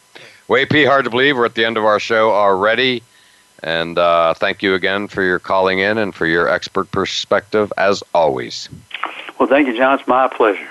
Well, 0.47 0.61
AP, 0.61 0.85
hard 0.85 1.05
to 1.05 1.11
believe 1.11 1.35
we're 1.37 1.45
at 1.45 1.55
the 1.55 1.65
end 1.65 1.77
of 1.77 1.85
our 1.85 1.99
show 1.99 2.31
already. 2.31 3.03
And 3.63 3.97
uh, 3.97 4.33
thank 4.35 4.61
you 4.61 4.75
again 4.75 5.07
for 5.07 5.23
your 5.23 5.39
calling 5.39 5.79
in 5.79 5.97
and 5.97 6.13
for 6.13 6.25
your 6.25 6.47
expert 6.47 6.91
perspective, 6.91 7.73
as 7.77 8.03
always. 8.13 8.69
Well, 9.39 9.49
thank 9.49 9.67
you, 9.67 9.75
John. 9.75 9.99
It's 9.99 10.07
my 10.07 10.27
pleasure. 10.27 10.67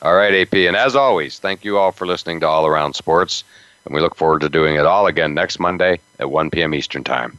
All 0.00 0.14
right, 0.14 0.34
AP. 0.34 0.54
And 0.54 0.76
as 0.76 0.94
always, 0.94 1.38
thank 1.38 1.64
you 1.64 1.78
all 1.78 1.92
for 1.92 2.06
listening 2.06 2.40
to 2.40 2.46
All 2.46 2.66
Around 2.66 2.94
Sports. 2.94 3.42
And 3.84 3.94
we 3.94 4.00
look 4.00 4.14
forward 4.14 4.40
to 4.42 4.48
doing 4.48 4.76
it 4.76 4.86
all 4.86 5.06
again 5.06 5.34
next 5.34 5.58
Monday 5.58 5.98
at 6.18 6.30
1 6.30 6.50
p.m. 6.50 6.74
Eastern 6.74 7.04
Time. 7.04 7.38